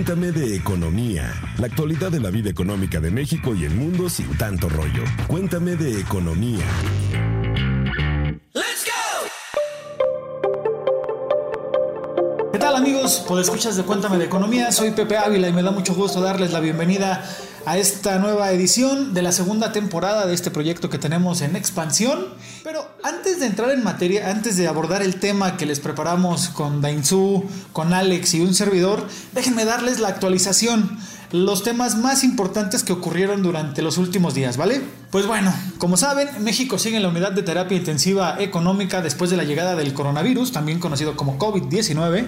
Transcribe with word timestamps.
Cuéntame 0.00 0.32
de 0.32 0.56
economía, 0.56 1.30
la 1.58 1.66
actualidad 1.66 2.10
de 2.10 2.20
la 2.20 2.30
vida 2.30 2.48
económica 2.48 3.00
de 3.00 3.10
México 3.10 3.54
y 3.54 3.66
el 3.66 3.74
mundo 3.74 4.08
sin 4.08 4.34
tanto 4.38 4.66
rollo. 4.70 5.04
Cuéntame 5.26 5.76
de 5.76 6.00
economía. 6.00 6.64
¿Qué 12.50 12.58
tal 12.58 12.76
amigos? 12.76 13.22
Pues 13.28 13.42
escuchas 13.42 13.76
de 13.76 13.82
Cuéntame 13.82 14.16
de 14.16 14.24
Economía, 14.24 14.72
soy 14.72 14.92
Pepe 14.92 15.18
Ávila 15.18 15.48
y 15.48 15.52
me 15.52 15.62
da 15.62 15.70
mucho 15.70 15.94
gusto 15.94 16.22
darles 16.22 16.50
la 16.50 16.60
bienvenida 16.60 17.22
a 17.66 17.78
esta 17.78 18.18
nueva 18.18 18.50
edición 18.52 19.14
de 19.14 19.22
la 19.22 19.32
segunda 19.32 19.72
temporada 19.72 20.26
de 20.26 20.34
este 20.34 20.50
proyecto 20.50 20.90
que 20.90 20.98
tenemos 20.98 21.40
en 21.40 21.56
expansión. 21.56 22.26
Pero 22.64 22.86
antes 23.02 23.40
de 23.40 23.46
entrar 23.46 23.70
en 23.70 23.84
materia, 23.84 24.30
antes 24.30 24.56
de 24.56 24.68
abordar 24.68 25.02
el 25.02 25.16
tema 25.16 25.56
que 25.56 25.66
les 25.66 25.80
preparamos 25.80 26.48
con 26.48 26.80
Dainzú, 26.80 27.44
con 27.72 27.92
Alex 27.92 28.34
y 28.34 28.40
un 28.40 28.54
servidor, 28.54 29.06
déjenme 29.32 29.64
darles 29.64 30.00
la 30.00 30.08
actualización, 30.08 30.98
los 31.32 31.62
temas 31.62 31.96
más 31.96 32.24
importantes 32.24 32.82
que 32.82 32.92
ocurrieron 32.92 33.42
durante 33.42 33.82
los 33.82 33.98
últimos 33.98 34.34
días, 34.34 34.56
¿vale? 34.56 34.80
Pues 35.10 35.26
bueno, 35.26 35.52
como 35.78 35.96
saben, 35.96 36.28
México 36.42 36.78
sigue 36.78 36.96
en 36.96 37.02
la 37.02 37.08
unidad 37.08 37.32
de 37.32 37.42
terapia 37.42 37.76
intensiva 37.76 38.36
económica 38.40 39.00
después 39.00 39.30
de 39.30 39.36
la 39.36 39.44
llegada 39.44 39.76
del 39.76 39.94
coronavirus, 39.94 40.52
también 40.52 40.80
conocido 40.80 41.16
como 41.16 41.38
COVID-19, 41.38 42.26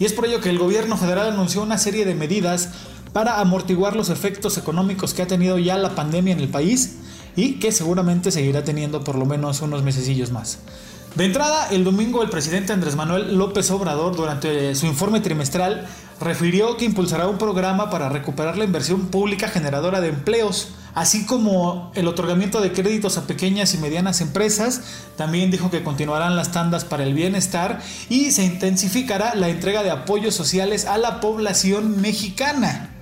y 0.00 0.06
es 0.06 0.14
por 0.14 0.26
ello 0.26 0.40
que 0.40 0.48
el 0.48 0.58
gobierno 0.58 0.96
federal 0.96 1.28
anunció 1.28 1.62
una 1.62 1.76
serie 1.76 2.06
de 2.06 2.14
medidas 2.14 2.70
para 3.12 3.40
amortiguar 3.40 3.96
los 3.96 4.08
efectos 4.08 4.58
económicos 4.58 5.14
que 5.14 5.22
ha 5.22 5.26
tenido 5.26 5.58
ya 5.58 5.76
la 5.76 5.94
pandemia 5.94 6.32
en 6.32 6.40
el 6.40 6.48
país 6.48 6.98
y 7.36 7.54
que 7.54 7.72
seguramente 7.72 8.30
seguirá 8.30 8.64
teniendo 8.64 9.02
por 9.04 9.16
lo 9.16 9.26
menos 9.26 9.62
unos 9.62 9.82
mesecillos 9.82 10.30
más. 10.30 10.58
De 11.14 11.24
entrada, 11.24 11.68
el 11.70 11.82
domingo 11.82 12.22
el 12.22 12.30
presidente 12.30 12.72
Andrés 12.72 12.94
Manuel 12.94 13.36
López 13.36 13.68
Obrador 13.72 14.14
durante 14.14 14.74
su 14.76 14.86
informe 14.86 15.20
trimestral 15.20 15.88
refirió 16.20 16.76
que 16.76 16.84
impulsará 16.84 17.26
un 17.26 17.36
programa 17.36 17.90
para 17.90 18.08
recuperar 18.08 18.56
la 18.56 18.64
inversión 18.64 19.08
pública 19.08 19.48
generadora 19.48 20.00
de 20.00 20.08
empleos, 20.08 20.68
así 20.94 21.26
como 21.26 21.90
el 21.96 22.06
otorgamiento 22.06 22.60
de 22.60 22.72
créditos 22.72 23.18
a 23.18 23.26
pequeñas 23.26 23.74
y 23.74 23.78
medianas 23.78 24.20
empresas. 24.20 24.82
También 25.16 25.50
dijo 25.50 25.68
que 25.70 25.82
continuarán 25.82 26.36
las 26.36 26.52
tandas 26.52 26.84
para 26.84 27.02
el 27.02 27.14
bienestar 27.14 27.80
y 28.08 28.30
se 28.30 28.44
intensificará 28.44 29.34
la 29.34 29.48
entrega 29.48 29.82
de 29.82 29.90
apoyos 29.90 30.36
sociales 30.36 30.84
a 30.84 30.96
la 30.96 31.20
población 31.20 32.00
mexicana. 32.00 32.99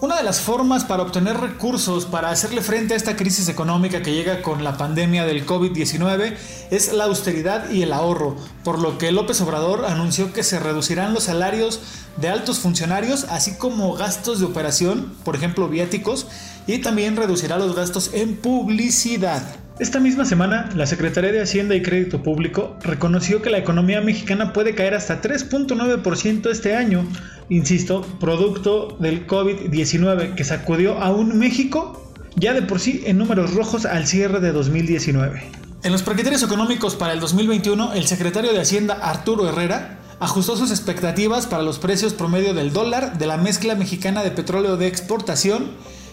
Una 0.00 0.16
de 0.16 0.22
las 0.22 0.40
formas 0.40 0.84
para 0.84 1.02
obtener 1.02 1.40
recursos 1.40 2.06
para 2.06 2.30
hacerle 2.30 2.62
frente 2.62 2.94
a 2.94 2.96
esta 2.96 3.16
crisis 3.16 3.48
económica 3.48 4.00
que 4.00 4.12
llega 4.12 4.42
con 4.42 4.62
la 4.62 4.76
pandemia 4.76 5.26
del 5.26 5.44
COVID-19 5.44 6.36
es 6.70 6.92
la 6.92 7.04
austeridad 7.06 7.68
y 7.68 7.82
el 7.82 7.92
ahorro, 7.92 8.36
por 8.62 8.78
lo 8.78 8.96
que 8.96 9.10
López 9.10 9.40
Obrador 9.40 9.86
anunció 9.86 10.32
que 10.32 10.44
se 10.44 10.60
reducirán 10.60 11.14
los 11.14 11.24
salarios 11.24 11.80
de 12.16 12.28
altos 12.28 12.60
funcionarios, 12.60 13.24
así 13.28 13.54
como 13.54 13.94
gastos 13.94 14.38
de 14.38 14.46
operación, 14.46 15.16
por 15.24 15.34
ejemplo 15.34 15.66
viáticos, 15.66 16.28
y 16.68 16.78
también 16.78 17.16
reducirá 17.16 17.58
los 17.58 17.74
gastos 17.74 18.10
en 18.14 18.36
publicidad. 18.36 19.42
Esta 19.78 20.00
misma 20.00 20.24
semana, 20.24 20.68
la 20.74 20.86
Secretaría 20.86 21.30
de 21.30 21.40
Hacienda 21.40 21.76
y 21.76 21.82
Crédito 21.82 22.20
Público 22.20 22.76
reconoció 22.82 23.42
que 23.42 23.50
la 23.50 23.58
economía 23.58 24.00
mexicana 24.00 24.52
puede 24.52 24.74
caer 24.74 24.94
hasta 24.94 25.22
3.9% 25.22 26.50
este 26.50 26.74
año, 26.74 27.06
insisto, 27.48 28.02
producto 28.18 28.96
del 28.98 29.24
COVID-19 29.28 30.34
que 30.34 30.42
sacudió 30.42 30.98
a 30.98 31.12
un 31.12 31.38
México 31.38 32.12
ya 32.34 32.54
de 32.54 32.62
por 32.62 32.80
sí 32.80 33.04
en 33.06 33.18
números 33.18 33.54
rojos 33.54 33.86
al 33.86 34.08
cierre 34.08 34.40
de 34.40 34.50
2019. 34.50 35.44
En 35.84 35.92
los 35.92 36.02
criterios 36.02 36.42
económicos 36.42 36.96
para 36.96 37.12
el 37.12 37.20
2021, 37.20 37.92
el 37.92 38.08
secretario 38.08 38.52
de 38.52 38.60
Hacienda 38.60 38.94
Arturo 38.94 39.48
Herrera 39.48 40.00
ajustó 40.18 40.56
sus 40.56 40.72
expectativas 40.72 41.46
para 41.46 41.62
los 41.62 41.78
precios 41.78 42.14
promedio 42.14 42.52
del 42.52 42.72
dólar 42.72 43.16
de 43.16 43.26
la 43.28 43.36
mezcla 43.36 43.76
mexicana 43.76 44.24
de 44.24 44.32
petróleo 44.32 44.76
de 44.76 44.88
exportación 44.88 45.70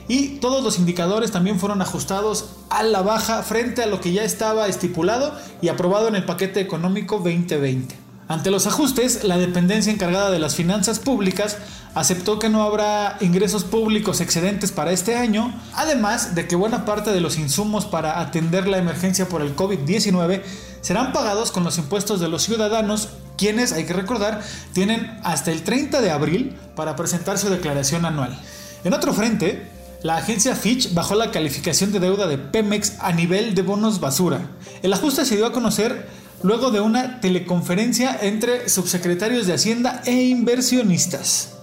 y 0.07 0.37
todos 0.39 0.63
los 0.63 0.77
indicadores 0.77 1.31
también 1.31 1.59
fueron 1.59 1.81
ajustados 1.81 2.49
a 2.69 2.83
la 2.83 3.01
baja 3.01 3.43
frente 3.43 3.83
a 3.83 3.87
lo 3.87 4.01
que 4.01 4.13
ya 4.13 4.23
estaba 4.23 4.67
estipulado 4.67 5.33
y 5.61 5.69
aprobado 5.69 6.07
en 6.07 6.15
el 6.15 6.25
paquete 6.25 6.59
económico 6.59 7.17
2020. 7.17 8.05
Ante 8.27 8.49
los 8.49 8.65
ajustes, 8.65 9.23
la 9.23 9.37
dependencia 9.37 9.93
encargada 9.93 10.31
de 10.31 10.39
las 10.39 10.55
finanzas 10.55 10.97
públicas 10.97 11.57
aceptó 11.93 12.39
que 12.39 12.49
no 12.49 12.63
habrá 12.63 13.17
ingresos 13.21 13.63
públicos 13.63 14.19
excedentes 14.19 14.71
para 14.71 14.91
este 14.91 15.15
año, 15.15 15.53
además 15.75 16.33
de 16.33 16.47
que 16.47 16.55
buena 16.55 16.85
parte 16.85 17.11
de 17.11 17.21
los 17.21 17.37
insumos 17.37 17.85
para 17.85 18.19
atender 18.19 18.67
la 18.67 18.79
emergencia 18.79 19.29
por 19.29 19.43
el 19.43 19.55
COVID-19 19.55 20.41
serán 20.81 21.13
pagados 21.13 21.51
con 21.51 21.63
los 21.63 21.77
impuestos 21.77 22.19
de 22.19 22.27
los 22.27 22.41
ciudadanos, 22.41 23.09
quienes, 23.37 23.73
hay 23.73 23.85
que 23.85 23.93
recordar, 23.93 24.41
tienen 24.73 25.19
hasta 25.23 25.51
el 25.51 25.61
30 25.61 26.01
de 26.01 26.09
abril 26.09 26.57
para 26.75 26.95
presentar 26.95 27.37
su 27.37 27.49
declaración 27.49 28.05
anual. 28.05 28.39
En 28.83 28.93
otro 28.93 29.13
frente, 29.13 29.74
la 30.03 30.17
agencia 30.17 30.55
Fitch 30.55 30.93
bajó 30.93 31.15
la 31.15 31.31
calificación 31.31 31.91
de 31.91 31.99
deuda 31.99 32.27
de 32.27 32.37
Pemex 32.37 32.93
a 32.99 33.11
nivel 33.11 33.55
de 33.55 33.61
bonos 33.61 33.99
basura. 33.99 34.51
El 34.83 34.93
ajuste 34.93 35.25
se 35.25 35.35
dio 35.35 35.45
a 35.45 35.51
conocer 35.51 36.07
luego 36.43 36.71
de 36.71 36.81
una 36.81 37.19
teleconferencia 37.21 38.17
entre 38.21 38.69
subsecretarios 38.69 39.47
de 39.47 39.53
Hacienda 39.53 40.01
e 40.05 40.13
inversionistas. 40.25 41.53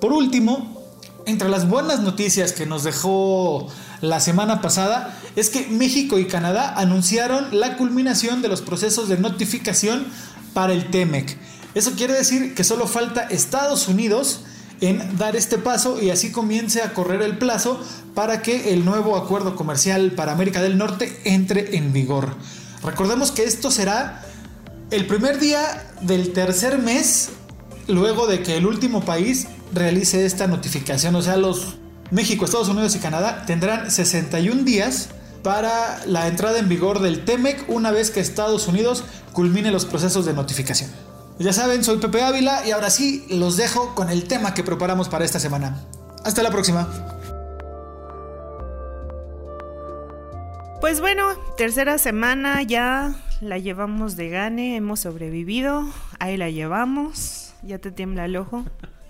Por 0.00 0.12
último, 0.12 0.78
entre 1.26 1.48
las 1.48 1.68
buenas 1.68 2.00
noticias 2.00 2.52
que 2.52 2.66
nos 2.66 2.84
dejó 2.84 3.68
la 4.00 4.20
semana 4.20 4.60
pasada 4.60 5.18
es 5.36 5.50
que 5.50 5.66
México 5.66 6.18
y 6.18 6.26
Canadá 6.26 6.74
anunciaron 6.76 7.58
la 7.58 7.76
culminación 7.76 8.42
de 8.42 8.48
los 8.48 8.62
procesos 8.62 9.08
de 9.08 9.18
notificación 9.18 10.06
para 10.54 10.72
el 10.72 10.90
TEMEC. 10.90 11.36
Eso 11.74 11.92
quiere 11.92 12.14
decir 12.14 12.54
que 12.54 12.64
solo 12.64 12.86
falta 12.86 13.22
Estados 13.22 13.88
Unidos 13.88 14.40
en 14.80 15.16
dar 15.16 15.36
este 15.36 15.58
paso 15.58 16.00
y 16.00 16.10
así 16.10 16.30
comience 16.30 16.82
a 16.82 16.94
correr 16.94 17.22
el 17.22 17.38
plazo 17.38 17.80
para 18.14 18.42
que 18.42 18.72
el 18.72 18.84
nuevo 18.84 19.16
acuerdo 19.16 19.56
comercial 19.56 20.12
para 20.12 20.32
América 20.32 20.62
del 20.62 20.78
Norte 20.78 21.20
entre 21.24 21.76
en 21.76 21.92
vigor. 21.92 22.34
Recordemos 22.84 23.32
que 23.32 23.44
esto 23.44 23.70
será 23.70 24.22
el 24.90 25.06
primer 25.06 25.38
día 25.38 25.92
del 26.02 26.32
tercer 26.32 26.78
mes 26.78 27.30
luego 27.86 28.26
de 28.26 28.42
que 28.42 28.56
el 28.56 28.66
último 28.66 29.02
país 29.02 29.46
realice 29.72 30.24
esta 30.24 30.46
notificación. 30.46 31.14
O 31.14 31.22
sea, 31.22 31.36
los 31.36 31.76
México, 32.10 32.44
Estados 32.44 32.68
Unidos 32.68 32.94
y 32.94 33.00
Canadá 33.00 33.44
tendrán 33.46 33.90
61 33.90 34.62
días 34.62 35.10
para 35.42 36.04
la 36.06 36.26
entrada 36.26 36.58
en 36.58 36.68
vigor 36.68 37.00
del 37.00 37.24
TEMEC 37.24 37.64
una 37.68 37.90
vez 37.90 38.10
que 38.10 38.20
Estados 38.20 38.68
Unidos 38.68 39.04
culmine 39.32 39.70
los 39.70 39.84
procesos 39.84 40.24
de 40.24 40.32
notificación. 40.32 40.90
Ya 41.38 41.52
saben, 41.52 41.84
soy 41.84 41.98
Pepe 41.98 42.20
Ávila 42.20 42.66
y 42.66 42.72
ahora 42.72 42.90
sí 42.90 43.24
los 43.30 43.56
dejo 43.56 43.94
con 43.94 44.10
el 44.10 44.24
tema 44.24 44.54
que 44.54 44.64
preparamos 44.64 45.08
para 45.08 45.24
esta 45.24 45.38
semana. 45.38 45.84
Hasta 46.24 46.42
la 46.42 46.50
próxima. 46.50 46.88
Pues 50.80 51.00
bueno, 51.00 51.36
tercera 51.56 51.98
semana 51.98 52.62
ya 52.62 53.14
la 53.40 53.58
llevamos 53.58 54.16
de 54.16 54.30
gane, 54.30 54.74
hemos 54.74 55.00
sobrevivido, 55.00 55.88
ahí 56.18 56.36
la 56.36 56.50
llevamos, 56.50 57.54
ya 57.62 57.78
te 57.78 57.92
tiembla 57.92 58.24
el 58.24 58.36
ojo. 58.36 58.64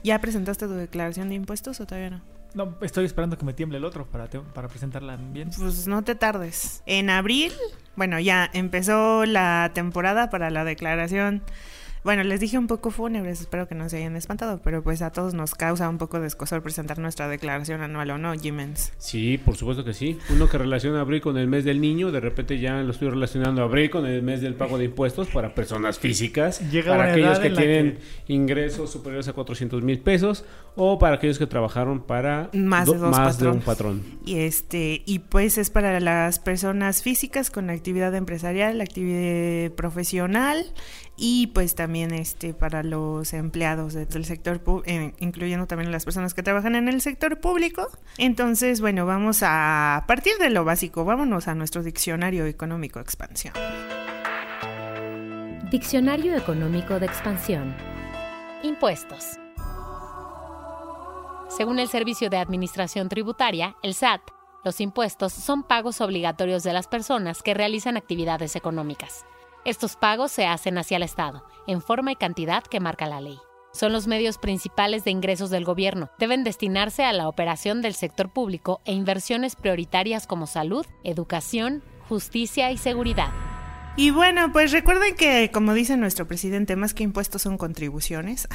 ¿Ya 0.04 0.20
presentaste 0.20 0.66
tu 0.66 0.74
declaración 0.74 1.30
de 1.30 1.34
impuestos 1.34 1.80
o 1.80 1.86
todavía 1.86 2.10
no? 2.10 2.20
No, 2.52 2.74
estoy 2.82 3.06
esperando 3.06 3.38
que 3.38 3.46
me 3.46 3.54
tiemble 3.54 3.78
el 3.78 3.84
otro 3.86 4.06
para, 4.06 4.28
para 4.28 4.68
presentarla 4.68 5.16
bien. 5.16 5.50
Pues 5.56 5.86
no 5.86 6.04
te 6.04 6.14
tardes. 6.14 6.82
En 6.84 7.08
abril, 7.08 7.52
bueno, 7.96 8.20
ya 8.20 8.50
empezó 8.52 9.24
la 9.24 9.70
temporada 9.74 10.28
para 10.28 10.50
la 10.50 10.64
declaración 10.64 11.42
bueno, 12.04 12.22
les 12.24 12.40
dije 12.40 12.58
un 12.58 12.66
poco 12.66 12.90
fúnebres, 12.90 13.40
espero 13.40 13.68
que 13.68 13.74
no 13.74 13.88
se 13.88 13.98
hayan 13.98 14.16
espantado, 14.16 14.60
pero 14.62 14.82
pues 14.82 15.02
a 15.02 15.10
todos 15.10 15.34
nos 15.34 15.54
causa 15.54 15.88
un 15.88 15.98
poco 15.98 16.20
de 16.20 16.26
escosor 16.26 16.62
presentar 16.62 16.98
nuestra 16.98 17.28
declaración 17.28 17.80
anual 17.80 18.10
o 18.10 18.18
no, 18.18 18.34
Jimens. 18.34 18.92
Sí, 18.98 19.38
por 19.38 19.56
supuesto 19.56 19.84
que 19.84 19.94
sí. 19.94 20.18
Uno 20.30 20.48
que 20.48 20.58
relaciona 20.58 21.00
abril 21.00 21.20
con 21.20 21.36
el 21.38 21.48
mes 21.48 21.64
del 21.64 21.80
niño, 21.80 22.10
de 22.10 22.20
repente 22.20 22.58
ya 22.58 22.80
lo 22.82 22.90
estoy 22.90 23.10
relacionando 23.10 23.62
abril 23.62 23.90
con 23.90 24.06
el 24.06 24.22
mes 24.22 24.40
del 24.40 24.54
pago 24.54 24.78
de 24.78 24.86
impuestos 24.86 25.28
para 25.28 25.54
personas 25.54 25.98
físicas, 25.98 26.60
para 26.86 27.12
aquellos 27.12 27.38
que 27.38 27.50
tienen 27.50 27.98
ingresos 28.26 28.90
superiores 28.90 29.28
a 29.28 29.32
400 29.32 29.82
mil 29.82 30.00
pesos 30.00 30.44
o 30.76 30.98
para 30.98 31.16
aquellos 31.16 31.38
que 31.38 31.46
trabajaron 31.46 32.00
para 32.00 32.50
más, 32.52 32.90
de, 32.90 32.96
más 32.98 33.38
de 33.38 33.48
un 33.48 33.60
patrón. 33.60 34.02
Y 34.24 34.38
este 34.38 35.02
y 35.04 35.20
pues 35.20 35.58
es 35.58 35.70
para 35.70 35.98
las 36.00 36.38
personas 36.38 37.02
físicas 37.02 37.50
con 37.50 37.70
actividad 37.70 38.14
empresarial, 38.14 38.80
actividad 38.80 39.72
profesional 39.72 40.64
y 41.18 41.48
pues 41.48 41.74
también 41.74 42.14
este 42.14 42.54
para 42.54 42.84
los 42.84 43.32
empleados 43.34 43.94
del 43.94 44.24
sector 44.24 44.60
eh, 44.86 45.12
incluyendo 45.18 45.66
también 45.66 45.90
las 45.90 46.04
personas 46.04 46.32
que 46.32 46.44
trabajan 46.44 46.76
en 46.76 46.88
el 46.88 47.00
sector 47.00 47.40
público. 47.40 47.88
Entonces 48.16 48.80
bueno 48.80 49.04
vamos 49.04 49.40
a 49.42 50.04
partir 50.06 50.38
de 50.38 50.50
lo 50.50 50.64
básico. 50.64 51.04
Vámonos 51.04 51.48
a 51.48 51.56
nuestro 51.56 51.82
diccionario 51.82 52.46
económico 52.46 53.00
expansión. 53.00 53.52
Diccionario 55.70 56.36
económico 56.36 57.00
de 57.00 57.06
expansión. 57.06 57.74
Impuestos. 58.62 59.38
Según 61.48 61.80
el 61.80 61.88
servicio 61.88 62.30
de 62.30 62.36
administración 62.36 63.08
tributaria 63.08 63.76
el 63.82 63.94
SAT 63.94 64.22
los 64.64 64.80
impuestos 64.80 65.32
son 65.32 65.62
pagos 65.62 66.00
obligatorios 66.00 66.62
de 66.62 66.72
las 66.72 66.88
personas 66.88 67.42
que 67.42 67.54
realizan 67.54 67.96
actividades 67.96 68.54
económicas 68.54 69.24
estos 69.64 69.96
pagos 69.96 70.32
se 70.32 70.46
hacen 70.46 70.78
hacia 70.78 70.96
el 70.96 71.02
Estado, 71.02 71.44
en 71.66 71.80
forma 71.80 72.12
y 72.12 72.16
cantidad 72.16 72.62
que 72.62 72.80
marca 72.80 73.06
la 73.06 73.20
ley. 73.20 73.38
son 73.72 73.92
los 73.92 74.06
medios 74.06 74.38
principales 74.38 75.04
de 75.04 75.10
ingresos 75.10 75.50
del 75.50 75.64
gobierno. 75.64 76.10
Deben 76.18 76.42
destinarse 76.42 77.04
a 77.04 77.12
la 77.12 77.28
operación 77.28 77.80
del 77.82 77.94
sector 77.94 78.32
público 78.32 78.80
e 78.84 78.92
inversiones 78.92 79.54
prioritarias 79.56 80.26
como 80.26 80.46
salud, 80.46 80.86
educación, 81.04 81.84
justicia 82.08 82.72
y 82.72 82.78
seguridad. 82.78 83.30
Y 83.96 84.10
bueno, 84.10 84.52
pues 84.52 84.70
recuerden 84.70 85.16
que, 85.16 85.50
como 85.52 85.74
dice 85.74 85.96
nuestro 85.96 86.28
presidente, 86.28 86.76
más 86.76 86.94
que 86.94 87.02
impuestos 87.02 87.42
son 87.42 87.58
contribuciones, 87.58 88.46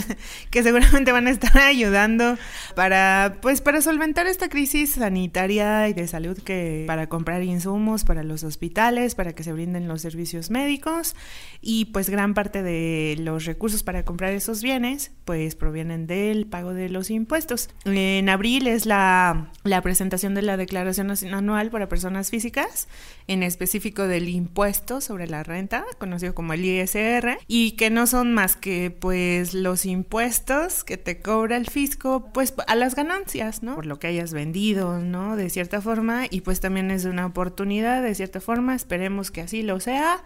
que 0.50 0.62
seguramente 0.62 1.12
van 1.12 1.26
a 1.26 1.30
estar 1.30 1.58
ayudando 1.58 2.38
para, 2.74 3.36
pues, 3.42 3.60
para 3.60 3.82
solventar 3.82 4.26
esta 4.26 4.48
crisis 4.48 4.94
sanitaria 4.94 5.86
y 5.88 5.92
de 5.92 6.08
salud 6.08 6.38
que, 6.38 6.84
para 6.86 7.10
comprar 7.10 7.42
insumos 7.42 8.04
para 8.04 8.22
los 8.22 8.42
hospitales, 8.42 9.14
para 9.14 9.34
que 9.34 9.42
se 9.42 9.52
brinden 9.52 9.86
los 9.86 10.00
servicios 10.00 10.50
médicos 10.50 11.14
y 11.60 11.86
pues 11.86 12.08
gran 12.08 12.32
parte 12.32 12.62
de 12.62 13.16
los 13.18 13.44
recursos 13.44 13.82
para 13.82 14.04
comprar 14.04 14.32
esos 14.32 14.62
bienes, 14.62 15.10
pues 15.26 15.56
provienen 15.56 16.06
del 16.06 16.46
pago 16.46 16.72
de 16.72 16.88
los 16.88 17.10
impuestos. 17.10 17.68
En 17.84 18.30
abril 18.30 18.66
es 18.66 18.86
la, 18.86 19.50
la 19.62 19.82
presentación 19.82 20.34
de 20.34 20.40
la 20.40 20.56
declaración 20.56 21.12
anual 21.34 21.70
para 21.70 21.88
personas 21.88 22.30
físicas, 22.30 22.88
en 23.26 23.42
específico 23.42 24.06
del 24.06 24.30
impuesto 24.30 24.85
sobre 25.00 25.26
la 25.26 25.42
renta, 25.42 25.84
conocido 25.98 26.34
como 26.34 26.52
el 26.52 26.64
ISR, 26.64 27.38
y 27.46 27.72
que 27.72 27.90
no 27.90 28.06
son 28.06 28.32
más 28.32 28.56
que 28.56 28.90
pues 28.90 29.54
los 29.54 29.84
impuestos 29.84 30.84
que 30.84 30.96
te 30.96 31.20
cobra 31.20 31.56
el 31.56 31.68
fisco 31.68 32.30
pues 32.32 32.54
a 32.66 32.74
las 32.74 32.94
ganancias, 32.94 33.62
¿no? 33.62 33.74
Por 33.74 33.86
lo 33.86 33.98
que 33.98 34.06
hayas 34.06 34.32
vendido, 34.32 34.98
¿no? 34.98 35.36
De 35.36 35.50
cierta 35.50 35.80
forma, 35.80 36.26
y 36.30 36.40
pues 36.42 36.60
también 36.60 36.90
es 36.90 37.04
una 37.04 37.26
oportunidad 37.26 38.02
de 38.02 38.14
cierta 38.14 38.40
forma, 38.40 38.74
esperemos 38.74 39.30
que 39.30 39.42
así 39.42 39.62
lo 39.62 39.80
sea 39.80 40.22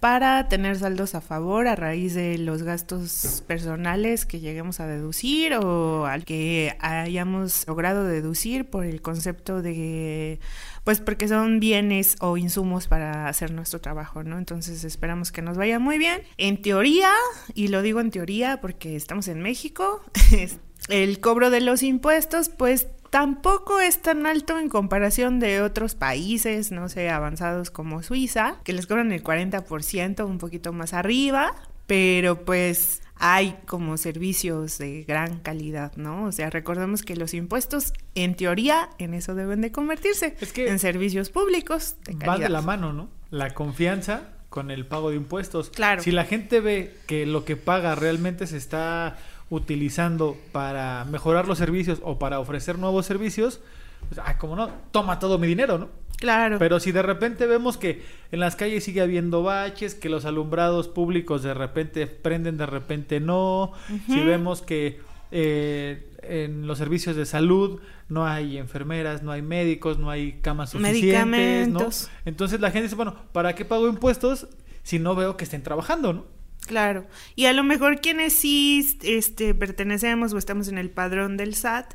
para 0.00 0.48
tener 0.48 0.78
saldos 0.78 1.14
a 1.14 1.20
favor 1.20 1.68
a 1.68 1.74
raíz 1.74 2.14
de 2.14 2.38
los 2.38 2.62
gastos 2.62 3.42
personales 3.46 4.26
que 4.26 4.40
lleguemos 4.40 4.78
a 4.80 4.86
deducir 4.86 5.54
o 5.54 6.06
al 6.06 6.24
que 6.24 6.76
hayamos 6.80 7.66
logrado 7.66 8.04
deducir 8.04 8.66
por 8.66 8.84
el 8.84 9.00
concepto 9.00 9.62
de 9.62 10.38
pues 10.84 11.00
porque 11.00 11.26
son 11.26 11.58
bienes 11.58 12.14
o 12.20 12.36
insumos 12.36 12.86
para 12.86 13.26
hacer 13.26 13.50
nuestro 13.50 13.80
trabajo, 13.80 14.22
¿no? 14.22 14.38
Entonces 14.38 14.84
esperamos 14.84 15.32
que 15.32 15.42
nos 15.42 15.56
vaya 15.56 15.80
muy 15.80 15.98
bien. 15.98 16.22
En 16.36 16.62
teoría, 16.62 17.10
y 17.54 17.68
lo 17.68 17.82
digo 17.82 17.98
en 17.98 18.12
teoría 18.12 18.60
porque 18.60 18.94
estamos 18.94 19.26
en 19.26 19.42
México, 19.42 20.04
el 20.88 21.18
cobro 21.18 21.50
de 21.50 21.60
los 21.60 21.82
impuestos, 21.82 22.50
pues 22.50 22.86
tampoco 23.10 23.80
es 23.80 24.02
tan 24.02 24.26
alto 24.26 24.58
en 24.58 24.68
comparación 24.68 25.40
de 25.40 25.62
otros 25.62 25.94
países, 25.94 26.72
no 26.72 26.88
sé, 26.88 27.10
avanzados 27.10 27.70
como 27.70 28.02
Suiza, 28.02 28.56
que 28.64 28.72
les 28.72 28.86
cobran 28.86 29.12
el 29.12 29.22
40%, 29.22 30.26
un 30.26 30.38
poquito 30.38 30.72
más 30.72 30.92
arriba, 30.92 31.54
pero 31.86 32.44
pues 32.44 33.02
hay 33.18 33.56
como 33.66 33.96
servicios 33.96 34.78
de 34.78 35.04
gran 35.04 35.40
calidad, 35.40 35.96
¿no? 35.96 36.24
O 36.24 36.32
sea, 36.32 36.50
recordemos 36.50 37.02
que 37.02 37.16
los 37.16 37.32
impuestos, 37.32 37.92
en 38.14 38.34
teoría, 38.34 38.90
en 38.98 39.14
eso 39.14 39.34
deben 39.34 39.62
de 39.62 39.72
convertirse, 39.72 40.36
es 40.40 40.52
que 40.52 40.68
en 40.68 40.78
servicios 40.78 41.30
públicos 41.30 41.96
de 42.04 42.12
calidad. 42.12 42.28
Va 42.28 42.38
de 42.38 42.48
la 42.48 42.62
mano, 42.62 42.92
¿no? 42.92 43.08
La 43.30 43.54
confianza 43.54 44.32
con 44.50 44.70
el 44.70 44.86
pago 44.86 45.10
de 45.10 45.16
impuestos. 45.16 45.70
Claro. 45.70 46.02
Si 46.02 46.12
la 46.12 46.24
gente 46.24 46.60
ve 46.60 46.94
que 47.06 47.26
lo 47.26 47.44
que 47.44 47.56
paga 47.56 47.94
realmente 47.94 48.46
se 48.46 48.56
está 48.56 49.16
utilizando 49.50 50.36
para 50.52 51.04
mejorar 51.04 51.46
los 51.46 51.58
servicios 51.58 52.00
o 52.02 52.18
para 52.18 52.40
ofrecer 52.40 52.78
nuevos 52.78 53.06
servicios, 53.06 53.60
pues, 54.08 54.20
ay, 54.24 54.34
como 54.38 54.56
no, 54.56 54.70
toma 54.90 55.18
todo 55.18 55.38
mi 55.38 55.46
dinero, 55.46 55.78
¿no? 55.78 55.88
Claro. 56.18 56.58
Pero 56.58 56.80
si 56.80 56.92
de 56.92 57.02
repente 57.02 57.46
vemos 57.46 57.76
que 57.76 58.02
en 58.32 58.40
las 58.40 58.56
calles 58.56 58.84
sigue 58.84 59.02
habiendo 59.02 59.42
baches, 59.42 59.94
que 59.94 60.08
los 60.08 60.24
alumbrados 60.24 60.88
públicos 60.88 61.42
de 61.42 61.52
repente 61.52 62.06
prenden, 62.06 62.56
de 62.56 62.66
repente 62.66 63.20
no, 63.20 63.72
si 64.06 64.20
vemos 64.20 64.62
que 64.62 64.98
eh, 65.30 66.08
en 66.22 66.66
los 66.66 66.78
servicios 66.78 67.16
de 67.16 67.26
salud 67.26 67.80
no 68.08 68.26
hay 68.26 68.56
enfermeras, 68.56 69.22
no 69.22 69.32
hay 69.32 69.42
médicos, 69.42 69.98
no 69.98 70.08
hay 70.08 70.38
camas 70.40 70.70
suficientes, 70.70 71.68
¿no? 71.68 71.88
Entonces 72.24 72.60
la 72.60 72.70
gente 72.70 72.84
dice, 72.84 72.96
bueno, 72.96 73.14
¿para 73.32 73.54
qué 73.54 73.64
pago 73.64 73.86
impuestos 73.86 74.48
si 74.82 74.98
no 74.98 75.14
veo 75.14 75.36
que 75.36 75.44
estén 75.44 75.62
trabajando, 75.62 76.12
no? 76.12 76.35
Claro. 76.66 77.06
Y 77.34 77.46
a 77.46 77.52
lo 77.52 77.64
mejor 77.64 78.00
quienes 78.00 78.32
sí 78.32 78.98
este, 79.02 79.54
pertenecemos 79.54 80.32
o 80.32 80.38
estamos 80.38 80.68
en 80.68 80.78
el 80.78 80.90
padrón 80.90 81.36
del 81.36 81.54
SAT, 81.54 81.94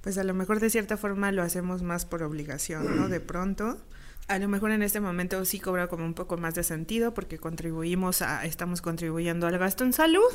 pues 0.00 0.18
a 0.18 0.24
lo 0.24 0.34
mejor 0.34 0.60
de 0.60 0.70
cierta 0.70 0.96
forma 0.96 1.30
lo 1.32 1.42
hacemos 1.42 1.82
más 1.82 2.06
por 2.06 2.22
obligación, 2.22 2.96
¿no? 2.96 3.08
De 3.08 3.20
pronto. 3.20 3.78
A 4.26 4.38
lo 4.38 4.48
mejor 4.48 4.72
en 4.72 4.82
este 4.82 5.00
momento 5.00 5.44
sí 5.44 5.58
cobra 5.58 5.88
como 5.88 6.04
un 6.04 6.14
poco 6.14 6.36
más 6.36 6.54
de 6.54 6.62
sentido 6.62 7.14
porque 7.14 7.38
contribuimos 7.38 8.22
a, 8.22 8.44
estamos 8.44 8.82
contribuyendo 8.82 9.46
al 9.46 9.58
gasto 9.58 9.84
en 9.84 9.92
salud, 9.92 10.32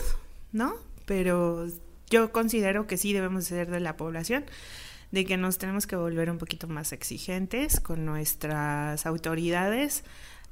¿no? 0.52 0.76
Pero 1.06 1.68
yo 2.10 2.32
considero 2.32 2.88
que 2.88 2.98
sí 2.98 3.14
debemos 3.14 3.46
ser 3.46 3.70
de 3.70 3.80
la 3.80 3.98
población, 3.98 4.46
de 5.12 5.26
que 5.26 5.38
nos 5.38 5.60
tenemos 5.60 5.86
que 5.86 5.96
volver 5.96 6.32
un 6.32 6.40
poquito 6.40 6.68
más 6.68 6.92
exigentes 6.92 7.80
con 7.80 8.06
nuestras 8.06 9.06
autoridades 9.06 10.04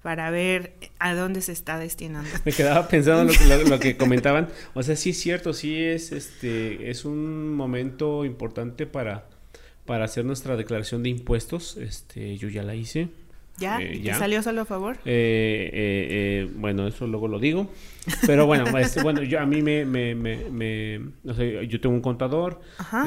para 0.01 0.31
ver 0.31 0.73
a 0.99 1.13
dónde 1.13 1.41
se 1.41 1.51
está 1.51 1.77
destinando. 1.77 2.29
Me 2.45 2.51
quedaba 2.51 2.87
pensando 2.87 3.31
lo 3.31 3.37
que, 3.37 3.69
lo, 3.69 3.79
que 3.79 3.97
comentaban. 3.97 4.49
O 4.73 4.83
sea, 4.83 4.95
sí 4.95 5.11
es 5.11 5.19
cierto, 5.19 5.53
sí 5.53 5.81
es 5.83 6.11
este 6.11 6.89
es 6.89 7.05
un 7.05 7.53
momento 7.55 8.25
importante 8.25 8.87
para, 8.87 9.27
para 9.85 10.05
hacer 10.05 10.25
nuestra 10.25 10.55
declaración 10.55 11.03
de 11.03 11.09
impuestos. 11.09 11.77
Este, 11.77 12.37
yo 12.37 12.49
ya 12.49 12.63
la 12.63 12.75
hice. 12.75 13.09
¿Ya? 13.57 13.79
Eh, 13.79 14.11
¿Salió 14.17 14.41
solo 14.41 14.61
a 14.61 14.65
favor? 14.65 14.95
Eh, 15.05 15.69
eh, 15.73 16.49
bueno, 16.55 16.87
eso 16.87 17.05
luego 17.05 17.27
lo 17.27 17.37
digo. 17.37 17.69
Pero 18.25 18.47
bueno, 18.47 18.65
este, 18.79 19.03
bueno 19.03 19.21
yo, 19.21 19.39
a 19.39 19.45
mí 19.45 19.61
me... 19.61 19.85
me, 19.85 20.15
me, 20.15 20.99
yo 21.67 21.79
tengo 21.79 21.93
un 21.93 22.01
contador, 22.01 22.61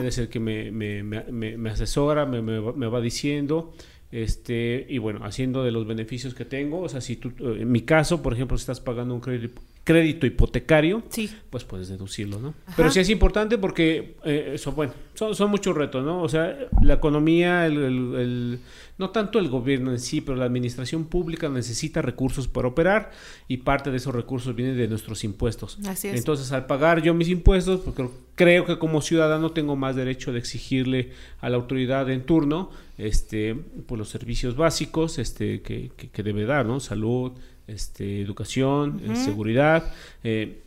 es 0.05 0.19
el 0.19 0.29
que 0.29 0.39
me, 0.39 0.71
me 0.71 1.71
asesora, 1.71 2.25
me, 2.25 2.41
me 2.41 2.87
va 2.87 3.01
diciendo 3.01 3.75
este, 4.15 4.87
y 4.89 4.99
bueno, 4.99 5.25
haciendo 5.25 5.65
de 5.65 5.73
los 5.73 5.89
beneficios 5.89 6.35
que 6.35 6.45
tengo, 6.45 6.83
o 6.83 6.89
sea, 6.89 7.01
si 7.01 7.17
tú, 7.17 7.31
eh, 7.31 7.63
en 7.63 7.73
mi 7.73 7.81
caso, 7.81 8.23
por 8.23 8.33
ejemplo, 8.33 8.57
si 8.57 8.63
estás 8.63 8.79
pagando 8.79 9.13
un 9.13 9.21
crédito, 9.21 9.61
crédito 9.85 10.27
hipotecario, 10.27 11.03
pues 11.51 11.65
puedes 11.65 11.89
deducirlo, 11.89 12.41
¿no? 12.41 12.55
Pero 12.75 12.91
sí 12.91 13.01
es 13.01 13.11
importante 13.11 13.59
porque, 13.59 14.17
eh, 14.25 14.53
eso, 14.55 14.73
bueno, 14.73 14.95
son, 15.13 15.35
son, 15.35 15.51
muchos 15.51 15.77
retos, 15.77 16.03
¿no? 16.03 16.23
O 16.23 16.29
sea, 16.29 16.57
la 16.83 16.95
economía, 16.95 17.67
el, 17.67 18.61
no 18.97 19.11
tanto 19.11 19.39
el 19.39 19.49
gobierno 19.49 19.91
en 19.91 19.99
sí, 19.99 20.23
pero 20.23 20.39
la 20.39 20.47
administración 20.47 21.05
pública 21.05 21.51
necesita 21.51 22.01
recursos 22.01 22.49
para 22.49 22.69
operar 22.69 23.11
y 23.47 23.59
parte 23.59 23.91
de 23.91 23.99
esos 23.99 24.15
recursos 24.15 24.57
viene 24.57 24.73
de 24.73 24.89
nuestros 24.89 25.23
impuestos. 25.23 25.79
Así 25.87 26.09
es. 26.09 26.17
Entonces, 26.17 26.51
al 26.53 26.65
pagar 26.65 27.03
yo 27.03 27.13
mis 27.13 27.29
impuestos, 27.29 27.81
porque 27.81 28.09
creo 28.37 28.65
que 28.65 28.79
como 28.79 29.03
ciudadano 29.03 29.53
tengo 29.53 29.77
más 29.77 29.97
derecho 29.97 30.33
de 30.33 30.39
exigirle 30.39 31.11
a 31.43 31.51
la 31.51 31.57
autoridad 31.57 32.11
en 32.11 32.25
turno 32.25 32.71
este, 32.97 33.55
por 33.55 33.99
los 33.99 34.09
servicios 34.09 34.57
básicos 34.57 35.19
este, 35.19 35.61
que, 35.61 35.91
que, 35.97 36.23
debe 36.23 36.47
dar, 36.47 36.65
¿no? 36.65 36.81
Salud, 36.81 37.33
este, 37.67 38.21
educación, 38.21 39.01
eh, 39.05 39.17
seguridad, 39.17 39.85
eh, 40.23 40.63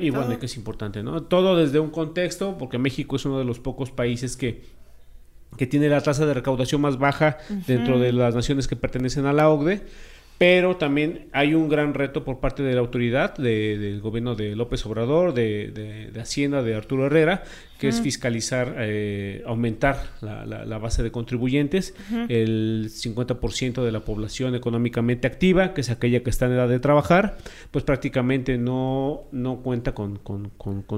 y, 0.00 0.10
bueno, 0.10 0.38
que 0.38 0.46
es 0.46 0.56
importante, 0.56 1.02
¿no? 1.02 1.22
Todo 1.22 1.56
desde 1.56 1.78
un 1.78 1.90
contexto, 1.90 2.56
porque 2.58 2.78
México 2.78 3.16
es 3.16 3.24
uno 3.24 3.38
de 3.38 3.44
los 3.44 3.60
pocos 3.60 3.90
países 3.90 4.36
que, 4.36 4.62
que 5.56 5.66
tiene 5.66 5.88
la 5.88 6.00
tasa 6.00 6.24
de 6.24 6.34
recaudación 6.34 6.80
más 6.80 6.98
baja 6.98 7.38
dentro 7.66 7.98
de 7.98 8.12
las 8.12 8.34
naciones 8.34 8.66
que 8.66 8.76
pertenecen 8.76 9.26
a 9.26 9.32
la 9.32 9.50
OCDE 9.50 9.82
pero 10.38 10.76
también 10.76 11.28
hay 11.30 11.54
un 11.54 11.68
gran 11.68 11.94
reto 11.94 12.24
por 12.24 12.40
parte 12.40 12.64
de 12.64 12.74
la 12.74 12.80
autoridad 12.80 13.36
del 13.36 14.00
gobierno 14.00 14.34
de 14.34 14.56
López 14.56 14.84
Obrador, 14.86 15.34
de, 15.34 16.10
Hacienda, 16.20 16.64
de 16.64 16.74
Arturo 16.74 17.06
Herrera, 17.06 17.44
que 17.78 17.86
es 17.86 18.00
fiscalizar, 18.00 18.74
eh, 18.78 19.44
aumentar 19.46 20.02
la, 20.20 20.78
base 20.78 21.04
de 21.04 21.12
contribuyentes, 21.12 21.94
el 22.28 22.90
50% 22.90 23.84
de 23.84 23.92
la 23.92 24.00
población 24.00 24.56
económicamente 24.56 25.28
activa, 25.28 25.74
que 25.74 25.80
es 25.80 25.90
aquella 25.90 26.24
que 26.24 26.30
está 26.30 26.46
en 26.46 26.52
edad 26.52 26.68
de 26.68 26.80
trabajar, 26.80 27.38
pues 27.70 27.84
prácticamente 27.84 28.58
no, 28.58 29.22
no 29.30 29.58
cuenta 29.58 29.94
con, 29.94 30.18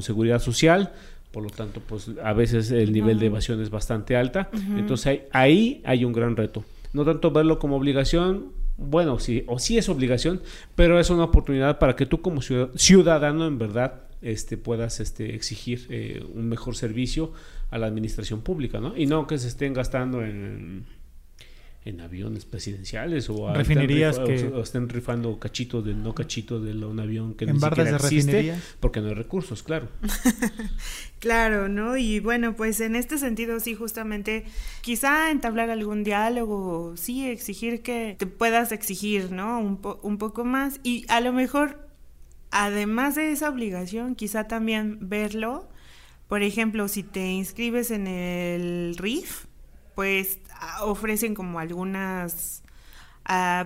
seguridad 0.00 0.38
social, 0.38 0.92
por 1.32 1.42
lo 1.42 1.50
tanto, 1.50 1.82
pues 1.86 2.10
a 2.22 2.32
veces 2.32 2.70
el 2.70 2.92
nivel 2.92 3.18
de 3.18 3.26
evasión 3.26 3.60
es 3.60 3.68
bastante 3.68 4.16
alta, 4.16 4.48
entonces 4.74 5.20
ahí 5.32 5.82
hay 5.84 6.06
un 6.06 6.14
gran 6.14 6.34
reto. 6.34 6.64
No 6.94 7.04
tanto 7.04 7.30
verlo 7.30 7.58
como 7.58 7.76
obligación, 7.76 8.63
bueno, 8.76 9.18
sí, 9.18 9.44
o 9.46 9.58
sí 9.58 9.78
es 9.78 9.88
obligación, 9.88 10.40
pero 10.74 10.98
es 10.98 11.10
una 11.10 11.24
oportunidad 11.24 11.78
para 11.78 11.96
que 11.96 12.06
tú 12.06 12.20
como 12.20 12.40
ciudadano 12.42 13.46
en 13.46 13.58
verdad 13.58 14.02
este, 14.22 14.56
puedas 14.56 15.00
este, 15.00 15.34
exigir 15.34 15.86
eh, 15.90 16.24
un 16.34 16.48
mejor 16.48 16.76
servicio 16.76 17.32
a 17.70 17.78
la 17.78 17.86
administración 17.86 18.40
pública, 18.40 18.80
¿no? 18.80 18.96
Y 18.96 19.06
no 19.06 19.26
que 19.26 19.38
se 19.38 19.48
estén 19.48 19.74
gastando 19.74 20.24
en 20.24 20.86
en 21.84 22.00
aviones 22.00 22.46
presidenciales 22.46 23.28
o 23.28 23.52
refinerías 23.52 24.18
que... 24.18 24.50
estén 24.62 24.88
rifando 24.88 25.38
cachitos 25.38 25.84
de 25.84 25.94
no 25.94 26.14
cachitos 26.14 26.64
de 26.64 26.72
un 26.72 26.98
avión 26.98 27.34
que 27.34 27.44
no 27.46 27.60
siquiera 27.60 27.96
existe 27.96 28.54
porque 28.80 29.00
no 29.00 29.08
hay 29.08 29.14
recursos, 29.14 29.62
claro. 29.62 29.88
claro, 31.18 31.68
¿no? 31.68 31.96
Y 31.98 32.20
bueno, 32.20 32.56
pues 32.56 32.80
en 32.80 32.96
este 32.96 33.18
sentido 33.18 33.60
sí 33.60 33.74
justamente 33.74 34.44
quizá 34.80 35.30
entablar 35.30 35.68
algún 35.68 36.04
diálogo, 36.04 36.94
sí 36.96 37.28
exigir 37.28 37.82
que 37.82 38.16
te 38.18 38.26
puedas 38.26 38.72
exigir, 38.72 39.30
¿no? 39.30 39.58
Un, 39.58 39.78
un 40.02 40.18
poco 40.18 40.44
más 40.44 40.80
y 40.82 41.04
a 41.08 41.20
lo 41.20 41.32
mejor 41.34 41.84
además 42.50 43.16
de 43.16 43.32
esa 43.32 43.50
obligación, 43.50 44.14
quizá 44.14 44.46
también 44.46 44.98
verlo, 45.02 45.68
por 46.28 46.42
ejemplo, 46.42 46.88
si 46.88 47.02
te 47.02 47.26
inscribes 47.26 47.90
en 47.90 48.06
el 48.06 48.96
RIF, 48.96 49.46
pues 49.94 50.38
ah, 50.52 50.84
ofrecen 50.84 51.34
como 51.34 51.58
algunas 51.58 52.64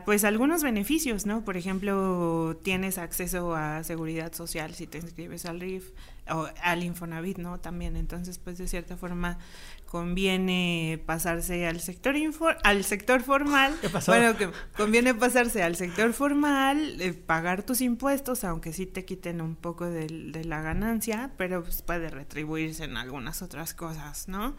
pues 0.05 0.25
algunos 0.25 0.63
beneficios, 0.63 1.27
¿no? 1.27 1.45
Por 1.45 1.57
ejemplo, 1.57 2.57
tienes 2.63 2.97
acceso 2.97 3.55
a 3.57 3.83
seguridad 3.83 4.33
social 4.33 4.75
si 4.75 4.87
te 4.87 4.99
inscribes 4.99 5.47
al 5.47 5.61
RIF 5.61 5.91
o 6.31 6.47
al 6.63 6.85
Infonavit, 6.85 7.39
¿no? 7.39 7.59
También, 7.59 7.97
entonces, 7.97 8.39
pues 8.39 8.59
de 8.59 8.69
cierta 8.69 8.97
forma 8.97 9.39
conviene 9.87 11.03
pasarse 11.07 11.67
al 11.67 11.81
sector 11.81 12.15
al 12.63 12.85
sector 12.85 13.23
formal. 13.23 13.75
¿Qué 13.81 13.89
pasó? 13.89 14.13
Bueno, 14.13 14.37
que 14.37 14.51
conviene 14.77 15.15
pasarse 15.15 15.63
al 15.63 15.75
sector 15.75 16.13
formal, 16.13 17.01
eh, 17.01 17.13
pagar 17.15 17.65
tus 17.65 17.81
impuestos, 17.81 18.45
aunque 18.45 18.73
sí 18.73 18.87
te 18.87 19.05
quiten 19.05 19.41
un 19.41 19.57
poco 19.57 19.87
de, 19.87 20.07
de 20.07 20.45
la 20.45 20.61
ganancia, 20.61 21.33
pero 21.37 21.65
pues 21.65 21.83
puede 21.83 22.11
retribuirse 22.11 22.85
en 22.85 22.97
algunas 22.97 23.43
otras 23.43 23.75
cosas, 23.75 24.29
¿no? 24.29 24.55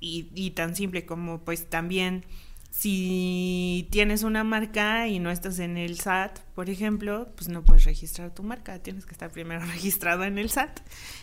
Y, 0.00 0.30
y 0.34 0.52
tan 0.52 0.74
simple 0.74 1.04
como 1.04 1.44
pues 1.44 1.68
también 1.68 2.24
si 2.70 3.88
tienes 3.90 4.22
una 4.22 4.44
marca 4.44 5.08
y 5.08 5.18
no 5.18 5.30
estás 5.30 5.58
en 5.58 5.76
el 5.76 5.98
SAT, 5.98 6.38
por 6.54 6.70
ejemplo, 6.70 7.28
pues 7.34 7.48
no 7.48 7.64
puedes 7.64 7.84
registrar 7.84 8.32
tu 8.32 8.44
marca, 8.44 8.78
tienes 8.78 9.06
que 9.06 9.12
estar 9.12 9.30
primero 9.30 9.60
registrado 9.66 10.24
en 10.24 10.38
el 10.38 10.50
SAT. 10.50 10.80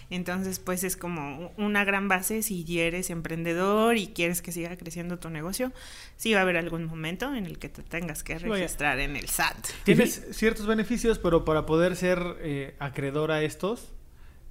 Entonces, 0.10 0.60
pues 0.60 0.84
es 0.84 0.98
como 0.98 1.54
una 1.58 1.86
gran 1.86 2.10
base 2.10 2.44
si 2.44 2.80
eres 2.80 3.10
emprendedor 3.10 3.98
y 3.98 4.08
quieres 4.08 4.42
que 4.42 4.52
siga 4.52 4.76
creciendo 4.76 5.20
tu 5.20 5.30
negocio, 5.30 5.72
sí 6.18 6.34
va 6.34 6.40
a 6.40 6.42
haber 6.44 6.58
algún 6.58 6.86
momento 6.86 7.34
en 7.34 7.46
el 7.46 7.58
que 7.60 7.70
te 7.70 7.82
tengas 7.82 8.24
que 8.24 8.38
registrar 8.38 9.00
en 9.00 9.16
el 9.16 9.28
SAT. 9.30 9.68
Tienes 9.86 10.28
ciertos 10.32 10.68
beneficios, 10.68 11.18
pero 11.18 11.46
para 11.46 11.66
poder 11.66 11.96
ser 11.96 12.20
eh, 12.42 12.76
acreedor 12.80 13.32
a 13.32 13.42
estos, 13.42 13.94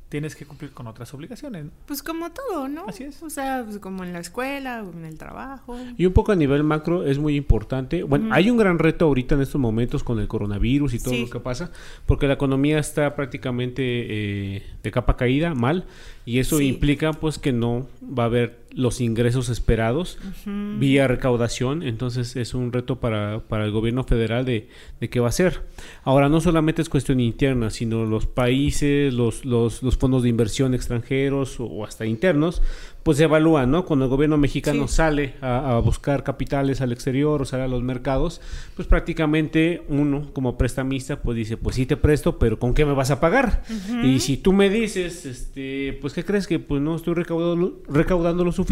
tienes 0.08 0.36
que 0.36 0.46
cumplir 0.46 0.70
con 0.70 0.86
otras 0.86 1.12
obligaciones. 1.14 1.66
Pues 1.86 2.02
como 2.02 2.30
todo, 2.30 2.68
¿no? 2.68 2.84
Así 2.86 3.04
es. 3.04 3.22
O 3.22 3.30
sea, 3.30 3.64
pues 3.64 3.78
como 3.78 4.04
en 4.04 4.12
la 4.12 4.20
escuela 4.20 4.84
o 4.84 4.92
en 4.92 5.04
el 5.04 5.18
trabajo. 5.18 5.76
Y 5.96 6.06
un 6.06 6.12
poco 6.12 6.32
a 6.32 6.36
nivel 6.36 6.62
macro 6.62 7.04
es 7.04 7.18
muy 7.18 7.36
importante. 7.36 8.02
Bueno, 8.02 8.32
hay 8.32 8.50
un 8.50 8.56
gran 8.56 8.78
reto 8.78 9.06
ahorita 9.06 9.34
en 9.34 9.42
estos 9.42 9.60
momentos 9.60 10.04
con 10.04 10.20
el 10.20 10.28
coronavirus 10.28 10.94
y 10.94 10.98
todo 11.00 11.14
lo 11.14 11.30
que 11.30 11.40
pasa, 11.40 11.70
porque 12.06 12.26
la 12.26 12.34
economía 12.34 12.78
está 12.78 13.14
prácticamente 13.16 13.82
eh, 13.82 14.62
de 14.82 14.90
capa 14.90 15.16
caída, 15.16 15.54
mal, 15.54 15.86
y 16.24 16.38
eso 16.38 16.60
implica 16.60 17.12
pues 17.12 17.38
que 17.38 17.52
no 17.52 17.86
va 18.02 18.24
a 18.24 18.26
haber 18.26 18.65
los 18.76 19.00
ingresos 19.00 19.48
esperados 19.48 20.18
vía 20.44 21.08
recaudación, 21.08 21.82
entonces 21.82 22.36
es 22.36 22.52
un 22.52 22.72
reto 22.72 23.00
para, 23.00 23.40
para 23.40 23.64
el 23.64 23.72
gobierno 23.72 24.04
federal 24.04 24.44
de, 24.44 24.68
de, 25.00 25.08
qué 25.08 25.18
va 25.18 25.26
a 25.26 25.28
hacer. 25.30 25.62
Ahora, 26.04 26.28
no 26.28 26.42
solamente 26.42 26.82
es 26.82 26.90
cuestión 26.90 27.18
interna, 27.18 27.70
sino 27.70 28.04
los 28.04 28.26
países, 28.26 29.14
los, 29.14 29.46
los, 29.46 29.82
los 29.82 29.96
fondos 29.96 30.22
de 30.22 30.28
inversión 30.28 30.74
extranjeros 30.74 31.56
o, 31.58 31.84
hasta 31.84 32.04
internos, 32.04 32.60
pues 33.02 33.18
se 33.18 33.24
evalúan, 33.24 33.70
¿no? 33.70 33.86
Cuando 33.86 34.04
el 34.06 34.10
gobierno 34.10 34.36
mexicano 34.36 34.88
sale 34.88 35.34
a, 35.40 35.80
buscar 35.82 36.24
capitales 36.24 36.80
al 36.80 36.92
exterior 36.92 37.40
o 37.40 37.44
sale 37.44 37.62
a 37.62 37.68
los 37.68 37.82
mercados, 37.82 38.40
pues 38.74 38.88
prácticamente 38.88 39.84
uno 39.88 40.32
como 40.32 40.58
prestamista 40.58 41.22
pues 41.22 41.36
dice, 41.36 41.56
pues 41.56 41.76
sí 41.76 41.86
te 41.86 41.96
presto, 41.96 42.38
pero 42.38 42.58
¿con 42.58 42.74
qué 42.74 42.84
me 42.84 42.92
vas 42.92 43.12
a 43.12 43.20
pagar? 43.20 43.62
Y 44.02 44.18
si 44.18 44.36
tú 44.36 44.52
me 44.52 44.68
dices, 44.68 45.24
este, 45.24 45.96
pues 46.00 46.12
¿qué 46.14 46.24
crees 46.24 46.46
que 46.48 46.58
pues 46.58 46.82
no 46.82 46.96
estoy 46.96 47.14
recaudando, 47.14 47.80
recaudando 47.88 48.44
lo 48.44 48.50
suficiente? 48.50 48.65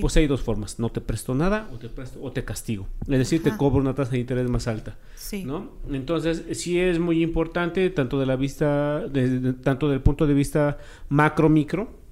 Pues 0.00 0.16
hay 0.16 0.26
dos 0.26 0.42
formas, 0.42 0.78
no 0.78 0.90
te 0.90 1.00
presto 1.00 1.34
nada 1.34 1.68
o 1.72 1.78
te 1.78 1.88
presto 1.88 2.22
o 2.22 2.32
te 2.32 2.44
castigo. 2.44 2.88
Es 3.02 3.18
decir, 3.18 3.42
te 3.42 3.56
cobro 3.56 3.80
una 3.80 3.94
tasa 3.94 4.12
de 4.12 4.18
interés 4.18 4.48
más 4.48 4.68
alta, 4.68 4.96
¿no? 5.44 5.72
Entonces, 5.90 6.44
sí 6.52 6.78
es 6.78 6.98
muy 6.98 7.22
importante 7.22 7.88
tanto 7.90 8.20
de 8.20 8.26
la 8.26 8.36
vista 8.36 9.06
de, 9.06 9.54
tanto 9.54 9.88
del 9.88 10.00
punto 10.00 10.26
de 10.26 10.34
vista 10.34 10.78
macro 11.08 11.48
micro 11.48 12.04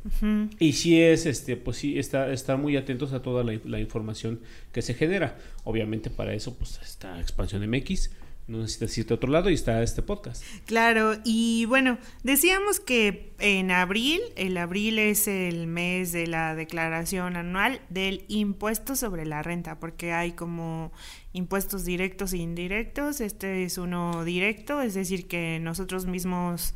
y 0.59 0.73
si 0.73 1.01
es, 1.01 1.27
este, 1.27 1.57
pues 1.57 1.77
sí, 1.77 1.99
está, 1.99 2.33
estar 2.33 2.59
muy 2.59 2.77
atentos 2.77 3.13
a 3.13 3.23
toda 3.23 3.45
la, 3.45 3.81
información 3.81 4.41
que 4.73 4.83
se 4.83 4.95
genera. 4.95 5.39
Obviamente 5.65 6.11
para 6.11 6.35
eso, 6.35 6.57
pues 6.57 6.81
está 6.83 7.21
Expansión 7.21 7.69
MX, 7.69 8.11
no 8.47 8.59
necesitas 8.59 8.97
irte 8.99 9.15
a 9.15 9.17
otro 9.17 9.31
lado 9.31 9.51
y 9.51 9.55
está 9.55 9.83
este 9.83 10.03
podcast. 10.03 10.43
Claro, 10.67 11.17
y 11.25 11.65
bueno, 11.67 11.99
decíamos 12.23 12.81
que 12.81 13.33
en 13.39 13.71
abril, 13.71 14.21
el 14.37 14.57
abril 14.57 14.99
es 14.99 15.29
el 15.29 15.67
mes 15.67 16.13
de 16.13 16.27
la 16.27 16.55
declaración 16.55 17.37
anual 17.37 17.81
del 17.89 18.25
impuesto 18.29 18.97
sobre 18.97 19.27
la 19.27 19.43
renta, 19.43 19.79
porque 19.79 20.13
hay 20.13 20.33
como 20.33 20.93
impuestos 21.33 21.85
directos 21.85 22.33
e 22.33 22.39
indirectos. 22.39 23.21
Este 23.21 23.65
es 23.65 23.79
uno 23.79 24.25
directo, 24.25 24.81
es 24.81 24.95
decir, 24.95 25.29
que 25.29 25.59
nosotros 25.61 26.07
mismos 26.07 26.75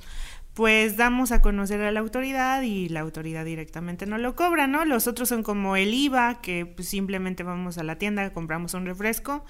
pues 0.57 0.97
damos 0.97 1.33
a 1.33 1.43
conocer 1.43 1.83
a 1.83 1.93
la 1.93 2.01
autoridad 2.01 2.63
y 2.63 2.89
la 2.89 3.01
autoridad 3.01 3.45
directamente 3.45 4.07
no 4.07 4.17
lo 4.17 4.35
cobra, 4.35 4.67
¿no? 4.67 4.87
Los 4.87 5.07
otros 5.07 5.29
son 5.29 5.43
como 5.43 5.77
el 5.77 5.93
IVA, 5.93 6.41
que 6.41 6.65
pues, 6.65 6.89
simplemente 6.89 7.43
vamos 7.43 7.77
a 7.77 7.83
la 7.83 7.99
tienda, 7.99 8.33
compramos 8.33 8.73
un 8.73 8.87
refresco 8.87 9.45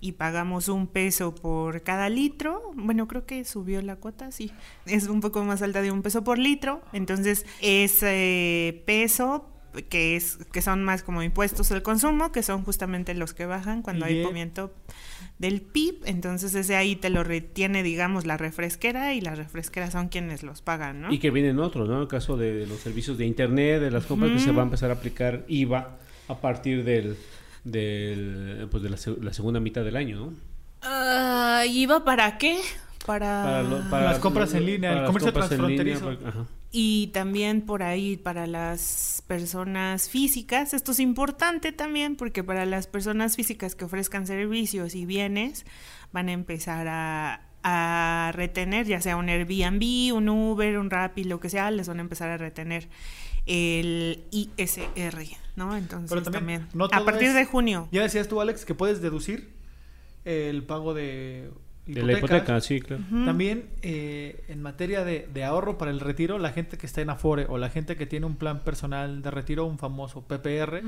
y 0.00 0.12
pagamos 0.12 0.68
un 0.68 0.86
peso 0.86 1.34
por 1.34 1.82
cada 1.82 2.08
litro. 2.08 2.70
Bueno, 2.76 3.08
creo 3.08 3.26
que 3.26 3.44
subió 3.44 3.82
la 3.82 3.96
cuota, 3.96 4.30
sí. 4.30 4.52
Es 4.86 5.08
un 5.08 5.20
poco 5.20 5.42
más 5.42 5.62
alta 5.62 5.82
de 5.82 5.90
un 5.90 6.00
peso 6.00 6.22
por 6.22 6.38
litro. 6.38 6.80
Entonces, 6.92 7.44
ese 7.60 8.84
peso 8.86 9.48
que 9.88 10.16
es 10.16 10.38
que 10.52 10.62
son 10.62 10.84
más 10.84 11.02
como 11.02 11.22
impuestos 11.22 11.72
al 11.72 11.82
consumo, 11.82 12.30
que 12.30 12.42
son 12.42 12.62
justamente 12.62 13.14
los 13.14 13.34
que 13.34 13.46
bajan 13.46 13.82
cuando 13.82 14.04
hay 14.04 14.22
movimiento 14.22 14.72
del 15.42 15.60
PIB, 15.60 16.02
entonces 16.04 16.54
ese 16.54 16.76
ahí 16.76 16.94
te 16.94 17.10
lo 17.10 17.24
retiene, 17.24 17.82
digamos, 17.82 18.26
la 18.26 18.36
refresquera 18.36 19.12
y 19.12 19.20
las 19.20 19.36
refresqueras 19.36 19.90
son 19.90 20.06
quienes 20.06 20.44
los 20.44 20.62
pagan, 20.62 21.02
¿no? 21.02 21.12
Y 21.12 21.18
que 21.18 21.32
vienen 21.32 21.58
otros, 21.58 21.88
¿no? 21.88 21.96
En 21.96 22.02
el 22.02 22.08
caso 22.08 22.36
de 22.36 22.64
los 22.64 22.78
servicios 22.78 23.18
de 23.18 23.26
internet, 23.26 23.80
de 23.80 23.90
las 23.90 24.06
compras, 24.06 24.30
que 24.30 24.38
se 24.38 24.52
va 24.52 24.62
a 24.62 24.66
empezar 24.66 24.90
a 24.90 24.94
aplicar 24.94 25.44
IVA 25.48 25.98
a 26.28 26.40
partir 26.40 26.84
del, 26.84 27.16
del 27.64 28.68
pues 28.70 28.84
de 28.84 28.90
la, 28.90 29.32
segunda 29.32 29.58
mitad 29.58 29.82
del 29.82 29.96
año, 29.96 30.16
¿no? 30.16 30.26
Uh, 30.88 31.64
¿IVA 31.68 32.04
para 32.04 32.38
qué? 32.38 32.60
Para, 33.04 33.62
las 33.64 34.20
compras 34.20 34.54
en 34.54 34.64
línea, 34.64 35.00
el 35.00 35.06
comercio 35.06 35.32
transfronterizo. 35.32 36.16
Y 36.74 37.08
también 37.08 37.60
por 37.60 37.82
ahí 37.82 38.16
para 38.16 38.46
las 38.46 39.22
personas 39.26 40.08
físicas, 40.08 40.72
esto 40.72 40.92
es 40.92 41.00
importante 41.00 41.70
también 41.70 42.16
porque 42.16 42.42
para 42.42 42.64
las 42.64 42.86
personas 42.86 43.36
físicas 43.36 43.74
que 43.74 43.84
ofrezcan 43.84 44.26
servicios 44.26 44.94
y 44.94 45.04
bienes 45.04 45.66
van 46.12 46.30
a 46.30 46.32
empezar 46.32 46.88
a, 46.88 47.42
a 47.62 48.32
retener, 48.34 48.86
ya 48.86 49.02
sea 49.02 49.16
un 49.16 49.28
Airbnb, 49.28 50.14
un 50.14 50.28
Uber, 50.30 50.78
un 50.78 50.90
Rappi, 50.90 51.24
lo 51.24 51.40
que 51.40 51.50
sea, 51.50 51.70
les 51.70 51.88
van 51.88 51.98
a 51.98 52.02
empezar 52.02 52.30
a 52.30 52.38
retener 52.38 52.88
el 53.46 54.24
ISR, 54.30 55.26
¿no? 55.56 55.76
Entonces 55.76 56.22
también, 56.30 56.68
a 56.90 57.04
partir 57.04 57.32
de 57.32 57.44
junio. 57.44 57.88
Ya 57.92 58.02
decías 58.02 58.28
tú, 58.28 58.40
Alex, 58.40 58.64
que 58.64 58.74
puedes 58.74 59.02
deducir 59.02 59.52
el 60.24 60.64
pago 60.64 60.94
de 60.94 61.50
de 61.86 62.02
la 62.02 62.12
hipoteca, 62.12 62.60
sí, 62.60 62.80
claro. 62.80 63.02
También 63.24 63.66
eh, 63.82 64.44
en 64.48 64.62
materia 64.62 65.04
de, 65.04 65.44
ahorro 65.44 65.78
para 65.78 65.90
el 65.90 66.00
retiro, 66.00 66.38
la 66.38 66.52
gente 66.52 66.78
que 66.78 66.86
está 66.86 67.00
en 67.00 67.10
Afore 67.10 67.46
o 67.48 67.58
la 67.58 67.70
gente 67.70 67.96
que 67.96 68.06
tiene 68.06 68.26
un 68.26 68.36
plan 68.36 68.60
personal 68.60 69.22
de 69.22 69.30
retiro, 69.30 69.66
un 69.66 69.78
famoso 69.78 70.22
PPR, 70.22 70.82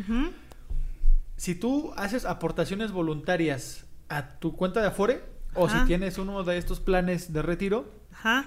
si 1.36 1.54
tú 1.54 1.92
haces 1.96 2.24
aportaciones 2.24 2.92
voluntarias 2.92 3.86
a 4.08 4.38
tu 4.38 4.54
cuenta 4.54 4.80
de 4.80 4.86
Afore 4.86 5.22
o 5.54 5.68
si 5.68 5.78
tienes 5.86 6.18
uno 6.18 6.42
de 6.44 6.58
estos 6.58 6.80
planes 6.80 7.32
de 7.32 7.42
retiro, 7.42 7.90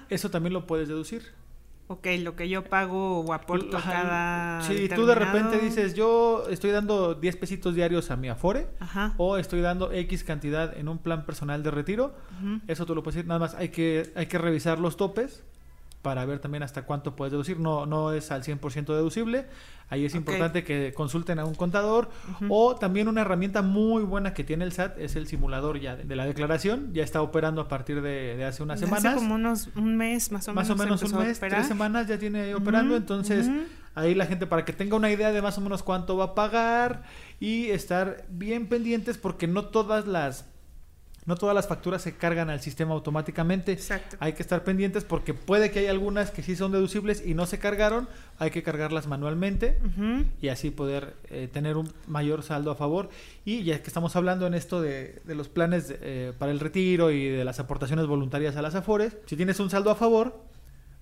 eso 0.09 0.31
también 0.31 0.53
lo 0.53 0.65
puedes 0.65 0.87
deducir 0.87 1.37
ok, 1.87 2.07
lo 2.19 2.35
que 2.35 2.49
yo 2.49 2.63
pago 2.63 3.19
o 3.21 3.33
aporto 3.33 3.77
cada. 3.83 4.61
Sí, 4.61 4.89
tú 4.93 5.05
de 5.05 5.15
repente 5.15 5.57
dices, 5.59 5.93
yo 5.93 6.45
estoy 6.49 6.71
dando 6.71 7.15
10 7.15 7.35
pesitos 7.37 7.75
diarios 7.75 8.11
a 8.11 8.15
mi 8.15 8.29
Afore, 8.29 8.67
o 9.17 9.37
estoy 9.37 9.61
dando 9.61 9.91
X 9.91 10.23
cantidad 10.23 10.77
en 10.77 10.87
un 10.89 10.97
plan 10.97 11.25
personal 11.25 11.63
de 11.63 11.71
retiro. 11.71 12.13
Eso 12.67 12.85
tú 12.85 12.95
lo 12.95 13.03
puedes 13.03 13.15
decir, 13.15 13.27
nada 13.27 13.39
más 13.39 13.55
hay 13.55 13.69
que, 13.69 14.11
hay 14.15 14.27
que 14.27 14.37
revisar 14.37 14.79
los 14.79 14.97
topes 14.97 15.43
para 16.07 16.23
ver 16.23 16.39
también 16.39 16.63
hasta 16.63 16.83
cuánto 16.83 17.17
puedes 17.17 17.33
deducir. 17.33 17.59
No, 17.59 17.85
no 17.85 18.13
es 18.13 18.31
al 18.31 18.41
100% 18.41 18.85
deducible. 18.85 19.45
Ahí 19.89 20.05
es 20.05 20.15
importante 20.15 20.63
que 20.63 20.93
consulten 20.95 21.37
a 21.37 21.43
un 21.43 21.53
contador. 21.53 22.09
O 22.47 22.77
también 22.77 23.09
una 23.09 23.19
herramienta 23.19 23.61
muy 23.61 24.03
buena 24.03 24.33
que 24.33 24.45
tiene 24.45 24.63
el 24.63 24.71
SAT 24.71 24.97
es 24.99 25.17
el 25.17 25.27
simulador 25.27 25.81
ya 25.81 25.97
de, 25.97 26.15
la 26.15 26.25
declaración. 26.25 26.93
Ya 26.93 27.03
está 27.03 27.21
operando 27.21 27.59
a 27.59 27.67
partir 27.67 28.01
de, 28.01 28.41
hace 28.45 28.63
unas 28.63 28.79
semanas. 28.79 29.03
Hace 29.03 29.15
como 29.15 29.35
unos, 29.35 29.67
un 29.75 29.97
mes 29.97 30.31
más 30.31 30.47
o 30.47 30.53
menos. 30.53 30.69
Más 30.69 30.79
o 30.79 30.81
menos 30.81 31.03
un 31.03 31.19
mes, 31.19 31.41
tres 31.41 31.67
semanas 31.67 32.07
ya 32.07 32.17
tiene 32.17 32.55
operando. 32.55 32.95
Entonces, 32.95 33.49
ahí 33.93 34.15
la 34.15 34.27
gente 34.27 34.47
para 34.47 34.63
que 34.63 34.71
tenga 34.71 34.95
una 34.95 35.11
idea 35.11 35.33
de 35.33 35.41
más 35.41 35.57
o 35.57 35.61
menos 35.61 35.83
cuánto 35.83 36.15
va 36.15 36.23
a 36.23 36.35
pagar 36.35 37.03
y 37.41 37.65
estar 37.65 38.23
bien 38.29 38.67
pendientes 38.67 39.17
porque 39.17 39.45
no 39.45 39.65
todas 39.65 40.07
las 40.07 40.45
no 41.27 41.35
todas 41.35 41.53
las 41.53 41.67
facturas 41.67 42.01
se 42.01 42.15
cargan 42.15 42.49
al 42.49 42.61
sistema 42.61 42.93
automáticamente. 42.93 43.73
Exacto. 43.73 44.15
Hay 44.21 44.33
que 44.33 44.41
estar 44.41 44.63
pendientes 44.63 45.03
porque 45.03 45.33
puede 45.33 45.71
que 45.71 45.79
hay 45.79 45.87
algunas 45.87 46.31
que 46.31 46.41
sí 46.41 46.55
son 46.55 46.71
deducibles 46.71 47.21
y 47.23 47.33
no 47.33 47.45
se 47.45 47.59
cargaron, 47.59 48.07
hay 48.39 48.49
que 48.49 48.63
cargarlas 48.63 49.07
manualmente 49.07 49.77
y 50.41 50.47
así 50.47 50.71
poder 50.71 51.17
eh, 51.29 51.49
tener 51.51 51.75
un 51.75 51.91
mayor 52.07 52.43
saldo 52.43 52.71
a 52.71 52.75
favor. 52.75 53.09
Y 53.43 53.63
ya 53.63 53.81
que 53.81 53.87
estamos 53.87 54.15
hablando 54.15 54.47
en 54.47 54.53
esto 54.53 54.81
de, 54.81 55.21
los 55.25 55.49
planes 55.49 55.93
eh, 56.01 56.31
para 56.39 56.53
el 56.53 56.61
retiro 56.61 57.11
y 57.11 57.27
de 57.27 57.43
las 57.43 57.59
aportaciones 57.59 58.07
voluntarias 58.07 58.55
a 58.55 58.61
las 58.61 58.75
AFORES, 58.75 59.17
si 59.25 59.35
tienes 59.35 59.59
un 59.59 59.69
saldo 59.69 59.91
a 59.91 59.95
favor, 59.95 60.41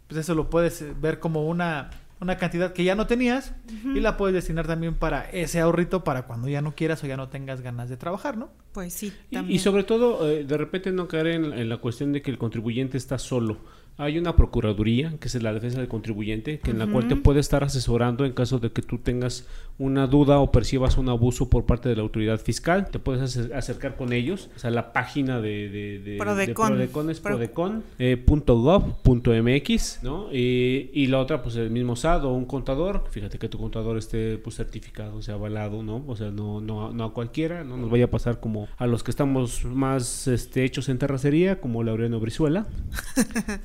pues 0.07 0.19
eso 0.19 0.33
lo 0.33 0.49
puedes 0.49 0.83
ver 0.99 1.19
como 1.19 1.45
una 1.45 1.91
una 2.19 2.37
cantidad 2.37 2.71
que 2.73 2.83
ya 2.83 2.95
no 2.95 3.07
tenías 3.07 3.53
y 3.83 3.99
la 3.99 4.15
puedes 4.15 4.33
destinar 4.33 4.65
también 4.65 4.95
para 4.95 5.29
ese 5.31 5.59
ahorrito 5.59 6.03
para 6.03 6.23
cuando 6.23 6.47
ya 6.47 6.61
no 6.61 6.73
quieras 6.73 7.03
o 7.03 7.07
ya 7.07 7.17
no 7.17 7.27
tengas 7.27 7.61
ganas 7.61 7.89
de 7.89 7.97
trabajar, 7.97 8.37
¿no? 8.37 8.49
Pues 8.75 8.93
sí. 8.93 9.11
También. 9.31 9.55
Y, 9.55 9.59
sobre 9.59 9.83
todo, 9.83 10.29
eh, 10.29 10.43
de 10.43 10.57
repente 10.57 10.91
no 10.91 11.07
caer 11.07 11.27
en, 11.27 11.69
la 11.69 11.77
cuestión 11.77 12.11
de 12.11 12.21
que 12.21 12.29
el 12.29 12.37
contribuyente 12.37 12.97
está 12.97 13.17
solo. 13.17 13.57
Hay 13.97 14.17
una 14.17 14.35
procuraduría, 14.35 15.13
que 15.21 15.29
es 15.29 15.41
la 15.41 15.53
defensa 15.53 15.79
del 15.79 15.87
contribuyente, 15.87 16.59
que 16.59 16.71
en 16.71 16.79
la 16.79 16.85
cual 16.85 17.07
te 17.07 17.15
puede 17.15 17.39
estar 17.39 17.63
asesorando 17.63 18.25
en 18.25 18.33
caso 18.33 18.59
de 18.59 18.73
que 18.73 18.81
tú 18.81 18.97
tengas 18.97 19.47
una 19.77 20.05
duda 20.05 20.39
o 20.39 20.51
percibas 20.51 20.97
un 20.97 21.07
abuso 21.07 21.49
por 21.49 21.65
parte 21.65 21.87
de 21.87 21.95
la 21.95 22.01
autoridad 22.01 22.41
fiscal. 22.41 22.89
Te 22.89 22.99
puedes 22.99 23.37
acercar 23.37 23.95
con 23.95 24.11
ellos. 24.11 24.49
O 24.53 24.59
sea, 24.59 24.69
la 24.69 24.91
página 24.91 25.39
de, 25.39 25.69
de, 25.69 25.99
de, 25.99 26.17
Prodecon. 26.17 26.81
es 27.09 27.21
prodecon.gov.mx, 27.21 29.95
eh, 29.95 29.99
¿no? 30.03 30.27
y 30.33 31.07
la 31.07 31.19
otra, 31.19 31.41
pues 31.41 31.55
el 31.55 31.69
mismo 31.69 31.95
SAT 31.95 32.25
o 32.25 32.33
un 32.33 32.43
contador. 32.43 33.05
Fíjate 33.11 33.39
que 33.39 33.47
tu 33.47 33.57
contador 33.57 33.97
esté 33.97 34.37
pues, 34.39 34.57
certificado, 34.57 35.21
sea, 35.21 35.35
avalado, 35.35 35.83
¿no? 35.83 36.03
O 36.05 36.17
sea, 36.17 36.31
no, 36.31 36.59
no, 36.59 36.91
no 36.91 37.05
a 37.05 37.13
cualquiera, 37.13 37.63
no 37.63 37.77
nos 37.77 37.89
vaya 37.89 38.03
a 38.05 38.09
pasar 38.09 38.41
como 38.41 38.64
a 38.77 38.87
los 38.87 39.03
que 39.03 39.11
estamos 39.11 39.65
más 39.65 40.27
este, 40.27 40.63
hechos 40.63 40.89
en 40.89 40.97
terracería, 40.97 41.59
como 41.59 41.83
Laureano 41.83 42.19
Brizuela. 42.19 42.67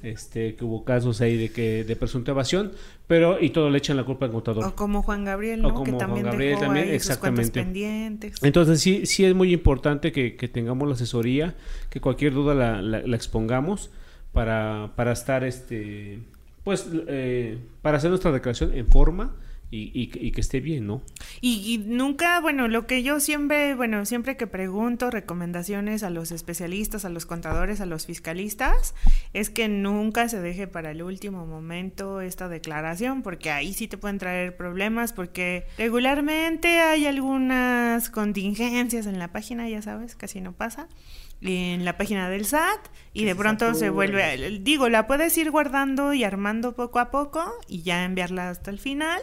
Este, 0.02 0.54
que 0.56 0.64
hubo 0.64 0.84
casos 0.84 1.20
ahí 1.20 1.36
de 1.36 1.50
que 1.50 1.84
de 1.84 1.96
presunta 1.96 2.30
evasión, 2.30 2.72
pero 3.06 3.40
y 3.40 3.50
todo 3.50 3.70
le 3.70 3.78
echan 3.78 3.96
la 3.96 4.04
culpa 4.04 4.26
al 4.26 4.32
contador. 4.32 4.64
O 4.64 4.74
como 4.74 5.02
Juan 5.02 5.24
Gabriel, 5.24 5.62
¿no? 5.62 5.82
que 5.82 5.92
también 5.92 6.22
Juan 6.22 6.24
Gabriel 6.24 6.58
también, 6.58 6.88
exactamente. 6.88 7.50
pendientes. 7.50 8.42
Entonces 8.42 8.80
sí, 8.80 9.06
sí 9.06 9.24
es 9.24 9.34
muy 9.34 9.52
importante 9.52 10.12
que, 10.12 10.30
tengamos 10.48 10.88
la 10.88 10.94
asesoría, 10.94 11.54
que 11.90 12.00
cualquier 12.00 12.32
duda 12.32 12.54
la, 12.54 12.82
la, 12.82 13.16
expongamos 13.16 13.90
para, 14.32 14.92
para 14.96 15.12
estar, 15.12 15.44
este, 15.44 16.20
pues, 16.64 16.88
eh, 17.08 17.58
para 17.82 17.98
hacer 17.98 18.10
nuestra 18.10 18.32
declaración 18.32 18.72
en 18.74 18.86
forma 18.86 19.34
y, 19.72 20.32
que 20.32 20.40
esté 20.40 20.60
bien, 20.60 20.86
¿no? 20.86 21.02
Y, 21.40 21.82
nunca, 21.86 22.40
bueno, 22.40 22.66
lo 22.66 22.86
que 22.86 23.02
yo 23.02 23.20
siempre, 23.20 23.74
bueno, 23.74 24.04
siempre 24.04 24.36
que 24.36 24.46
pregunto 24.46 25.10
recomendaciones 25.10 26.02
a 26.02 26.10
los 26.10 26.32
especialistas, 26.32 27.04
a 27.04 27.08
los 27.08 27.26
contadores, 27.26 27.80
a 27.80 27.86
los 27.86 28.06
fiscalistas, 28.06 28.94
es 29.32 29.48
que 29.50 29.68
nunca 29.68 30.28
se 30.28 30.40
deje 30.40 30.66
para 30.66 30.90
el 30.90 31.02
último 31.02 31.46
momento 31.46 32.20
esta 32.20 32.48
declaración, 32.48 33.22
porque 33.22 33.50
ahí 33.50 33.72
sí 33.72 33.86
te 33.86 33.96
pueden 33.96 34.18
traer 34.18 34.56
problemas, 34.56 35.12
porque 35.12 35.66
regularmente 35.78 36.80
hay 36.80 37.06
algunas 37.06 38.10
contingencias 38.10 39.06
en 39.06 39.18
la 39.18 39.28
página, 39.28 39.68
ya 39.68 39.82
sabes, 39.82 40.16
casi 40.16 40.40
no 40.40 40.52
pasa 40.52 40.88
en 41.42 41.84
la 41.84 41.96
página 41.96 42.28
del 42.28 42.44
SAT 42.44 42.88
y 43.12 43.24
de 43.24 43.34
pronto 43.34 43.74
se 43.74 43.90
vuelve, 43.90 44.60
digo, 44.60 44.88
la 44.88 45.06
puedes 45.06 45.36
ir 45.38 45.50
guardando 45.50 46.12
y 46.12 46.24
armando 46.24 46.74
poco 46.74 46.98
a 46.98 47.10
poco 47.10 47.52
y 47.66 47.82
ya 47.82 48.04
enviarla 48.04 48.50
hasta 48.50 48.70
el 48.70 48.78
final, 48.78 49.22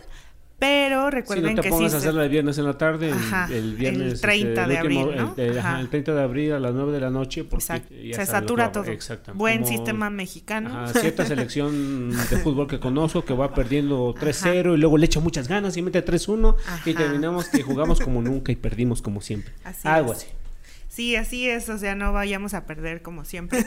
pero 0.59 1.11
recuerden 1.11 1.49
si 1.49 1.55
no 1.55 1.61
te 1.61 1.69
pongas 1.69 1.93
a 1.93 1.97
hacerla 1.97 2.23
el 2.23 2.29
viernes 2.29 2.57
en 2.57 2.65
la 2.65 2.77
tarde, 2.77 3.13
el 3.51 3.75
viernes. 3.75 4.13
El 4.13 4.21
30 4.21 4.47
este, 4.47 4.73
de 4.73 4.77
abril, 4.79 5.07
¿no? 5.15 5.33
El, 5.37 5.57
el, 5.57 5.89
30 5.89 6.15
de 6.15 6.21
abril 6.21 6.51
a 6.53 6.59
las 6.59 6.73
9 6.73 6.91
de 6.91 6.99
la 6.99 7.11
noche. 7.11 7.43
Porque 7.43 8.11
Se 8.13 8.25
satura 8.25 8.71
todo. 8.71 8.85
Exacto. 8.85 9.33
Buen 9.35 9.65
sistema 9.65 10.09
mexicano. 10.09 10.87
cierta 10.87 11.25
selección 11.27 12.09
de 12.09 12.37
fútbol 12.37 12.67
que 12.67 12.79
conozco 12.79 13.23
que 13.23 13.33
va 13.33 13.53
perdiendo 13.53 14.15
3-0 14.15 14.73
y 14.73 14.77
luego 14.77 14.97
le 14.97 15.05
echa 15.05 15.19
muchas 15.19 15.47
ganas 15.47 15.77
y 15.77 15.81
mete 15.83 16.03
3-1 16.03 16.55
y 16.85 16.93
terminamos 16.93 17.49
que 17.49 17.61
jugamos 17.61 17.99
como 17.99 18.21
nunca 18.21 18.51
y 18.51 18.55
perdimos 18.55 19.03
como 19.03 19.21
siempre. 19.21 19.53
Algo 19.83 20.13
así. 20.13 20.27
Sí, 20.97 21.15
así 21.15 21.47
es, 21.47 21.69
o 21.69 21.77
sea, 21.77 21.93
no 21.93 22.11
vayamos 22.11 22.55
a 22.55 22.65
perder 22.65 23.03
como 23.03 23.23
siempre 23.23 23.63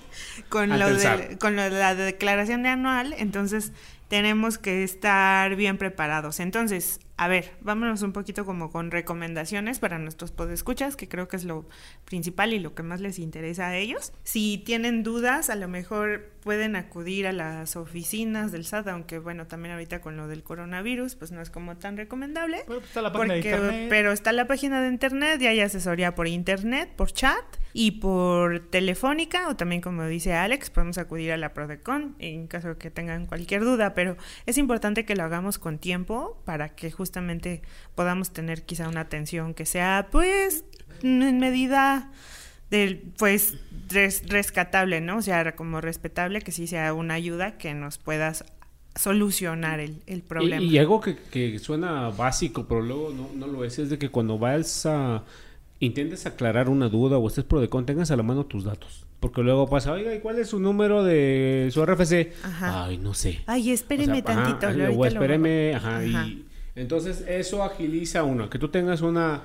con, 0.50 0.78
lo 0.78 0.94
de, 0.94 1.38
con 1.40 1.56
lo 1.56 1.62
de 1.62 1.70
la 1.70 1.94
declaración 1.94 2.62
de 2.62 2.68
anual. 2.68 3.14
Entonces, 3.16 3.72
tenemos 4.08 4.58
que 4.58 4.84
estar 4.84 5.56
bien 5.56 5.78
preparados. 5.78 6.40
Entonces, 6.40 7.00
a 7.16 7.28
ver, 7.28 7.52
vámonos 7.60 8.02
un 8.02 8.12
poquito 8.12 8.44
como 8.44 8.70
con 8.70 8.90
recomendaciones 8.90 9.78
para 9.78 9.98
nuestros 9.98 10.32
podescuchas, 10.32 10.96
que 10.96 11.08
creo 11.08 11.28
que 11.28 11.36
es 11.36 11.44
lo 11.44 11.66
principal 12.04 12.52
y 12.52 12.58
lo 12.58 12.74
que 12.74 12.82
más 12.82 13.00
les 13.00 13.18
interesa 13.18 13.68
a 13.68 13.76
ellos. 13.76 14.12
Si 14.24 14.58
tienen 14.58 15.02
dudas, 15.02 15.48
a 15.48 15.54
lo 15.54 15.68
mejor 15.68 16.32
pueden 16.42 16.76
acudir 16.76 17.26
a 17.26 17.32
las 17.32 17.76
oficinas 17.76 18.52
del 18.52 18.64
SAT, 18.64 18.88
aunque 18.88 19.18
bueno, 19.18 19.46
también 19.46 19.74
ahorita 19.74 20.00
con 20.00 20.16
lo 20.16 20.26
del 20.26 20.42
coronavirus, 20.42 21.14
pues 21.14 21.30
no 21.30 21.40
es 21.40 21.50
como 21.50 21.76
tan 21.76 21.96
recomendable. 21.96 22.64
Pero 22.66 22.80
está 22.80 23.02
la 23.02 23.12
página 23.12 23.34
de 23.34 23.38
internet. 23.40 23.86
Pero 23.88 24.12
está 24.12 24.32
la 24.32 24.46
página 24.46 24.82
de 24.82 24.88
internet 24.88 25.40
y 25.40 25.46
hay 25.46 25.60
asesoría 25.60 26.14
por 26.14 26.26
internet, 26.26 26.90
por 26.96 27.12
chat 27.12 27.44
y 27.76 27.90
por 27.90 28.60
telefónica, 28.70 29.48
o 29.48 29.56
también 29.56 29.82
como 29.82 30.06
dice 30.06 30.32
Alex, 30.32 30.70
podemos 30.70 30.96
acudir 30.96 31.32
a 31.32 31.36
la 31.36 31.52
Prodecon 31.52 32.14
en 32.20 32.46
caso 32.46 32.68
de 32.68 32.76
que 32.76 32.90
tengan 32.90 33.26
cualquier 33.26 33.64
duda, 33.64 33.94
pero 33.94 34.16
es 34.46 34.58
importante 34.58 35.04
que 35.04 35.16
lo 35.16 35.24
hagamos 35.24 35.58
con 35.58 35.78
tiempo 35.78 36.40
para 36.44 36.70
que 36.70 36.92
justamente 36.92 37.62
podamos 37.96 38.32
tener 38.32 38.62
quizá 38.62 38.88
una 38.88 39.00
atención 39.00 39.54
que 39.54 39.66
sea 39.66 40.06
pues 40.12 40.64
en 41.02 41.40
medida 41.40 42.12
del 42.70 43.02
pues 43.18 43.58
rescatable, 43.88 45.00
¿no? 45.00 45.18
O 45.18 45.22
sea, 45.22 45.56
como 45.56 45.80
respetable, 45.80 46.42
que 46.42 46.52
sí 46.52 46.68
sea 46.68 46.94
una 46.94 47.14
ayuda 47.14 47.58
que 47.58 47.74
nos 47.74 47.98
puedas 47.98 48.44
solucionar 48.94 49.80
el, 49.80 50.02
el 50.06 50.22
problema. 50.22 50.62
Y, 50.62 50.78
algo 50.78 51.00
que, 51.00 51.16
que, 51.16 51.58
suena 51.58 52.10
básico, 52.10 52.66
pero 52.68 52.80
luego 52.80 53.10
no, 53.10 53.30
no, 53.34 53.46
lo 53.48 53.64
es, 53.64 53.80
es 53.80 53.90
de 53.90 53.98
que 53.98 54.10
cuando 54.10 54.38
vas 54.38 54.86
a... 54.86 55.24
intentes 55.84 56.26
aclarar 56.26 56.68
una 56.68 56.88
duda 56.88 57.18
o 57.18 57.28
estés 57.28 57.44
pro 57.44 57.60
de 57.60 57.68
con, 57.68 57.86
tengas 57.86 58.10
a 58.10 58.16
la 58.16 58.22
mano 58.22 58.46
tus 58.46 58.64
datos. 58.64 59.06
Porque 59.20 59.42
luego 59.42 59.68
pasa, 59.68 59.92
oiga, 59.92 60.14
¿y 60.14 60.20
cuál 60.20 60.38
es 60.38 60.48
su 60.48 60.58
número 60.58 61.02
de 61.02 61.70
su 61.72 61.84
RFC? 61.84 62.32
Ay, 62.60 62.98
no 62.98 63.14
sé. 63.14 63.40
Ay, 63.46 63.70
espéreme 63.70 64.22
tantito. 64.22 64.66
o 64.96 65.06
espéreme, 65.06 65.74
ajá, 65.74 66.04
y 66.04 66.44
entonces 66.74 67.24
eso 67.28 67.62
agiliza 67.62 68.24
uno, 68.24 68.50
que 68.50 68.58
tú 68.58 68.68
tengas 68.68 69.00
una 69.00 69.42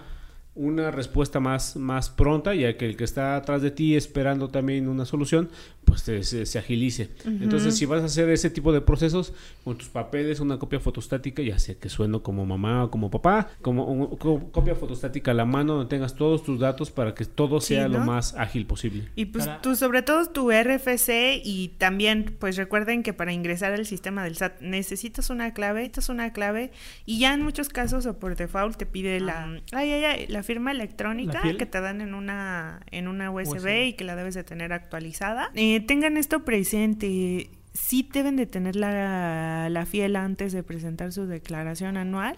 una 0.59 0.91
respuesta 0.91 1.39
más, 1.39 1.77
más 1.77 2.09
pronta, 2.09 2.53
ya 2.53 2.75
que 2.75 2.85
el 2.85 2.97
que 2.97 3.05
está 3.05 3.37
atrás 3.37 3.61
de 3.61 3.71
ti 3.71 3.95
esperando 3.95 4.49
también 4.49 4.89
una 4.89 5.05
solución, 5.05 5.49
pues 5.85 6.01
se, 6.01 6.59
agilice. 6.59 7.09
Entonces, 7.25 7.77
si 7.77 7.85
vas 7.85 8.01
a 8.01 8.05
hacer 8.05 8.29
ese 8.29 8.49
tipo 8.49 8.73
de 8.73 8.81
procesos 8.81 9.33
con 9.63 9.77
tus 9.77 9.87
papeles, 9.87 10.41
una 10.41 10.59
copia 10.59 10.81
fotostática, 10.81 11.41
ya 11.41 11.57
sea 11.59 11.75
que 11.75 11.87
sueno 11.87 12.21
como 12.21 12.45
mamá 12.45 12.83
o 12.83 12.91
como 12.91 13.09
papá, 13.09 13.49
como 13.61 13.85
una 13.85 14.09
copia 14.51 14.75
fotostática 14.75 15.31
a 15.31 15.33
la 15.33 15.45
mano 15.45 15.75
donde 15.75 15.89
tengas 15.89 16.15
todos 16.15 16.43
tus 16.43 16.59
datos 16.59 16.91
para 16.91 17.15
que 17.15 17.23
todo 17.23 17.61
sea 17.61 17.87
lo 17.87 17.99
más 17.99 18.35
ágil 18.35 18.65
posible. 18.65 19.07
Y 19.15 19.25
pues 19.25 19.49
tú, 19.61 19.77
sobre 19.77 20.01
todo 20.01 20.25
tu 20.25 20.51
RFC 20.51 21.41
y 21.41 21.69
también, 21.77 22.35
pues 22.37 22.57
recuerden 22.57 23.01
que 23.01 23.13
para 23.13 23.31
ingresar 23.31 23.71
al 23.71 23.85
sistema 23.85 24.25
del 24.25 24.35
SAT 24.35 24.59
necesitas 24.59 25.29
una 25.29 25.53
clave, 25.53 25.89
es 25.95 26.09
una 26.09 26.33
clave 26.33 26.71
y 27.05 27.19
ya 27.19 27.33
en 27.33 27.43
muchos 27.43 27.69
casos 27.69 28.05
o 28.05 28.19
por 28.19 28.35
default 28.35 28.77
te 28.77 28.85
pide 28.85 29.19
la, 29.19 29.61
ay, 29.71 29.91
ay, 29.91 30.03
ay, 30.03 30.27
la 30.27 30.43
firma 30.49 30.71
electrónica 30.71 31.43
que 31.43 31.67
te 31.67 31.79
dan 31.79 32.01
en 32.01 32.15
una, 32.15 32.81
en 32.89 33.07
una 33.07 33.29
USB, 33.29 33.89
y 33.89 33.93
que 33.93 34.03
la 34.03 34.15
debes 34.15 34.33
de 34.33 34.43
tener 34.43 34.73
actualizada. 34.73 35.51
Eh, 35.53 35.79
tengan 35.81 36.17
esto 36.17 36.43
presente. 36.43 37.51
Sí 37.73 38.09
deben 38.12 38.35
de 38.35 38.47
tener 38.47 38.75
la, 38.75 39.69
la 39.69 39.85
fiel 39.85 40.15
antes 40.15 40.51
de 40.51 40.63
presentar 40.63 41.13
su 41.13 41.27
declaración 41.27 41.97
anual. 41.97 42.35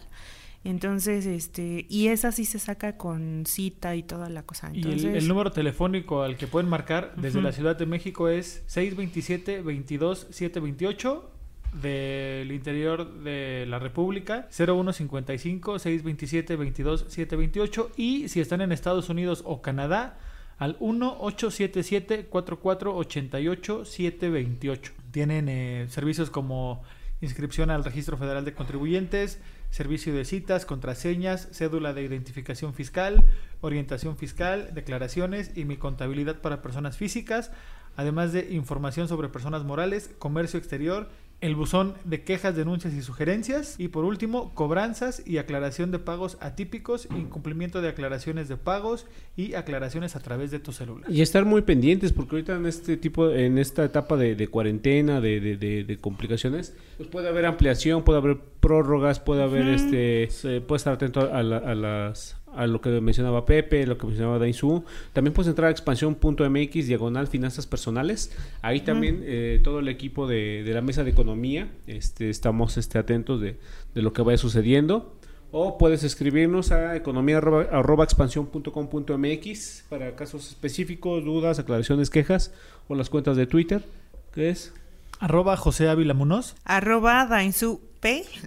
Entonces, 0.66 1.26
este, 1.26 1.86
y 1.88 2.08
esa 2.08 2.34
sí 2.34 2.44
se 2.44 2.60
saca 2.60 2.98
con 2.98 3.46
cita 3.46 3.96
y 3.96 4.04
toda 4.04 4.28
la 4.28 4.44
cosa. 4.44 4.72
y 4.74 4.82
el, 4.82 5.30
número 5.30 5.54
telefónico 5.54 6.24
al 6.24 6.36
que 6.36 6.48
pueden 6.48 6.70
marcar 6.70 7.14
desde 7.16 7.42
la 7.42 7.54
Ciudad 7.54 7.78
de 7.78 7.86
México 7.86 8.28
es 8.28 8.62
627 8.68 9.62
22 9.62 10.28
728 10.32 11.32
del 11.74 12.52
interior 12.52 13.14
de 13.24 13.66
la 13.68 13.80
República 13.80 14.48
0155 14.52 15.80
627 15.80 16.56
22 16.56 17.06
728 17.08 17.92
y 17.96 18.28
si 18.28 18.42
están 18.42 18.62
en 18.62 18.72
Estados 18.72 19.10
Unidos 19.10 19.44
o 19.46 19.62
Canadá 19.62 20.18
al 20.58 20.78
1877 20.80 22.28
4488 22.28 23.86
728. 23.86 24.94
Tienen 25.12 25.50
eh, 25.50 25.88
servicios 25.90 26.30
como 26.30 26.84
inscripción 27.22 27.72
al 27.72 27.84
Registro 27.84 28.18
Federal 28.18 28.46
de 28.46 28.54
Contribuyentes, 28.54 29.40
servicio 29.70 30.14
de 30.14 30.26
citas, 30.26 30.66
contraseñas, 30.66 31.48
cédula 31.52 31.94
de 31.94 32.04
identificación 32.04 32.74
fiscal, 32.74 33.26
orientación 33.62 34.18
fiscal, 34.18 34.72
declaraciones 34.74 35.52
y 35.56 35.66
mi 35.66 35.78
contabilidad 35.78 36.42
para 36.42 36.62
personas 36.62 36.98
físicas, 36.98 37.52
además 37.96 38.34
de 38.34 38.52
información 38.52 39.08
sobre 39.08 39.30
personas 39.30 39.64
morales, 39.64 40.12
comercio 40.20 40.60
exterior 40.60 41.10
el 41.42 41.56
buzón 41.56 41.96
de 42.06 42.24
quejas, 42.24 42.56
denuncias 42.56 42.94
y 42.94 43.02
sugerencias. 43.02 43.76
Y 43.80 43.90
por 43.90 44.06
último, 44.06 44.54
cobranzas 44.54 45.24
y 45.26 45.40
aclaración 45.40 45.92
de 45.92 46.00
pagos 46.00 46.38
atípicos, 46.40 47.08
incumplimiento 47.16 47.82
de 47.82 47.90
aclaraciones 47.90 48.48
de 48.48 48.58
pagos 48.58 49.08
y 49.36 49.56
aclaraciones 49.56 50.16
a 50.16 50.20
través 50.20 50.52
de 50.52 50.60
tu 50.60 50.72
celular. 50.72 51.12
Y 51.12 51.22
estar 51.22 51.44
muy 51.46 51.64
pendientes, 51.64 52.14
porque 52.14 52.36
ahorita 52.36 52.56
en 52.56 52.66
este 52.68 52.96
tipo, 52.98 53.32
en 53.32 53.58
esta 53.58 53.84
etapa 53.84 54.16
de, 54.18 54.48
cuarentena, 54.48 55.20
de, 55.20 55.40
de, 55.58 55.98
complicaciones, 55.98 56.76
pues 56.98 57.10
puede 57.10 57.28
haber 57.28 57.46
ampliación, 57.46 58.04
puede 58.04 58.20
haber 58.20 58.38
prórrogas, 58.60 59.20
puede 59.20 59.44
haber 59.44 59.68
este, 59.68 60.30
puede 60.62 60.78
estar 60.78 60.94
atento 60.94 61.22
a, 61.22 61.40
a 61.40 61.76
las 61.76 62.41
a 62.56 62.68
lo 62.68 62.82
que 62.82 63.02
mencionaba 63.02 63.46
Pepe, 63.46 63.88
lo 63.88 63.98
que 63.98 64.06
mencionaba 64.06 64.38
Dainzú. 64.40 64.84
También 65.14 65.34
puedes 65.34 65.50
entrar 65.50 65.70
a 65.70 65.72
expansión.mx, 65.72 66.88
diagonal 66.88 67.28
finanzas 67.28 67.68
personales. 67.68 68.32
Ahí 68.62 68.82
también 68.82 69.22
eh, 69.24 69.62
todo 69.64 69.80
el 69.80 69.88
equipo 69.88 70.28
de, 70.28 70.64
la 70.66 70.82
mesa 70.82 71.04
de 71.04 71.12
economía 71.12 71.72
este, 71.88 72.30
estamos 72.30 72.78
este, 72.78 72.98
atentos 72.98 73.40
de, 73.42 73.58
lo 73.94 74.14
que 74.14 74.22
vaya 74.22 74.38
sucediendo. 74.38 75.16
O 75.54 75.78
puedes 75.78 76.04
escribirnos 76.04 76.72
a 76.72 76.96
economía.expansión.com.mx 76.96 79.86
para 79.90 80.16
casos 80.16 80.48
específicos, 80.48 81.26
dudas, 81.26 81.60
aclaraciones, 81.60 82.10
quejas 82.10 82.54
o 82.88 82.96
las 82.96 83.10
cuentas 83.10 83.36
de 83.36 83.48
Twitter, 83.48 83.84
que 84.34 84.50
es 84.50 84.74
arroba 85.22 85.56
José 85.56 85.88
Ávila 85.88 86.14
Munoz, 86.14 86.56
arroba 86.66 87.26
Dainzú 87.26 87.92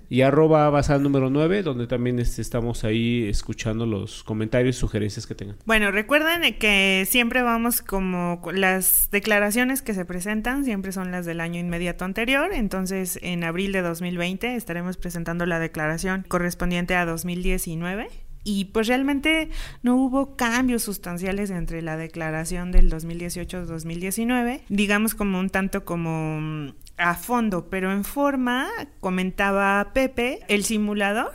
y 0.08 0.22
arroba 0.22 0.68
basal 0.70 1.02
número 1.02 1.30
9, 1.30 1.62
donde 1.62 1.87
también 1.87 2.18
este, 2.18 2.42
estamos 2.42 2.82
ahí 2.82 3.28
escuchando 3.28 3.87
los 3.87 4.24
comentarios 4.24 4.76
y 4.76 4.80
sugerencias 4.80 5.26
que 5.28 5.37
tengan. 5.37 5.56
Bueno, 5.64 5.92
recuerden 5.92 6.58
que 6.58 7.06
siempre 7.08 7.42
vamos 7.42 7.80
como 7.80 8.40
las 8.52 9.10
declaraciones 9.12 9.80
que 9.80 9.94
se 9.94 10.04
presentan, 10.04 10.64
siempre 10.64 10.90
son 10.90 11.12
las 11.12 11.24
del 11.24 11.40
año 11.40 11.60
inmediato 11.60 12.04
anterior. 12.04 12.50
Entonces, 12.52 13.18
en 13.22 13.44
abril 13.44 13.70
de 13.70 13.82
2020 13.82 14.56
estaremos 14.56 14.96
presentando 14.96 15.46
la 15.46 15.60
declaración 15.60 16.24
correspondiente 16.26 16.96
a 16.96 17.06
2019 17.06 18.08
y 18.44 18.66
pues 18.66 18.87
realmente 18.87 19.48
no 19.83 19.96
hubo 19.96 20.37
cambios 20.37 20.83
sustanciales 20.83 21.50
entre 21.50 21.83
la 21.83 21.96
declaración 21.96 22.70
del 22.70 22.90
2018-2019, 22.92 24.61
digamos 24.68 25.14
como 25.14 25.40
un 25.40 25.50
tanto 25.50 25.85
como 25.85 26.40
mm, 26.40 26.74
a 26.98 27.14
fondo, 27.14 27.68
pero 27.68 27.90
en 27.90 28.04
forma, 28.04 28.68
comentaba 29.00 29.90
Pepe, 29.94 30.40
el 30.48 30.64
simulador 30.64 31.33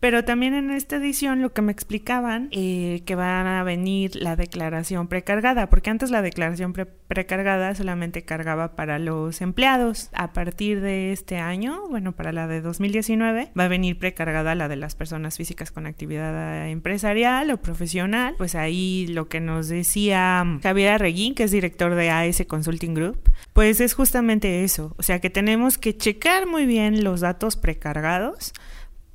pero 0.00 0.24
también 0.24 0.54
en 0.54 0.70
esta 0.70 0.96
edición 0.96 1.42
lo 1.42 1.52
que 1.52 1.62
me 1.62 1.72
explicaban, 1.72 2.48
eh, 2.52 3.02
que 3.04 3.14
van 3.14 3.46
a 3.46 3.64
venir 3.64 4.14
la 4.14 4.36
declaración 4.36 5.08
precargada, 5.08 5.68
porque 5.68 5.90
antes 5.90 6.10
la 6.10 6.22
declaración 6.22 6.72
precargada 6.72 7.74
solamente 7.74 8.22
cargaba 8.24 8.76
para 8.76 8.98
los 8.98 9.40
empleados. 9.40 10.10
A 10.12 10.32
partir 10.32 10.80
de 10.80 11.12
este 11.12 11.38
año, 11.38 11.88
bueno, 11.88 12.12
para 12.12 12.32
la 12.32 12.46
de 12.46 12.60
2019, 12.60 13.50
va 13.58 13.64
a 13.64 13.68
venir 13.68 13.98
precargada 13.98 14.54
la 14.54 14.68
de 14.68 14.76
las 14.76 14.94
personas 14.94 15.36
físicas 15.36 15.72
con 15.72 15.86
actividad 15.86 16.68
empresarial 16.68 17.50
o 17.50 17.56
profesional. 17.60 18.34
Pues 18.38 18.54
ahí 18.54 19.06
lo 19.08 19.28
que 19.28 19.40
nos 19.40 19.68
decía 19.68 20.44
Javier 20.62 20.92
Arreguín, 20.92 21.34
que 21.34 21.44
es 21.44 21.50
director 21.50 21.94
de 21.96 22.10
AS 22.10 22.44
Consulting 22.46 22.94
Group, 22.94 23.18
pues 23.52 23.80
es 23.80 23.94
justamente 23.94 24.62
eso. 24.62 24.94
O 24.96 25.02
sea 25.02 25.20
que 25.20 25.30
tenemos 25.30 25.76
que 25.76 25.96
checar 25.96 26.46
muy 26.46 26.66
bien 26.66 27.02
los 27.02 27.20
datos 27.20 27.56
precargados 27.56 28.52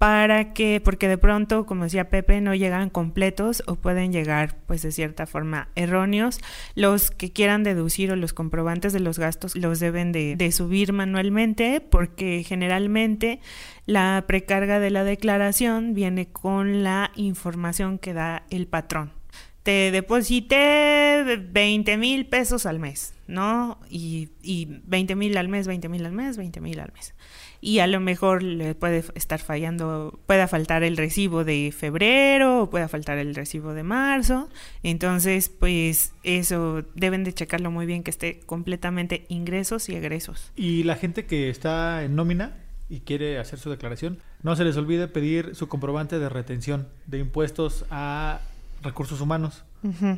para 0.03 0.51
que, 0.51 0.81
porque 0.83 1.07
de 1.07 1.17
pronto, 1.17 1.65
como 1.65 1.85
decía 1.85 2.09
Pepe, 2.09 2.41
no 2.41 2.53
llegan 2.53 2.89
completos 2.89 3.63
o 3.67 3.75
pueden 3.75 4.11
llegar, 4.11 4.57
pues 4.67 4.81
de 4.81 4.91
cierta 4.91 5.25
forma, 5.25 5.69
erróneos. 5.75 6.41
Los 6.75 7.09
que 7.09 7.31
quieran 7.31 7.63
deducir 7.63 8.11
o 8.11 8.17
los 8.17 8.33
comprobantes 8.33 8.91
de 8.91 8.99
los 8.99 9.17
gastos 9.17 9.55
los 9.55 9.79
deben 9.79 10.11
de, 10.11 10.51
subir 10.51 10.91
manualmente 10.91 11.79
porque 11.79 12.43
generalmente 12.45 13.39
la 13.85 14.25
precarga 14.27 14.81
de 14.81 14.89
la 14.89 15.05
declaración 15.05 15.93
viene 15.93 16.27
con 16.27 16.83
la 16.83 17.11
información 17.15 17.97
que 17.97 18.13
da 18.13 18.43
el 18.49 18.67
patrón 18.67 19.13
te 19.63 19.91
deposité 19.91 21.23
20 21.23 21.95
mil 21.95 22.25
pesos 22.25 22.65
al 22.65 22.79
mes, 22.79 23.13
¿no? 23.27 23.79
Y, 23.89 24.27
y 24.41 24.67
20 24.83 25.15
mil 25.15 25.37
al 25.37 25.47
mes, 25.47 25.67
20 25.67 25.87
mil 25.87 26.05
al 26.05 26.11
mes, 26.11 26.35
20 26.35 26.59
mil 26.59 26.81
al 26.81 26.91
mes 26.91 27.13
y 27.63 27.79
a 27.79 27.87
lo 27.87 28.01
mejor 28.01 28.43
le 28.43 28.75
puede 28.75 29.05
estar 29.15 29.39
fallando, 29.39 30.19
pueda 30.25 30.49
faltar 30.49 30.83
el 30.83 30.97
recibo 30.97 31.45
de 31.45 31.73
febrero 31.75 32.63
o 32.63 32.69
pueda 32.69 32.89
faltar 32.89 33.17
el 33.19 33.33
recibo 33.33 33.73
de 33.73 33.83
marzo. 33.83 34.49
Entonces, 34.83 35.47
pues 35.47 36.13
eso 36.23 36.83
deben 36.93 37.23
de 37.23 37.33
checarlo 37.33 37.71
muy 37.71 37.85
bien 37.85 38.03
que 38.03 38.11
esté 38.11 38.41
completamente 38.45 39.25
ingresos 39.29 39.87
y 39.87 39.95
egresos. 39.95 40.51
Y 40.57 40.83
la 40.83 40.97
gente 40.97 41.25
que 41.25 41.49
está 41.49 42.03
en 42.03 42.17
nómina 42.17 42.57
y 42.89 42.99
quiere 42.99 43.39
hacer 43.39 43.59
su 43.59 43.69
declaración, 43.69 44.19
no 44.41 44.57
se 44.57 44.65
les 44.65 44.75
olvide 44.75 45.07
pedir 45.07 45.55
su 45.55 45.69
comprobante 45.69 46.19
de 46.19 46.27
retención 46.27 46.89
de 47.07 47.19
impuestos 47.19 47.85
a 47.89 48.41
recursos 48.83 49.21
humanos 49.21 49.63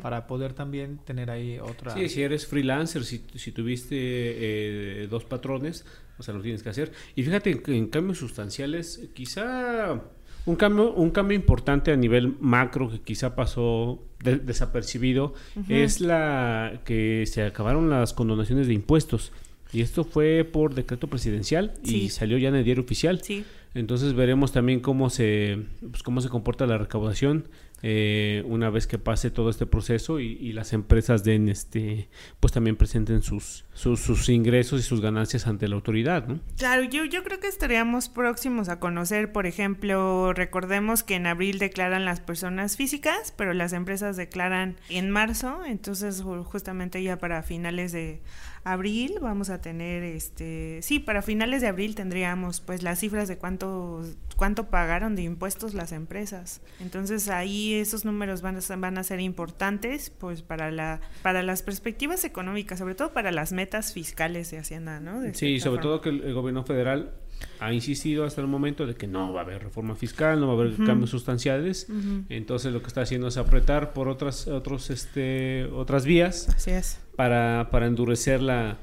para 0.02 0.26
poder 0.26 0.52
también 0.52 0.98
tener 0.98 1.30
ahí 1.30 1.58
otra... 1.58 1.92
Sí, 1.92 2.08
si 2.08 2.22
eres 2.22 2.46
freelancer, 2.46 3.04
si, 3.04 3.24
si 3.34 3.52
tuviste 3.52 3.96
eh, 3.96 5.06
dos 5.08 5.24
patrones, 5.24 5.84
o 6.18 6.22
sea, 6.22 6.34
lo 6.34 6.42
tienes 6.42 6.62
que 6.62 6.68
hacer. 6.68 6.92
Y 7.14 7.22
fíjate, 7.22 7.62
en, 7.66 7.88
cambios 7.88 8.18
sustanciales, 8.18 9.08
quizá 9.14 10.00
un 10.44 10.56
cambio, 10.56 10.92
un 10.92 11.10
cambio 11.10 11.36
importante 11.36 11.92
a 11.92 11.96
nivel 11.96 12.36
macro 12.40 12.90
que 12.90 13.00
quizá 13.00 13.34
pasó 13.34 14.02
desapercibido 14.20 15.34
es 15.68 16.00
la 16.00 16.80
que 16.84 17.24
se 17.26 17.42
acabaron 17.42 17.90
las 17.90 18.12
condonaciones 18.12 18.66
de 18.66 18.74
impuestos. 18.74 19.32
Y 19.72 19.80
esto 19.80 20.04
fue 20.04 20.44
por 20.44 20.74
decreto 20.74 21.08
presidencial 21.08 21.74
y 21.82 22.08
salió 22.10 22.38
ya 22.38 22.48
en 22.48 22.56
el 22.56 22.64
diario 22.64 22.84
oficial. 22.84 23.20
Sí. 23.22 23.44
Entonces 23.74 24.14
veremos 24.14 24.52
también 24.52 24.80
cómo 24.80 25.10
se, 25.10 25.58
pues, 25.90 26.02
cómo 26.02 26.22
se 26.22 26.30
comporta 26.30 26.66
la 26.66 26.78
recaudación 26.78 27.48
eh, 27.82 28.42
una 28.46 28.70
vez 28.70 28.86
que 28.86 28.98
pase 28.98 29.30
todo 29.30 29.50
este 29.50 29.66
proceso 29.66 30.18
y, 30.18 30.52
las 30.56 30.72
empresas 30.72 31.22
den 31.22 31.50
este 31.50 32.08
pues 32.40 32.50
también 32.50 32.76
presenten 32.76 33.20
sus, 33.20 33.66
sus, 33.74 34.28
ingresos 34.30 34.80
y 34.80 34.82
sus 34.82 35.02
ganancias 35.02 35.46
ante 35.46 35.68
la 35.68 35.74
autoridad 35.74 36.26
¿no? 36.26 36.40
claro 36.56 36.84
yo, 36.84 37.04
yo 37.04 37.22
creo 37.22 37.38
que 37.38 37.48
estaríamos 37.48 38.08
próximos 38.08 38.70
a 38.70 38.80
conocer 38.80 39.32
por 39.32 39.44
ejemplo 39.44 40.32
recordemos 40.32 41.02
que 41.02 41.16
en 41.16 41.26
abril 41.26 41.58
declaran 41.58 42.06
las 42.06 42.20
personas 42.20 42.78
físicas 42.78 43.34
pero 43.36 43.52
las 43.52 43.74
empresas 43.74 44.16
declaran 44.16 44.76
en 44.88 45.10
marzo 45.10 45.60
entonces 45.66 46.22
justamente 46.22 47.02
ya 47.02 47.18
para 47.18 47.42
finales 47.42 47.92
de 47.92 48.22
abril 48.66 49.18
vamos 49.20 49.48
a 49.48 49.60
tener 49.60 50.02
este 50.02 50.80
sí 50.82 50.98
para 50.98 51.22
finales 51.22 51.60
de 51.60 51.68
abril 51.68 51.94
tendríamos 51.94 52.60
pues 52.60 52.82
las 52.82 52.98
cifras 52.98 53.28
de 53.28 53.38
cuánto 53.38 54.02
cuánto 54.36 54.68
pagaron 54.70 55.14
de 55.14 55.22
impuestos 55.22 55.72
las 55.72 55.92
empresas. 55.92 56.60
Entonces 56.80 57.28
ahí 57.28 57.74
esos 57.74 58.04
números 58.04 58.42
van 58.42 58.56
a, 58.56 58.76
van 58.76 58.98
a 58.98 59.04
ser 59.04 59.20
importantes 59.20 60.10
pues 60.10 60.42
para 60.42 60.72
la 60.72 61.00
para 61.22 61.44
las 61.44 61.62
perspectivas 61.62 62.24
económicas 62.24 62.80
sobre 62.80 62.96
todo 62.96 63.12
para 63.12 63.30
las 63.30 63.52
metas 63.52 63.92
fiscales 63.92 64.50
de 64.50 64.58
hacienda 64.58 64.98
no 64.98 65.22
sí 65.32 65.60
sobre 65.60 65.80
todo 65.80 66.00
que 66.00 66.08
el, 66.08 66.34
gobierno 66.34 66.64
federal 66.64 67.14
ha 67.60 67.72
insistido 67.72 68.24
hasta 68.24 68.40
el 68.40 68.46
momento 68.46 68.86
de 68.86 68.94
que 68.94 69.06
no 69.06 69.32
va 69.32 69.40
a 69.40 69.44
haber 69.44 69.62
reforma 69.62 69.94
fiscal, 69.94 70.40
no 70.40 70.46
va 70.46 70.52
a 70.52 70.56
haber 70.56 70.76
cambios 70.84 71.10
sustanciales. 71.10 71.88
Entonces 72.28 72.72
lo 72.72 72.80
que 72.80 72.88
está 72.88 73.02
haciendo 73.02 73.28
es 73.28 73.36
apretar 73.36 73.92
por 73.92 74.08
otras 74.08 74.46
otros 74.46 74.90
este 74.90 75.64
otras 75.72 76.04
vías. 76.04 76.48
Así 76.48 76.70
es 76.70 77.00
para, 77.16 77.68
para 77.70 77.86
endurecer 77.86 78.42
la, 78.42 78.76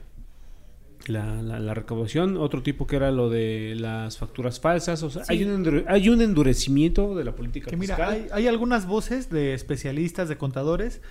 la, 1.06 1.42
la, 1.42 1.74
recaudación. 1.74 2.36
Otro 2.36 2.63
tipo 2.63 2.88
que 2.88 2.98
era 2.98 3.12
lo 3.12 3.30
de 3.30 3.76
las 3.78 4.18
facturas 4.18 4.60
falsas. 4.60 5.04
O 5.04 5.10
sea, 5.10 5.24
hay, 5.30 5.44
un 5.44 5.86
hay 5.88 6.10
un 6.10 6.22
endurecimiento 6.22 7.16
de 7.16 7.24
la 7.24 7.36
política 7.36 7.70
que 7.70 7.78
Mira, 7.78 7.96
hay, 8.10 8.28
hay 8.32 8.48
algunas 8.48 8.88
voces 8.88 9.30
de 9.30 9.54
especialistas, 9.54 10.28
de 10.28 10.38
contadores, 10.38 11.02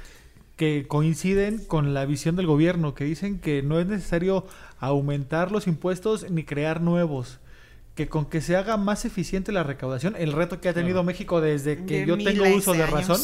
que 0.62 0.86
coinciden 0.86 1.58
con 1.58 1.92
la 1.92 2.06
visión 2.06 2.36
del 2.36 2.46
gobierno, 2.46 2.94
que 2.94 3.02
dicen 3.02 3.40
que 3.40 3.64
no 3.64 3.80
es 3.80 3.86
necesario 3.88 4.46
aumentar 4.78 5.50
los 5.50 5.66
impuestos 5.66 6.30
ni 6.30 6.44
crear 6.44 6.80
nuevos 6.80 7.40
que 7.96 8.08
con 8.08 8.26
que 8.26 8.40
se 8.40 8.54
haga 8.54 8.76
más 8.76 9.04
eficiente 9.04 9.50
la 9.50 9.64
recaudación, 9.64 10.14
el 10.16 10.30
reto 10.30 10.60
que 10.60 10.68
ha 10.68 10.72
tenido 10.72 11.02
México 11.02 11.40
desde 11.40 11.84
que 11.84 12.06
yo 12.06 12.16
tengo 12.16 12.44
uso 12.54 12.74
de 12.74 12.86
razón, 12.86 13.20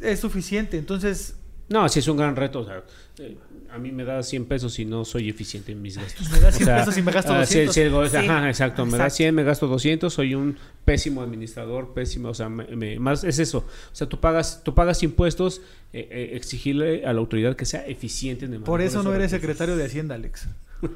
es 0.00 0.18
suficiente. 0.18 0.78
Entonces, 0.78 1.36
no, 1.68 1.88
sí 1.88 1.98
es 1.98 2.08
un 2.08 2.16
gran 2.16 2.36
reto. 2.36 2.60
O 2.60 2.64
sea, 2.64 2.82
eh, 3.18 3.36
a 3.70 3.78
mí 3.78 3.90
me 3.92 4.04
da 4.04 4.22
100 4.22 4.46
pesos 4.46 4.78
y 4.78 4.84
no 4.84 5.04
soy 5.04 5.28
eficiente 5.28 5.72
en 5.72 5.82
mis 5.82 5.98
gastos. 5.98 6.30
Me 6.30 6.38
da 6.38 6.52
100 6.52 6.68
pesos 6.68 6.98
y 6.98 7.02
me 7.02 7.12
gasto 7.12 7.34
200. 7.34 8.14
Ah, 8.14 8.18
ajá, 8.20 8.48
exacto. 8.48 8.86
Me 8.86 8.98
da 8.98 9.10
100, 9.10 9.34
me 9.34 9.42
gasto 9.42 9.66
200. 9.66 10.12
Soy 10.12 10.34
un 10.34 10.56
pésimo 10.84 11.22
administrador, 11.22 11.92
pésimo. 11.92 12.28
O 12.28 12.34
sea, 12.34 12.48
me, 12.48 12.98
más 12.98 13.24
es 13.24 13.38
eso. 13.38 13.58
O 13.58 13.94
sea, 13.94 14.08
tú 14.08 14.20
pagas, 14.20 14.62
tú 14.62 14.74
pagas 14.74 15.02
impuestos, 15.02 15.60
eh, 15.92 16.08
eh, 16.10 16.30
exigirle 16.34 17.04
a 17.04 17.12
la 17.12 17.18
autoridad 17.18 17.56
que 17.56 17.64
sea 17.64 17.86
eficiente 17.86 18.44
en 18.44 18.54
el 18.54 18.60
Por 18.60 18.80
eso 18.80 19.02
no 19.02 19.12
eres 19.14 19.32
secretario 19.32 19.76
de 19.76 19.84
Hacienda, 19.84 20.14
Alex. 20.14 20.46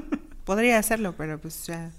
Podría 0.44 0.78
hacerlo, 0.78 1.14
pero 1.18 1.38
pues 1.38 1.66
ya. 1.66 1.90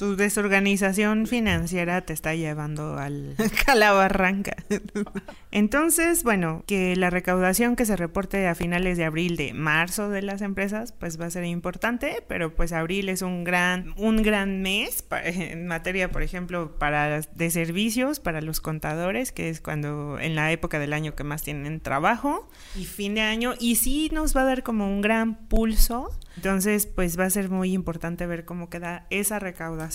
Tu 0.00 0.16
desorganización 0.16 1.26
financiera 1.26 2.00
te 2.00 2.14
está 2.14 2.34
llevando 2.34 2.96
al 2.96 3.36
calabarranca. 3.66 4.56
Entonces, 5.50 6.24
bueno, 6.24 6.64
que 6.66 6.96
la 6.96 7.10
recaudación 7.10 7.76
que 7.76 7.84
se 7.84 7.96
reporte 7.96 8.46
a 8.46 8.54
finales 8.54 8.96
de 8.96 9.04
abril 9.04 9.36
de 9.36 9.52
marzo 9.52 10.08
de 10.08 10.22
las 10.22 10.40
empresas, 10.40 10.92
pues 10.92 11.20
va 11.20 11.26
a 11.26 11.30
ser 11.30 11.44
importante, 11.44 12.24
pero 12.28 12.56
pues 12.56 12.72
abril 12.72 13.10
es 13.10 13.20
un 13.20 13.44
gran, 13.44 13.92
un 13.98 14.22
gran 14.22 14.62
mes 14.62 15.04
en 15.24 15.66
materia, 15.66 16.10
por 16.10 16.22
ejemplo, 16.22 16.78
para 16.78 17.20
de 17.20 17.50
servicios, 17.50 18.20
para 18.20 18.40
los 18.40 18.62
contadores, 18.62 19.32
que 19.32 19.50
es 19.50 19.60
cuando 19.60 20.18
en 20.18 20.34
la 20.34 20.50
época 20.50 20.78
del 20.78 20.94
año 20.94 21.14
que 21.14 21.24
más 21.24 21.42
tienen 21.42 21.78
trabajo, 21.78 22.48
y 22.74 22.86
fin 22.86 23.16
de 23.16 23.20
año, 23.20 23.52
y 23.60 23.76
sí 23.76 24.08
nos 24.14 24.34
va 24.34 24.40
a 24.40 24.44
dar 24.44 24.62
como 24.62 24.90
un 24.90 25.02
gran 25.02 25.46
pulso 25.48 26.10
entonces, 26.36 26.86
pues 26.86 27.18
va 27.18 27.24
a 27.24 27.30
ser 27.30 27.50
muy 27.50 27.72
importante 27.72 28.26
ver 28.26 28.46
cómo 28.46 28.70
queda 28.70 29.06
esa 29.10 29.38
recaudación 29.38 29.89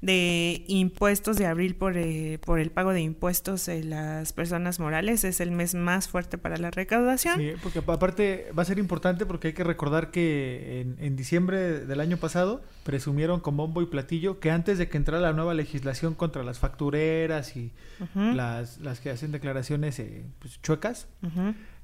de 0.00 0.64
impuestos 0.68 1.36
de 1.38 1.46
abril 1.46 1.74
por, 1.74 1.96
eh, 1.96 2.38
por 2.44 2.60
el 2.60 2.70
pago 2.70 2.92
de 2.92 3.00
impuestos 3.00 3.66
de 3.66 3.82
las 3.82 4.32
personas 4.32 4.78
morales. 4.78 5.24
Es 5.24 5.40
el 5.40 5.50
mes 5.50 5.74
más 5.74 6.08
fuerte 6.08 6.38
para 6.38 6.56
la 6.56 6.70
recaudación. 6.70 7.38
Sí, 7.38 7.52
porque 7.62 7.80
aparte 7.80 8.52
va 8.56 8.62
a 8.62 8.66
ser 8.66 8.78
importante 8.78 9.26
porque 9.26 9.48
hay 9.48 9.54
que 9.54 9.64
recordar 9.64 10.10
que 10.10 10.86
en, 10.98 11.16
diciembre 11.16 11.84
del 11.84 12.00
año 12.00 12.16
pasado 12.16 12.62
presumieron 12.84 13.40
con 13.40 13.56
bombo 13.56 13.82
y 13.82 13.86
platillo 13.86 14.38
que 14.38 14.52
antes 14.52 14.78
de 14.78 14.88
que 14.88 14.96
entrara 14.96 15.20
la 15.20 15.32
nueva 15.32 15.54
legislación 15.54 16.14
contra 16.14 16.44
las 16.44 16.60
factureras 16.60 17.56
y 17.56 17.72
las, 18.14 18.78
las 18.78 19.00
que 19.00 19.10
hacen 19.10 19.32
declaraciones 19.32 19.98
eh, 19.98 20.24
pues, 20.38 20.62
chuecas, 20.62 21.08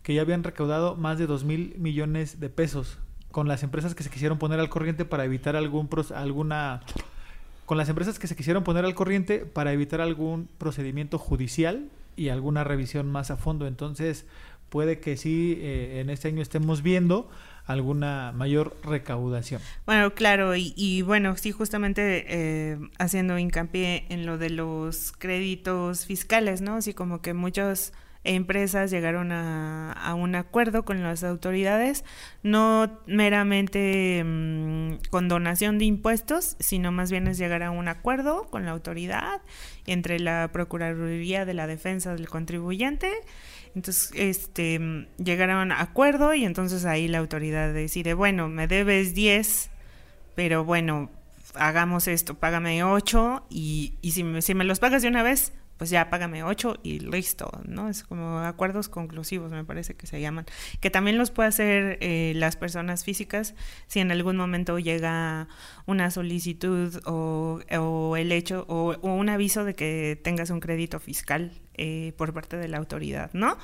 que 0.05 0.15
ya 0.15 0.23
habían 0.23 0.45
recaudado 0.45 0.95
más 0.95 1.19
de 1.19 1.27
2 1.27 1.45
mil 1.45 1.75
millones 1.79 2.39
de 2.39 2.49
pesos 2.49 2.99
con 3.33 3.49
las 3.49 3.65
empresas 3.65 3.97
que 3.97 4.05
se 4.05 4.11
quisieron 4.11 4.39
poner 4.39 4.61
al 4.61 4.69
corriente 4.69 5.05
para 5.05 5.25
evitar 5.25 5.57
algún 5.57 5.91
alguna 6.15 6.83
con 7.67 7.79
las 7.79 7.89
empresas 7.89 8.19
que 8.19 8.27
se 8.27 8.37
quisieron 8.37 8.65
poner 8.65 8.85
al 8.85 8.95
corriente 8.95 9.41
para 9.41 9.73
evitar 9.73 10.01
algún 10.01 10.49
procedimiento 10.59 11.19
judicial 11.19 11.89
y 12.17 12.29
alguna 12.29 12.65
revisión 12.65 13.11
más 13.11 13.31
a 13.31 13.37
fondo. 13.37 13.67
Entonces, 13.67 14.27
puede 14.69 14.99
que 15.01 15.17
sí 15.17 15.59
eh, 15.61 16.01
en 16.01 16.11
este 16.11 16.29
año 16.29 16.43
estemos 16.43 16.83
viendo 16.83 17.29
alguna 17.65 18.33
mayor 18.33 18.77
recaudación. 18.83 19.63
Bueno, 19.87 20.15
claro, 20.15 20.55
y, 20.55 21.03
bueno, 21.03 21.37
sí, 21.37 21.51
justamente 21.51 22.27
eh, 22.29 22.79
haciendo 22.99 23.39
hincapié 23.39 24.05
en 24.11 24.27
lo 24.27 24.37
de 24.37 24.51
los 24.51 25.13
créditos 25.13 26.05
fiscales, 26.05 26.61
¿no? 26.61 26.75
Así 26.75 26.93
como 26.93 27.23
que 27.23 27.33
muchos 27.33 27.93
empresas 28.25 28.91
llegaron 28.91 29.31
a, 29.33 30.15
un 30.17 30.35
acuerdo 30.35 30.85
con 30.85 31.03
las 31.03 31.23
autoridades, 31.23 32.05
no 32.43 33.01
meramente 33.07 34.23
mm, 34.25 35.11
con 35.11 35.29
donación 35.29 35.79
de 35.79 35.85
impuestos, 35.85 36.57
sino 36.59 36.91
más 36.91 37.11
bien 37.11 37.27
es 37.29 37.39
llegar 37.39 37.63
a 37.63 37.71
un 37.71 37.89
acuerdo 37.89 38.49
con 38.51 38.65
la 38.65 38.73
autoridad 38.73 39.43
entre 39.87 40.19
la 40.19 40.49
Procuraduría 40.53 41.45
de 41.45 41.55
la 41.55 41.67
Defensa 41.67 42.15
del 42.15 42.29
Contribuyente. 42.29 43.13
Entonces, 43.75 44.11
este, 44.15 44.79
mm, 44.79 45.07
llegaron 45.23 45.71
a 45.71 45.81
acuerdo 45.81 46.35
y 46.35 46.45
entonces 46.45 46.87
ahí 46.87 47.09
la 47.09 47.19
autoridad 47.19 47.73
decide, 47.75 48.15
bueno, 48.15 48.49
me 48.49 48.67
debes 48.67 49.15
10, 49.15 49.71
pero 50.35 50.65
bueno, 50.65 51.11
hagamos 51.55 52.09
esto, 52.09 52.35
págame 52.35 52.83
8 52.85 53.47
y, 53.51 53.95
y 54.01 54.13
si, 54.13 54.25
si 54.41 54.55
me 54.55 54.65
los 54.65 54.81
pagas 54.81 55.03
de 55.03 55.09
una 55.09 55.23
vez, 55.23 55.53
pues 55.85 55.91
ya 55.91 56.09
págame 56.09 56.43
ocho 56.43 56.79
y 56.83 56.99
listo, 57.01 57.61
¿no? 57.67 57.91
Es 57.91 58.05
como 58.05 58.39
acuerdos 58.39 58.89
conclusivos, 58.89 59.51
me 59.51 59.65
parece 59.65 59.95
que 59.95 60.07
se 60.07 60.19
llaman, 60.19 60.47
que 60.81 60.89
también 60.89 61.19
los 61.19 61.31
puede 61.31 61.51
hacer 61.51 61.99
eh, 62.01 62.33
las 62.37 62.57
personas 62.57 63.05
físicas 63.05 63.55
si 63.87 64.01
en 64.01 64.11
algún 64.11 64.39
momento 64.39 64.79
llega 64.79 65.47
una 65.85 66.11
solicitud 66.11 67.03
o, 67.05 67.61
el 68.17 68.33
hecho 68.33 68.65
o, 68.67 68.97
un 69.03 69.29
aviso 69.29 69.65
de 69.65 69.75
que 69.75 70.19
tengas 70.25 70.49
un 70.49 70.61
crédito 70.61 71.01
fiscal 71.01 71.53
eh, 71.75 72.15
por 72.17 72.33
parte 72.33 72.57
de 72.57 72.69
la 72.69 72.79
autoridad, 72.79 73.29
¿no? 73.35 73.59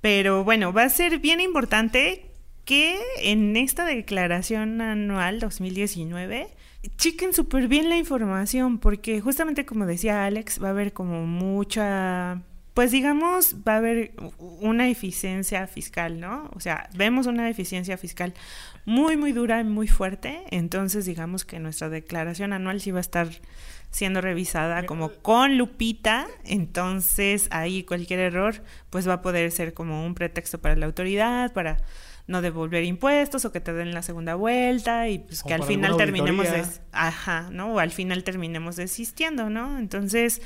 Pero 0.00 0.44
bueno, 0.44 0.72
va 0.72 0.84
a 0.84 0.88
ser 0.90 1.18
bien 1.18 1.40
importante 1.40 2.33
que 2.64 2.98
en 3.22 3.56
esta 3.56 3.84
declaración 3.84 4.80
anual 4.80 5.40
2019 5.40 6.48
chequen 6.96 7.32
súper 7.32 7.68
bien 7.68 7.88
la 7.88 7.96
información, 7.96 8.78
porque 8.78 9.20
justamente 9.20 9.64
como 9.64 9.86
decía 9.86 10.24
Alex, 10.24 10.62
va 10.62 10.68
a 10.68 10.70
haber 10.70 10.92
como 10.92 11.26
mucha, 11.26 12.42
pues 12.74 12.90
digamos, 12.90 13.56
va 13.66 13.74
a 13.74 13.78
haber 13.78 14.12
una 14.38 14.88
eficiencia 14.88 15.66
fiscal, 15.66 16.20
¿no? 16.20 16.50
O 16.54 16.60
sea, 16.60 16.88
vemos 16.94 17.26
una 17.26 17.48
eficiencia 17.48 17.96
fiscal 17.96 18.34
muy, 18.84 19.16
muy 19.16 19.32
dura 19.32 19.60
y 19.60 19.64
muy 19.64 19.88
fuerte, 19.88 20.42
entonces 20.50 21.06
digamos 21.06 21.44
que 21.44 21.58
nuestra 21.58 21.88
declaración 21.88 22.52
anual 22.52 22.80
sí 22.80 22.90
va 22.90 22.98
a 22.98 23.00
estar 23.00 23.28
siendo 23.90 24.20
revisada 24.20 24.86
como 24.86 25.10
con 25.10 25.56
lupita, 25.56 26.26
entonces 26.44 27.46
ahí 27.50 27.84
cualquier 27.84 28.18
error 28.18 28.62
pues 28.90 29.08
va 29.08 29.14
a 29.14 29.22
poder 29.22 29.52
ser 29.52 29.72
como 29.72 30.04
un 30.04 30.14
pretexto 30.16 30.60
para 30.60 30.74
la 30.74 30.86
autoridad, 30.86 31.52
para 31.52 31.78
no 32.26 32.40
devolver 32.40 32.84
impuestos 32.84 33.44
o 33.44 33.52
que 33.52 33.60
te 33.60 33.74
den 33.74 33.92
la 33.92 34.02
segunda 34.02 34.34
vuelta 34.34 35.08
y 35.08 35.18
pues 35.18 35.42
que 35.42 35.52
al 35.52 35.62
final 35.62 35.96
terminemos 35.98 36.48
ajá, 36.92 37.48
¿no? 37.50 37.74
O 37.74 37.78
al 37.80 37.90
final 37.90 38.24
terminemos 38.24 38.76
desistiendo, 38.76 39.50
¿no? 39.50 39.78
Entonces, 39.78 40.40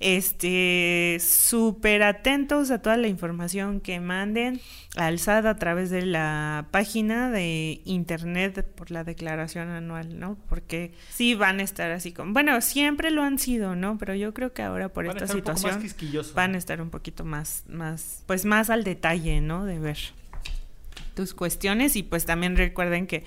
este 0.00 1.18
súper 1.20 2.02
atentos 2.02 2.72
a 2.72 2.82
toda 2.82 2.96
la 2.96 3.06
información 3.06 3.80
que 3.80 4.00
manden 4.00 4.60
al 4.96 5.20
SAT 5.20 5.46
a 5.46 5.56
través 5.56 5.90
de 5.90 6.04
la 6.04 6.66
página 6.72 7.30
de 7.30 7.80
internet 7.84 8.66
por 8.74 8.90
la 8.90 9.04
declaración 9.04 9.68
anual, 9.68 10.18
¿no? 10.18 10.36
Porque 10.48 10.92
sí 11.10 11.36
van 11.36 11.60
a 11.60 11.62
estar 11.62 11.92
así 11.92 12.10
como, 12.10 12.32
bueno, 12.32 12.60
siempre 12.60 13.12
lo 13.12 13.22
han 13.22 13.38
sido, 13.38 13.76
¿no? 13.76 13.98
Pero 13.98 14.16
yo 14.16 14.34
creo 14.34 14.52
que 14.52 14.62
ahora 14.62 14.88
por 14.88 15.06
esta 15.06 15.28
situación 15.28 15.80
van 16.34 16.56
a 16.56 16.58
estar 16.58 16.82
un 16.82 16.90
poquito 16.90 17.24
más 17.24 17.62
más 17.68 18.24
pues 18.26 18.44
más 18.44 18.68
al 18.68 18.82
detalle, 18.82 19.40
¿no? 19.40 19.64
De 19.64 19.78
ver 19.78 19.98
tus 21.14 21.34
cuestiones 21.34 21.96
y 21.96 22.02
pues 22.02 22.24
también 22.24 22.56
recuerden 22.56 23.06
que 23.06 23.24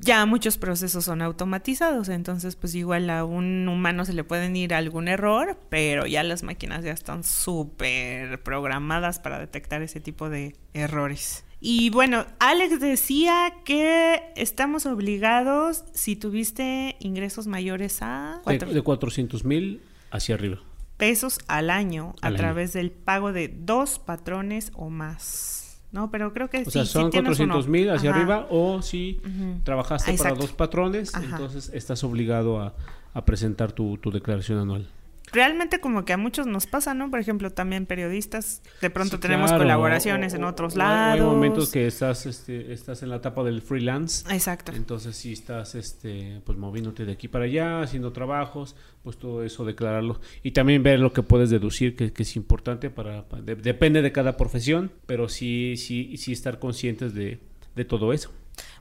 ya 0.00 0.24
muchos 0.24 0.56
procesos 0.56 1.04
son 1.04 1.20
automatizados, 1.20 2.08
entonces 2.08 2.56
pues 2.56 2.74
igual 2.74 3.10
a 3.10 3.24
un 3.24 3.68
humano 3.68 4.04
se 4.04 4.14
le 4.14 4.24
pueden 4.24 4.56
ir 4.56 4.72
algún 4.72 5.08
error, 5.08 5.58
pero 5.68 6.06
ya 6.06 6.22
las 6.22 6.42
máquinas 6.42 6.84
ya 6.84 6.92
están 6.92 7.22
súper 7.22 8.42
programadas 8.42 9.18
para 9.18 9.38
detectar 9.38 9.82
ese 9.82 10.00
tipo 10.00 10.30
de 10.30 10.56
errores. 10.72 11.44
Y 11.60 11.90
bueno, 11.90 12.24
Alex 12.38 12.80
decía 12.80 13.52
que 13.66 14.22
estamos 14.34 14.86
obligados, 14.86 15.84
si 15.92 16.16
tuviste 16.16 16.96
ingresos 17.00 17.46
mayores 17.46 17.98
a... 18.00 18.40
de 18.46 18.82
400 18.82 19.44
mil 19.44 19.82
hacia 20.10 20.36
arriba. 20.36 20.60
Pesos 20.96 21.38
al 21.48 21.68
año 21.68 22.14
a 22.22 22.32
través 22.32 22.72
del 22.72 22.90
pago 22.90 23.32
de 23.32 23.48
dos 23.48 23.98
patrones 23.98 24.72
o 24.74 24.88
más. 24.88 25.69
No, 25.92 26.10
pero 26.10 26.32
creo 26.32 26.48
que 26.48 26.62
o 26.62 26.70
sea, 26.70 26.84
son 26.84 27.10
400 27.10 27.66
mil 27.66 27.90
hacia 27.90 28.14
arriba 28.14 28.46
o 28.50 28.80
si 28.82 29.20
trabajaste 29.64 30.14
para 30.14 30.34
dos 30.34 30.52
patrones, 30.52 31.12
entonces 31.14 31.70
estás 31.74 32.04
obligado 32.04 32.60
a, 32.60 32.74
a 33.12 33.24
presentar 33.24 33.72
tu, 33.72 33.96
tu 33.98 34.10
declaración 34.10 34.58
anual 34.58 34.86
realmente 35.32 35.80
como 35.80 36.04
que 36.04 36.12
a 36.12 36.16
muchos 36.16 36.46
nos 36.46 36.66
pasa, 36.66 36.94
¿no? 36.94 37.10
Por 37.10 37.20
ejemplo, 37.20 37.50
también 37.50 37.86
periodistas, 37.86 38.62
de 38.80 38.90
pronto 38.90 39.20
tenemos 39.20 39.52
colaboraciones 39.52 40.34
en 40.34 40.44
otros 40.44 40.76
lados. 40.76 41.20
Hay 41.20 41.26
momentos 41.26 41.70
que 41.70 41.86
estás, 41.86 42.26
este, 42.26 42.72
estás 42.72 43.02
en 43.02 43.10
la 43.10 43.16
etapa 43.16 43.42
del 43.42 43.62
freelance. 43.62 44.24
Exacto. 44.32 44.72
Entonces, 44.74 45.16
si 45.16 45.32
estás, 45.32 45.74
este, 45.74 46.40
pues 46.44 46.58
moviéndote 46.58 47.04
de 47.04 47.12
aquí 47.12 47.28
para 47.28 47.44
allá, 47.44 47.82
haciendo 47.82 48.12
trabajos, 48.12 48.76
pues 49.02 49.18
todo 49.18 49.44
eso 49.44 49.64
declararlo. 49.64 50.20
Y 50.42 50.52
también 50.52 50.82
ver 50.82 51.00
lo 51.00 51.12
que 51.12 51.22
puedes 51.22 51.50
deducir, 51.50 51.96
que, 51.96 52.12
es 52.20 52.36
importante 52.36 52.90
para, 52.90 53.24
depende 53.42 54.02
de 54.02 54.12
cada 54.12 54.36
profesión, 54.36 54.92
pero 55.06 55.28
sí, 55.28 55.76
sí, 55.76 56.16
sí 56.16 56.32
estar 56.32 56.58
conscientes 56.58 57.14
de, 57.14 57.40
de 57.74 57.84
todo 57.84 58.12
eso. 58.12 58.30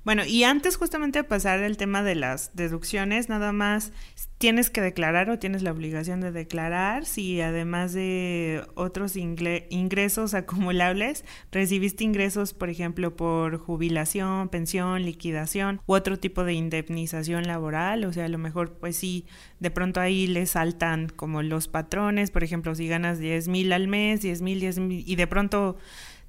Bueno, 0.06 0.26
y 0.26 0.44
antes 0.44 0.78
justamente 0.78 1.20
de 1.20 1.24
pasar 1.24 1.60
el 1.60 1.78
tema 1.78 2.04
de 2.04 2.16
las 2.16 2.56
deducciones, 2.56 3.30
nada 3.30 3.52
más 3.52 3.92
tienes 4.38 4.70
que 4.70 4.80
declarar 4.80 5.30
o 5.30 5.38
tienes 5.38 5.64
la 5.64 5.72
obligación 5.74 6.22
de 6.22 6.32
declarar 6.32 7.06
si 7.06 7.42
además 7.42 7.92
de 7.92 8.64
otros 8.76 9.18
ingresos 9.18 10.34
acumulables, 10.34 11.26
recibiste 11.52 12.06
ingresos, 12.06 12.54
por 12.54 12.70
ejemplo, 12.70 13.18
por 13.18 13.58
jubilación, 13.58 14.48
pensión, 14.48 15.04
liquidación 15.04 15.82
u 15.86 15.94
otro 15.94 16.18
tipo 16.18 16.46
de 16.46 16.54
indemnización 16.54 17.48
laboral, 17.48 18.06
o 18.06 18.14
sea, 18.14 18.26
a 18.26 18.30
lo 18.30 18.38
mejor 18.38 18.78
pues 18.80 18.96
sí, 18.96 19.26
de 19.60 19.72
pronto 19.72 20.00
ahí 20.00 20.26
le 20.26 20.46
saltan 20.46 21.10
como 21.10 21.44
los 21.44 21.68
patrones, 21.68 22.32
por 22.32 22.46
ejemplo, 22.46 22.74
si 22.76 22.88
ganas 22.88 23.20
10 23.20 23.50
mil 23.50 23.74
al 23.74 23.90
mes, 23.90 24.22
10 24.22 24.42
mil, 24.42 24.62
10 24.62 24.80
mil, 24.80 25.04
y 25.06 25.16
de 25.18 25.28
pronto 25.28 25.78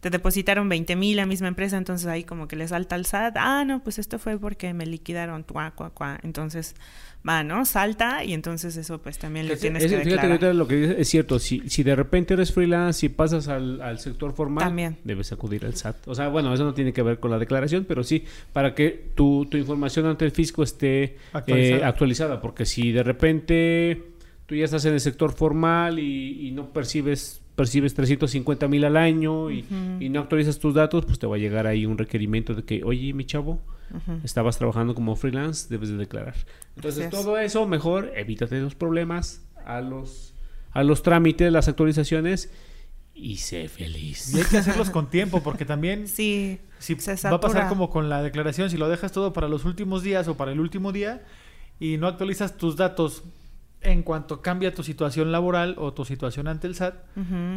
te 0.00 0.08
depositaron 0.08 0.68
20 0.68 0.96
mil 0.96 1.16
la 1.16 1.26
misma 1.26 1.48
empresa, 1.48 1.76
entonces 1.76 2.06
ahí 2.06 2.24
como 2.24 2.48
que 2.48 2.56
le 2.56 2.66
salta 2.66 2.94
al 2.94 3.04
SAT, 3.04 3.36
ah, 3.38 3.64
no, 3.66 3.82
pues 3.82 3.98
esto 3.98 4.18
fue 4.18 4.38
porque 4.38 4.72
me 4.72 4.86
liquidaron, 4.86 5.44
tuá, 5.44 5.72
cuá, 5.72 5.90
cuá. 5.90 6.18
Entonces, 6.22 6.74
va, 7.28 7.44
¿no? 7.44 7.66
Salta 7.66 8.24
y 8.24 8.32
entonces 8.32 8.76
eso 8.78 8.98
pues 9.02 9.18
también 9.18 9.46
lo 9.46 9.56
tienes 9.58 9.82
que 9.82 9.98
declarar. 9.98 10.38
Fíjate, 10.38 10.54
lo 10.54 10.66
que 10.66 10.76
dices 10.76 10.96
es 10.98 11.08
cierto, 11.08 11.38
si, 11.38 11.68
si 11.68 11.82
de 11.82 11.94
repente 11.94 12.32
eres 12.32 12.52
freelance 12.52 13.04
y 13.04 13.08
pasas 13.10 13.48
al, 13.48 13.82
al 13.82 13.98
sector 13.98 14.32
formal, 14.32 14.64
también. 14.64 14.96
debes 15.04 15.32
acudir 15.32 15.66
al 15.66 15.74
SAT. 15.74 16.08
O 16.08 16.14
sea, 16.14 16.28
bueno, 16.28 16.52
eso 16.54 16.64
no 16.64 16.72
tiene 16.72 16.94
que 16.94 17.02
ver 17.02 17.20
con 17.20 17.30
la 17.30 17.38
declaración, 17.38 17.84
pero 17.86 18.02
sí, 18.02 18.24
para 18.54 18.74
que 18.74 19.10
tu, 19.14 19.46
tu 19.50 19.58
información 19.58 20.06
ante 20.06 20.24
el 20.24 20.30
fisco 20.30 20.62
esté 20.62 21.18
actualizada, 21.32 21.80
eh, 21.80 21.84
actualizada 21.84 22.40
porque 22.40 22.64
si 22.64 22.90
de 22.90 23.02
repente 23.02 24.02
tú 24.46 24.54
ya 24.54 24.64
estás 24.64 24.86
en 24.86 24.94
el 24.94 25.00
sector 25.00 25.32
formal 25.32 25.98
y, 25.98 26.48
y 26.48 26.52
no 26.52 26.72
percibes 26.72 27.42
percibes 27.60 27.92
350 27.92 28.68
mil 28.68 28.86
al 28.86 28.96
año 28.96 29.50
y, 29.50 29.66
y, 30.00 30.08
no 30.08 30.20
actualizas 30.20 30.58
tus 30.58 30.72
datos, 30.72 31.04
pues 31.04 31.18
te 31.18 31.26
va 31.26 31.36
a 31.36 31.38
llegar 31.38 31.66
ahí 31.66 31.84
un 31.84 31.98
requerimiento 31.98 32.54
de 32.54 32.62
que, 32.62 32.82
oye, 32.84 33.12
mi 33.12 33.26
chavo, 33.26 33.60
estabas 34.24 34.56
trabajando 34.56 34.94
como 34.94 35.14
freelance, 35.14 35.66
debes 35.68 35.90
de 35.90 35.98
declarar. 35.98 36.36
Entonces, 36.74 37.10
todo 37.10 37.36
eso, 37.36 37.66
mejor, 37.66 38.12
evítate 38.16 38.58
los 38.60 38.74
problemas 38.74 39.42
a 39.66 39.82
los, 39.82 40.32
a 40.70 40.82
los 40.84 41.02
trámites, 41.02 41.52
las 41.52 41.68
actualizaciones 41.68 42.50
y 43.12 43.36
sé 43.36 43.68
feliz. 43.68 44.32
Y 44.34 44.38
hay 44.38 44.46
que 44.46 44.56
hacerlos 44.56 44.88
con 44.88 45.10
tiempo, 45.10 45.42
porque 45.42 45.66
también 45.66 46.08
sí, 46.08 46.60
si 46.78 46.94
va 46.94 47.34
a 47.34 47.40
pasar 47.40 47.68
como 47.68 47.90
con 47.90 48.08
la 48.08 48.22
declaración, 48.22 48.70
si 48.70 48.78
lo 48.78 48.88
dejas 48.88 49.12
todo 49.12 49.34
para 49.34 49.48
los 49.48 49.66
últimos 49.66 50.02
días 50.02 50.28
o 50.28 50.38
para 50.38 50.52
el 50.52 50.60
último 50.60 50.92
día 50.92 51.26
y 51.78 51.98
no 51.98 52.06
actualizas 52.06 52.56
tus 52.56 52.76
datos 52.76 53.22
en 53.82 54.02
cuanto 54.02 54.42
cambia 54.42 54.74
tu 54.74 54.82
situación 54.82 55.32
laboral 55.32 55.74
o 55.78 55.94
tu 55.94 56.04
situación 56.04 56.48
ante 56.48 56.66
el 56.66 56.74
SAT, 56.74 56.94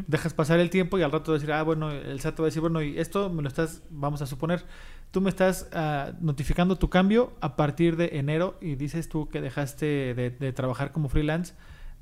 dejas 0.07 0.33
pasar 0.33 0.59
el 0.59 0.69
tiempo 0.69 0.97
y 0.97 1.01
al 1.01 1.11
rato 1.11 1.33
decir, 1.33 1.51
ah, 1.51 1.63
bueno, 1.63 1.91
el 1.91 2.19
SAT 2.19 2.39
va 2.39 2.43
a 2.43 2.45
decir, 2.45 2.61
bueno, 2.61 2.81
y 2.81 2.97
esto 2.97 3.29
me 3.29 3.41
lo 3.41 3.47
estás, 3.47 3.83
vamos 3.89 4.21
a 4.21 4.25
suponer, 4.25 4.63
tú 5.11 5.21
me 5.21 5.29
estás 5.29 5.69
uh, 5.73 6.13
notificando 6.21 6.77
tu 6.77 6.89
cambio 6.89 7.33
a 7.41 7.55
partir 7.55 7.97
de 7.97 8.11
enero 8.13 8.57
y 8.61 8.75
dices 8.75 9.09
tú 9.09 9.27
que 9.29 9.41
dejaste 9.41 10.13
de, 10.13 10.29
de 10.29 10.53
trabajar 10.53 10.91
como 10.91 11.09
freelance 11.09 11.53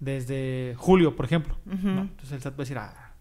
desde 0.02 0.76
julio, 0.78 1.16
por 1.16 1.26
ejemplo. 1.26 1.56
¿no? 1.66 2.02
Entonces 2.02 2.32
el 2.34 2.42
SAT 2.42 2.54
va 2.54 2.58
a 2.58 2.66
decir, 2.66 2.78
ah, 2.78 3.14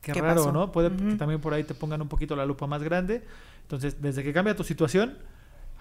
qué, 0.00 0.14
raro, 0.14 0.50
¿no? 0.50 0.72
Puede 0.72 0.90
que 0.94 1.14
también 1.14 1.40
por 1.40 1.54
ahí 1.54 1.62
te 1.62 1.74
pongan 1.74 2.02
un 2.02 2.08
poquito 2.08 2.34
la 2.34 2.44
lupa 2.44 2.66
más 2.66 2.82
grande. 2.82 3.22
Entonces, 3.62 4.02
desde 4.02 4.22
que 4.24 4.32
cambia 4.32 4.56
tu 4.56 4.64
situación, 4.64 5.18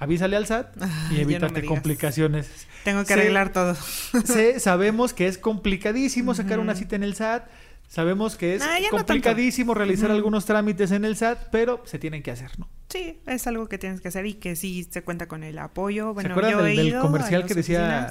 avísale 0.01 0.35
al 0.35 0.47
SAT 0.47 0.75
y 1.11 1.21
evítate 1.21 1.63
complicaciones. 1.63 2.49
Tengo 2.83 3.05
que 3.05 3.13
arreglar 3.13 3.53
todo. 3.53 3.75
sabemos 4.57 5.13
que 5.13 5.27
es 5.27 5.37
complicadísimo 5.37 6.33
sacar 6.33 6.59
una 6.59 6.75
cita 6.75 6.95
en 6.95 7.03
el 7.03 7.13
SAT. 7.13 7.47
Sabemos 7.87 8.35
que 8.35 8.55
es 8.55 8.63
complicadísimo 8.89 9.73
realizar 9.73 10.09
algunos 10.09 10.45
trámites 10.45 10.91
en 10.91 11.05
el 11.05 11.15
SAT, 11.17 11.49
pero 11.51 11.83
se 11.85 11.99
tienen 11.99 12.23
que 12.23 12.31
hacer, 12.31 12.57
¿no? 12.57 12.67
Sí, 12.89 13.19
es 13.27 13.45
algo 13.45 13.69
que 13.69 13.77
tienes 13.77 14.01
que 14.01 14.07
hacer 14.07 14.25
y 14.25 14.33
que 14.33 14.55
sí 14.55 14.87
se 14.89 15.03
cuenta 15.03 15.27
con 15.27 15.43
el 15.43 15.59
apoyo. 15.59 16.13
Bueno, 16.13 16.29
¿Se 16.29 16.39
acuerdan 16.39 16.65
del, 16.65 16.97
comercial 16.99 17.45
que 17.45 17.53
decía 17.53 18.09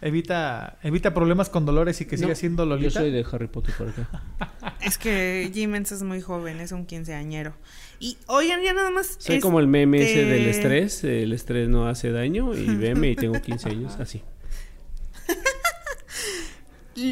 evita 0.00 0.78
evita 0.82 1.14
problemas 1.14 1.48
con 1.48 1.64
dolores 1.64 2.00
y 2.00 2.06
que 2.06 2.18
siga 2.18 2.34
siendo 2.34 2.66
Lolita? 2.66 2.88
Yo 2.88 3.00
soy 3.00 3.12
de 3.12 3.24
Harry 3.30 3.46
Potter 3.46 3.74
por 3.78 3.88
acá. 3.90 4.08
es 4.80 4.98
que 4.98 5.50
Jimens 5.54 5.92
es 5.92 6.02
muy 6.02 6.20
joven, 6.20 6.60
es 6.60 6.72
un 6.72 6.84
quinceañero. 6.84 7.54
Y 8.02 8.16
oigan, 8.26 8.60
ya 8.64 8.72
nada 8.74 8.90
más. 8.90 9.14
Soy 9.20 9.38
como 9.38 9.60
el 9.60 9.68
meme 9.68 10.02
ese 10.02 10.24
del 10.24 10.46
estrés. 10.46 11.04
El 11.04 11.32
estrés 11.32 11.68
no 11.68 11.86
hace 11.86 12.10
daño. 12.10 12.52
Y 12.52 12.66
veme 12.76 13.10
y 13.10 13.14
tengo 13.14 13.40
15 13.40 13.68
años, 13.68 13.96
así. 14.00 14.22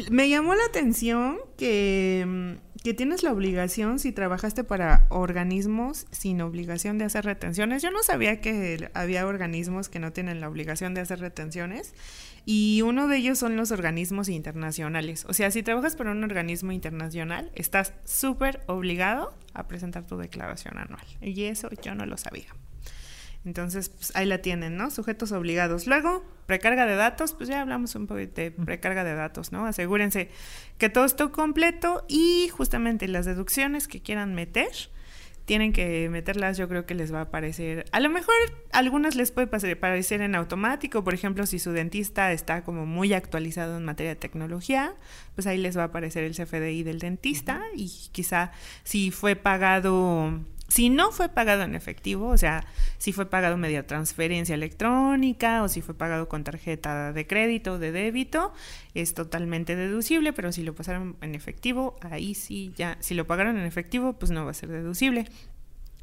Me 0.09 0.29
llamó 0.29 0.55
la 0.55 0.65
atención 0.65 1.37
que, 1.57 2.23
mm, 2.27 2.81
que, 2.83 2.93
tienes 2.93 3.23
la 3.23 3.31
obligación, 3.31 3.99
si 3.99 4.11
trabajaste 4.11 4.63
para 4.63 5.07
organismos 5.09 6.07
sin 6.11 6.41
obligación 6.41 6.97
de 6.97 7.05
hacer 7.05 7.25
retenciones. 7.25 7.81
Yo 7.81 7.91
no 7.91 8.03
sabía 8.03 8.41
que 8.41 8.89
había 8.93 9.25
organismos 9.25 9.89
que 9.89 9.99
no 9.99 10.11
tienen 10.11 10.39
la 10.39 10.49
obligación 10.49 10.93
de 10.93 11.01
hacer 11.01 11.19
retenciones. 11.19 11.93
Y 12.45 12.81
uno 12.81 13.07
de 13.07 13.17
ellos 13.17 13.37
son 13.37 13.55
los 13.55 13.71
organismos 13.71 14.27
internacionales. 14.27 15.25
O 15.27 15.33
sea, 15.33 15.51
si 15.51 15.61
trabajas 15.61 15.95
para 15.95 16.11
un 16.11 16.23
organismo 16.23 16.71
internacional, 16.71 17.51
estás 17.53 17.93
súper 18.03 18.61
obligado 18.65 19.35
a 19.53 19.67
presentar 19.67 20.07
tu 20.07 20.17
declaración 20.17 20.77
anual. 20.77 21.05
Y 21.21 21.43
eso 21.43 21.69
yo 21.83 21.93
no 21.93 22.05
lo 22.05 22.17
sabía. 22.17 22.47
Entonces, 23.43 23.89
pues 23.89 24.15
ahí 24.15 24.25
la 24.25 24.39
tienen, 24.39 24.77
¿no? 24.77 24.91
Sujetos 24.91 25.31
obligados. 25.31 25.87
Luego, 25.87 26.23
precarga 26.45 26.85
de 26.85 26.95
datos, 26.95 27.33
pues 27.33 27.49
ya 27.49 27.61
hablamos 27.61 27.95
un 27.95 28.07
poco 28.07 28.19
de 28.19 28.51
precarga 28.51 29.03
de 29.03 29.15
datos, 29.15 29.51
¿no? 29.51 29.65
Asegúrense 29.65 30.29
que 30.77 30.89
todo 30.89 31.05
esté 31.05 31.29
completo 31.31 32.05
y 32.07 32.49
justamente 32.49 33.07
las 33.07 33.25
deducciones 33.25 33.87
que 33.87 34.01
quieran 34.01 34.35
meter, 34.35 34.69
tienen 35.45 35.73
que 35.73 36.07
meterlas, 36.09 36.57
yo 36.57 36.69
creo 36.69 36.85
que 36.85 36.93
les 36.93 37.13
va 37.13 37.19
a 37.19 37.23
aparecer, 37.23 37.85
a 37.91 37.99
lo 37.99 38.09
mejor 38.09 38.35
algunas 38.71 39.15
les 39.15 39.31
puede 39.31 39.47
parecer 39.47 40.21
en 40.21 40.35
automático, 40.35 41.03
por 41.03 41.13
ejemplo, 41.13 41.45
si 41.45 41.57
su 41.57 41.71
dentista 41.71 42.31
está 42.31 42.63
como 42.63 42.85
muy 42.85 43.13
actualizado 43.13 43.77
en 43.77 43.83
materia 43.83 44.11
de 44.11 44.15
tecnología, 44.17 44.93
pues 45.35 45.47
ahí 45.47 45.57
les 45.57 45.77
va 45.77 45.81
a 45.83 45.85
aparecer 45.85 46.23
el 46.23 46.35
CFDI 46.35 46.83
del 46.83 46.99
dentista 46.99 47.61
y 47.75 47.89
quizá 48.11 48.51
si 48.83 49.09
fue 49.11 49.35
pagado 49.35 50.39
si 50.71 50.89
no 50.89 51.11
fue 51.11 51.27
pagado 51.27 51.63
en 51.63 51.75
efectivo, 51.75 52.29
o 52.29 52.37
sea, 52.37 52.65
si 52.97 53.11
fue 53.11 53.29
pagado 53.29 53.57
media 53.57 53.85
transferencia 53.85 54.55
electrónica 54.55 55.63
o 55.63 55.67
si 55.67 55.81
fue 55.81 55.95
pagado 55.95 56.29
con 56.29 56.45
tarjeta 56.45 57.11
de 57.11 57.27
crédito 57.27 57.73
o 57.73 57.77
de 57.77 57.91
débito, 57.91 58.53
es 58.93 59.13
totalmente 59.13 59.75
deducible, 59.75 60.31
pero 60.31 60.53
si 60.53 60.63
lo 60.63 60.73
pasaron 60.73 61.17
en 61.19 61.35
efectivo, 61.35 61.97
ahí 62.09 62.35
sí 62.35 62.71
ya, 62.77 62.95
si 63.01 63.15
lo 63.15 63.27
pagaron 63.27 63.57
en 63.57 63.65
efectivo, 63.65 64.13
pues 64.13 64.31
no 64.31 64.45
va 64.45 64.51
a 64.51 64.53
ser 64.53 64.69
deducible. 64.69 65.25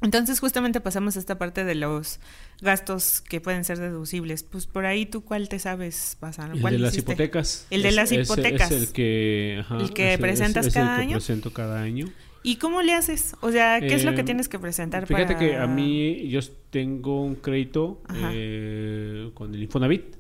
Entonces 0.03 0.39
justamente 0.39 0.83
pasamos 0.83 1.17
a 1.17 1.19
esta 1.19 1.39
parte 1.39 1.65
de 1.65 1.75
los 1.75 2.21
gastos 2.61 3.23
que 3.23 3.41
pueden 3.41 3.65
ser 3.65 3.79
deducibles. 3.79 4.43
Pues 4.43 4.67
por 4.67 4.85
ahí 4.85 5.07
tú 5.07 5.25
cuál 5.25 5.49
te 5.49 5.59
sabes 5.59 6.19
pasar. 6.21 6.51
El 6.55 6.63
de 6.63 6.79
las 6.79 6.97
hipotecas. 6.97 7.67
El 7.71 7.83
de 7.83 7.93
las 7.93 8.13
hipotecas. 8.13 8.71
Es, 8.71 8.83
el 8.83 8.93
que, 8.93 9.65
el 9.81 9.95
que 9.95 10.19
presentas 10.19 10.73
cada 10.75 10.97
año. 10.97 11.17
presento 11.17 11.55
cada 11.55 11.81
año. 11.81 12.07
¿Y 12.43 12.57
cómo 12.57 12.83
le 12.83 12.95
haces? 12.95 13.37
O 13.41 13.51
sea, 13.51 13.81
¿qué 13.81 13.95
es 13.95 14.05
lo 14.05 14.15
que 14.15 14.23
eh, 14.23 14.25
tienes 14.25 14.49
que 14.49 14.59
presentar 14.59 15.07
fíjate 15.07 15.37
que 15.37 15.57
a 15.57 15.67
mí 15.67 16.29
yo 16.29 16.41
tengo 16.71 17.23
un 17.23 17.35
crédito 17.35 18.01
eh, 18.33 19.31
con 19.35 19.55
el 19.55 19.63
Infonavit. 19.63 20.17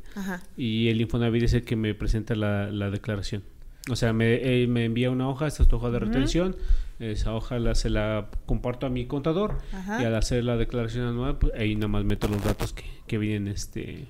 Y 0.57 0.88
el 0.88 1.00
Infonavit 1.00 1.44
es 1.44 1.54
el 1.54 1.62
que 1.62 1.76
me 1.76 1.94
presenta 1.94 2.35
la, 2.35 2.90
declaración. 2.90 3.44
O 3.90 3.96
sea, 3.96 4.12
me, 4.12 4.66
me, 4.66 4.85
envía 4.85 5.11
una 5.11 5.28
hoja, 5.28 5.46
esta 5.46 5.62
es 5.62 5.68
tu 5.68 5.76
hoja 5.76 5.90
de 5.90 6.00
retención, 6.00 6.57
esa 6.98 7.35
hoja 7.35 7.59
la, 7.59 7.74
se 7.74 7.88
la 7.88 8.28
comparto 8.44 8.87
a 8.87 8.90
mi 8.90 9.07
contador 9.07 9.59
y 10.00 10.04
al 10.04 10.14
hacer 10.14 10.44
la 10.44 10.57
declaración 10.57 11.07
anual, 11.07 11.38
pues, 11.38 11.54
ahí 11.54 11.74
nada 11.76 11.88
más 11.88 12.04
meto 12.04 12.28
los 12.28 12.44
datos 12.44 12.72
que, 12.72 12.85
que 13.07 13.18
vienen 13.18 13.48
este 13.48 14.09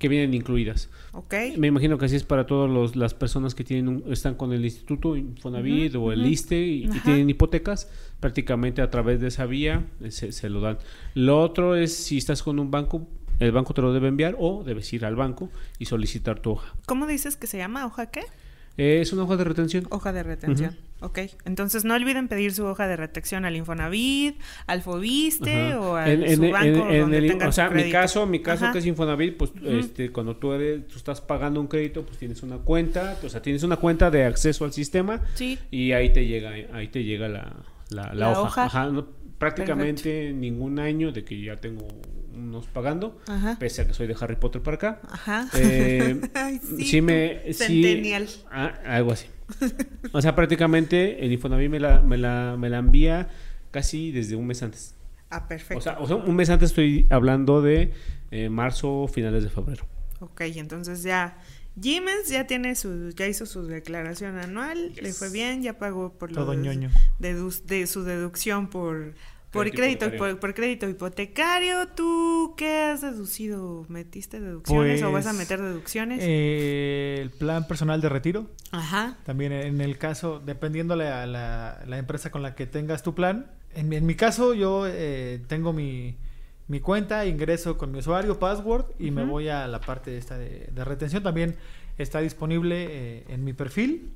que 0.00 0.08
vienen 0.08 0.32
incluidas. 0.32 0.88
Okay. 1.12 1.58
Me 1.58 1.66
imagino 1.66 1.98
que 1.98 2.06
así 2.06 2.16
es 2.16 2.24
para 2.24 2.46
todas 2.46 2.96
las 2.96 3.12
personas 3.12 3.54
que 3.54 3.64
tienen 3.64 4.02
están 4.08 4.34
con 4.34 4.54
el 4.54 4.64
Instituto 4.64 5.14
Infonavit 5.14 5.94
o 5.94 6.10
el 6.10 6.24
ISTE 6.24 6.58
y, 6.58 6.88
tienen 7.04 7.28
hipotecas, 7.28 7.90
prácticamente 8.18 8.80
a 8.80 8.88
través 8.88 9.20
de 9.20 9.28
esa 9.28 9.44
vía 9.44 9.84
eh, 10.00 10.10
se, 10.10 10.48
lo 10.48 10.62
dan. 10.62 10.78
Lo 11.14 11.38
otro 11.38 11.76
es 11.76 11.94
si 11.94 12.16
estás 12.16 12.42
con 12.42 12.58
un 12.58 12.70
banco, 12.70 13.06
el 13.40 13.52
banco 13.52 13.74
te 13.74 13.82
lo 13.82 13.92
debe 13.92 14.08
enviar 14.08 14.36
o 14.38 14.64
debes 14.64 14.90
ir 14.94 15.04
al 15.04 15.16
banco 15.16 15.50
y 15.78 15.84
solicitar 15.84 16.40
tu 16.40 16.52
hoja. 16.52 16.74
¿Cómo 16.86 17.06
dices 17.06 17.36
que 17.36 17.46
se 17.46 17.58
llama? 17.58 17.84
¿Hoja 17.84 18.06
qué? 18.06 18.22
es 18.78 19.12
una 19.12 19.24
hoja 19.24 19.36
de 19.36 19.44
retención. 19.44 19.86
Hoja 19.90 20.14
de 20.14 20.22
retención. 20.22 20.78
Ok. 21.00 21.18
Entonces 21.44 21.84
no 21.84 21.94
olviden 21.94 22.28
pedir 22.28 22.52
su 22.52 22.64
hoja 22.64 22.86
de 22.86 22.96
retención 22.96 23.44
al 23.44 23.56
Infonavit, 23.56 24.38
al 24.66 24.82
Fobiste 24.82 25.74
o 25.74 25.96
al 25.96 26.24
en, 26.24 26.36
su 26.36 26.50
banco 26.50 26.88
el, 26.88 27.42
O 27.42 27.52
sea, 27.52 27.70
mi 27.70 27.90
caso, 27.90 28.26
mi 28.26 28.40
caso 28.40 28.70
que 28.72 28.78
es 28.78 28.86
Infonavit, 28.86 29.36
pues 29.36 29.50
este, 29.64 30.10
cuando 30.10 30.36
tú, 30.36 30.52
eres, 30.52 30.86
tú 30.88 30.96
estás 30.96 31.20
pagando 31.20 31.60
un 31.60 31.66
crédito, 31.66 32.04
pues 32.04 32.18
tienes 32.18 32.42
una 32.42 32.58
cuenta, 32.58 33.16
o 33.22 33.28
sea, 33.28 33.40
tienes 33.42 33.62
una 33.62 33.76
cuenta 33.76 34.10
de 34.10 34.24
acceso 34.24 34.64
al 34.64 34.72
sistema 34.72 35.22
sí. 35.34 35.58
y 35.70 35.92
ahí 35.92 36.12
te 36.12 36.26
llega, 36.26 36.52
ahí 36.72 36.88
te 36.88 37.04
llega 37.04 37.28
la, 37.28 37.56
la, 37.90 38.40
hoja. 38.40 38.64
Ajá, 38.64 38.90
prácticamente 39.38 40.32
ningún 40.34 40.78
año 40.78 41.12
de 41.12 41.24
que 41.24 41.40
ya 41.42 41.56
tengo 41.56 41.88
unos 42.34 42.66
pagando, 42.66 43.18
pese 43.58 43.82
a 43.82 43.86
que 43.86 43.94
soy 43.94 44.06
de 44.06 44.14
Harry 44.20 44.36
Potter 44.36 44.62
para 44.62 44.74
acá. 44.76 45.00
Ajá. 45.08 45.48
Eh, 45.54 46.20
sí, 46.84 47.00
me... 47.00 47.52
Centennial. 47.52 48.28
Ah, 48.50 48.74
algo 48.84 49.12
así. 49.12 49.26
o 50.12 50.20
sea, 50.22 50.34
prácticamente 50.34 51.24
el 51.24 51.32
Infonavit 51.32 51.70
me 51.70 51.80
la, 51.80 52.00
me, 52.00 52.18
la, 52.18 52.56
me 52.58 52.68
la 52.68 52.78
envía 52.78 53.28
casi 53.70 54.12
desde 54.12 54.36
un 54.36 54.46
mes 54.46 54.62
antes. 54.62 54.94
Ah, 55.30 55.46
perfecto. 55.46 55.78
O 55.78 55.80
sea, 55.80 55.98
o 56.00 56.06
sea 56.06 56.16
un 56.16 56.34
mes 56.36 56.50
antes 56.50 56.70
estoy 56.70 57.06
hablando 57.10 57.62
de 57.62 57.92
eh, 58.30 58.48
marzo, 58.48 59.08
finales 59.08 59.44
de 59.44 59.50
febrero. 59.50 59.86
Ok, 60.20 60.42
entonces 60.42 61.02
ya... 61.02 61.38
Jimens 61.80 62.28
ya 62.28 62.46
tiene 62.48 62.74
su, 62.74 63.10
ya 63.10 63.28
hizo 63.28 63.46
su 63.46 63.64
declaración 63.64 64.36
anual, 64.38 64.92
le 65.00 65.12
fue 65.12 65.30
bien, 65.30 65.62
ya 65.62 65.78
pagó 65.78 66.12
por 66.12 66.32
Todo 66.32 66.52
ñoño. 66.52 66.90
de 67.20 67.86
su 67.86 68.02
deducción 68.02 68.68
por 68.68 69.14
por 69.50 69.70
crédito, 69.70 70.10
por, 70.16 70.54
crédito 70.54 70.88
hipotecario, 70.88 71.88
¿tú 71.88 72.54
qué 72.56 72.84
has 72.84 73.00
deducido? 73.00 73.84
¿Metiste 73.88 74.40
deducciones 74.40 75.02
o 75.02 75.10
vas 75.10 75.26
a 75.26 75.30
pues, 75.30 75.38
meter 75.38 75.60
deducciones? 75.60 76.20
Eh, 76.22 77.18
el 77.20 77.30
plan 77.30 77.66
personal 77.66 78.00
de 78.00 78.08
retiro. 78.08 78.46
Ajá. 78.70 79.16
También 79.24 79.52
en 79.52 79.80
el 79.80 79.98
caso, 79.98 80.40
dependiendo 80.44 80.94
la, 80.94 81.26
la, 81.26 81.82
la, 81.84 81.98
empresa 81.98 82.30
con 82.30 82.42
la 82.42 82.54
que 82.54 82.66
tengas 82.66 83.02
tu 83.02 83.14
plan, 83.14 83.50
en, 83.74 84.06
mi 84.06 84.14
caso 84.14 84.54
yo 84.54 84.84
eh, 84.86 85.42
tengo 85.48 85.72
mi, 85.72 86.16
mi, 86.68 86.80
cuenta, 86.80 87.26
ingreso 87.26 87.76
con 87.76 87.90
mi 87.90 87.98
usuario, 87.98 88.38
password 88.38 88.86
y 88.98 89.10
me 89.10 89.24
voy 89.24 89.48
a 89.48 89.66
la 89.66 89.80
parte 89.80 90.16
esta 90.16 90.38
de, 90.38 90.68
de 90.72 90.84
retención. 90.84 91.24
También 91.24 91.56
está 91.98 92.20
disponible 92.20 92.86
eh, 92.88 93.24
en 93.28 93.44
mi 93.44 93.52
perfil. 93.52 94.12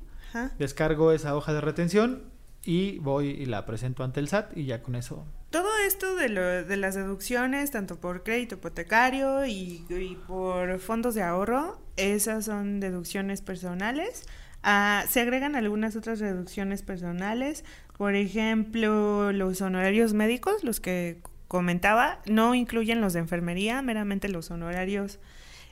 Descargo 0.59 1.13
esa 1.13 1.33
hoja 1.37 1.53
de 1.53 1.61
retención 1.61 2.34
y 2.65 2.97
voy 2.99 3.29
y 3.29 3.45
la 3.45 3.65
presento 3.65 4.03
ante 4.03 4.19
el 4.19 4.27
SAT 4.27 4.57
y 4.57 4.65
ya 4.65 4.81
con 4.81 4.95
eso. 4.95 5.25
Todo 5.51 5.69
esto 5.87 6.15
de, 6.15 6.29
lo, 6.29 6.41
de 6.41 6.77
las 6.77 6.95
deducciones, 6.95 7.71
tanto 7.71 7.99
por 8.01 8.23
crédito 8.23 8.55
hipotecario 8.55 9.45
y, 9.45 9.85
y 9.89 10.17
por 10.27 10.79
fondos 10.79 11.15
de 11.15 11.21
ahorro, 11.21 11.79
esas 11.95 12.45
son 12.45 12.79
deducciones 12.79 13.41
personales. 13.41 14.23
Ah, 14.63 15.05
se 15.07 15.21
agregan 15.21 15.55
algunas 15.55 15.95
otras 15.95 16.19
reducciones 16.19 16.81
personales, 16.81 17.63
por 17.97 18.15
ejemplo, 18.15 19.31
los 19.31 19.61
honorarios 19.61 20.13
médicos, 20.13 20.63
los 20.63 20.79
que 20.79 21.21
comentaba, 21.47 22.19
no 22.25 22.55
incluyen 22.55 22.99
los 22.99 23.13
de 23.13 23.19
enfermería, 23.19 23.81
meramente 23.81 24.27
los 24.27 24.51
honorarios 24.51 25.19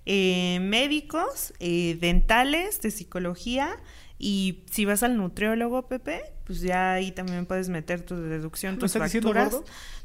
eh, 0.05 0.59
médicos, 0.61 1.53
eh, 1.59 1.97
dentales, 1.99 2.81
de 2.81 2.91
psicología. 2.91 3.77
Y 4.19 4.63
si 4.71 4.85
vas 4.85 5.03
al 5.03 5.17
nutriólogo, 5.17 5.87
Pepe, 5.87 6.21
pues 6.45 6.61
ya 6.61 6.93
ahí 6.93 7.11
también 7.11 7.45
puedes 7.45 7.69
meter 7.69 8.01
tu 8.01 8.15
deducción, 8.15 8.77
tus 8.77 8.93
facturas. 8.93 9.55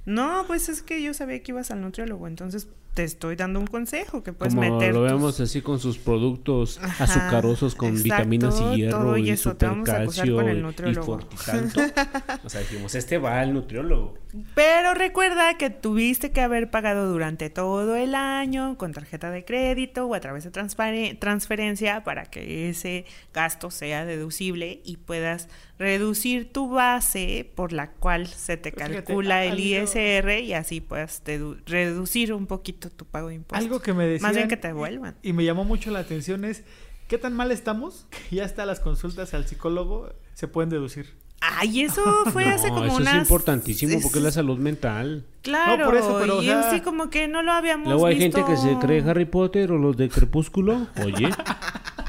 No, 0.05 0.45
pues 0.47 0.68
es 0.68 0.82
que 0.82 1.03
yo 1.03 1.12
sabía 1.12 1.43
que 1.43 1.53
ibas 1.53 1.70
al 1.70 1.80
nutriólogo, 1.80 2.26
entonces 2.26 2.68
te 2.99 3.05
estoy 3.05 3.36
dando 3.36 3.61
un 3.61 3.66
consejo 3.68 4.24
que 4.24 4.32
puedes 4.32 4.57
Como 4.57 4.76
meter. 4.76 4.93
Lo 4.93 5.03
vemos 5.03 5.39
así 5.39 5.62
con 5.62 5.78
sus 5.78 5.99
productos 5.99 6.80
azucarosos 6.99 7.76
con 7.76 7.95
vitaminas 8.03 8.61
y 8.61 8.76
hierro 8.76 9.16
y, 9.16 9.36
supercalcio 9.36 10.43
y 10.51 10.95
fortitanto. 10.95 11.80
o 12.45 12.49
sea, 12.49 12.61
dijimos, 12.62 12.97
este 12.97 13.18
va 13.18 13.39
al 13.39 13.55
nutriólogo. 13.55 14.18
Pero 14.57 14.95
recuerda 14.95 15.57
que 15.57 15.70
tuviste 15.70 16.32
que 16.32 16.41
haber 16.41 16.70
pagado 16.70 17.11
durante 17.11 17.51
todo 17.51 17.95
el 17.95 18.16
año 18.16 18.76
con 18.76 18.93
tarjeta 18.93 19.30
de 19.30 19.45
crédito 19.45 20.07
o 20.07 20.14
a 20.14 20.20
través 20.20 20.43
de 20.43 20.51
transferencia 20.51 22.03
para 22.03 22.24
que 22.26 22.68
ese 22.68 23.07
gasto 23.32 23.70
sea 23.70 24.05
deducible 24.05 24.80
y 24.84 24.97
puedas 24.97 25.49
reducir 25.78 26.28
tu 26.53 26.68
base 26.68 27.51
por 27.55 27.72
la 27.72 27.91
cual 27.93 28.26
se 28.26 28.57
te 28.57 28.72
calcula 28.72 29.45
el 29.45 29.59
ISR 29.59 30.41
y 30.41 30.53
así 30.53 30.81
puedas 30.81 31.22
reducir 31.66 32.33
un 32.33 32.47
poquito 32.47 32.91
tu 32.91 33.05
pago 33.05 33.29
de 33.29 33.37
impuestos. 33.37 33.64
Algo 33.64 33.81
que 33.81 33.93
me 33.95 34.05
decían... 34.05 34.29
Más 34.29 34.37
bien 34.37 34.49
que 34.49 34.57
te 34.57 34.72
vuelvan. 34.72 35.16
Y 35.22 35.33
me 35.33 35.45
llamó 35.45 35.64
mucho 35.64 35.91
la 35.91 36.01
atención 36.01 36.45
es, 36.45 36.64
¿qué 37.09 37.18
tan 37.18 37.35
mal 37.35 37.53
estamos? 37.53 38.07
Que 38.31 38.37
ya 38.37 38.45
hasta 38.45 38.66
las 38.66 38.81
consultas 38.81 39.35
al 39.35 39.47
psicólogo 39.47 40.12
se 40.35 40.49
pueden 40.49 40.70
deducir. 40.70 41.14
Ay, 41.41 41.83
eso 41.83 42.03
fue 42.33 42.45
hace 42.45 42.68
como 42.68 42.85
eso 42.85 43.01
es 43.01 43.14
importantísimo 43.14 44.01
porque 44.03 44.18
es 44.18 44.24
la 44.24 44.33
salud 44.33 44.59
mental. 44.59 45.24
Claro, 45.43 45.85
por 45.85 45.97
eso, 45.97 46.16
pero, 46.20 46.43
y 46.43 46.51
así 46.51 46.81
como 46.81 47.11
que 47.11 47.29
no 47.29 47.43
lo 47.43 47.53
habíamos 47.53 47.89
Luego 47.89 48.07
hay 48.07 48.18
gente 48.18 48.45
que 48.45 48.57
se 48.57 48.76
cree 48.79 49.03
Harry 49.03 49.24
Potter 49.24 49.72
o 49.72 49.79
los 49.79 49.97
de 49.97 50.09
Crepúsculo, 50.09 50.89
oye. 51.03 51.31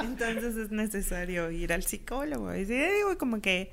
Entonces 0.00 0.56
es 0.56 0.70
necesario 0.70 1.50
ir 1.50 1.72
al 1.72 1.82
psicólogo. 1.82 2.54
Y 2.54 2.64
digo, 2.64 3.16
como 3.18 3.40
que, 3.40 3.72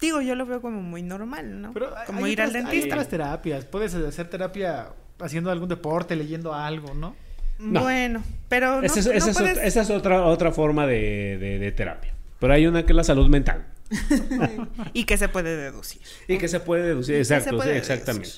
digo, 0.00 0.20
yo 0.20 0.34
lo 0.34 0.46
veo 0.46 0.60
como 0.60 0.82
muy 0.82 1.02
normal, 1.02 1.60
¿no? 1.60 1.74
como 2.06 2.26
ir 2.26 2.40
al 2.40 2.52
dentista. 2.52 2.86
Hay 2.86 2.90
otras 2.90 3.08
terapias. 3.08 3.64
Puedes 3.64 3.94
hacer 3.94 4.28
terapia 4.28 4.88
haciendo 5.20 5.50
algún 5.50 5.68
deporte, 5.68 6.16
leyendo 6.16 6.54
algo, 6.54 6.94
¿no? 6.94 7.14
Bueno, 7.58 8.22
pero 8.48 8.82
esa, 8.82 8.98
es, 9.00 9.90
otra, 9.90 10.26
otra 10.26 10.52
forma 10.52 10.86
de, 10.86 11.72
terapia. 11.76 12.12
Pero 12.40 12.52
hay 12.52 12.66
una 12.66 12.84
que 12.84 12.92
es 12.92 12.96
la 12.96 13.04
salud 13.04 13.28
mental. 13.28 13.66
y 14.92 15.04
que 15.04 15.16
se 15.16 15.28
puede 15.28 15.56
deducir. 15.56 16.02
Y 16.26 16.38
que 16.38 16.48
se 16.48 16.58
puede 16.58 16.82
deducir, 16.82 17.16
exacto, 17.16 17.62
exactamente. 17.62 18.28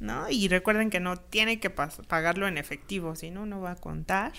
¿No? 0.00 0.28
Y 0.30 0.48
recuerden 0.48 0.90
que 0.90 1.00
no 1.00 1.16
tiene 1.16 1.60
que 1.60 1.70
pagarlo 1.70 2.46
en 2.46 2.58
efectivo, 2.58 3.16
si 3.16 3.30
no, 3.30 3.46
no 3.46 3.60
va 3.60 3.72
a 3.72 3.76
contar. 3.76 4.32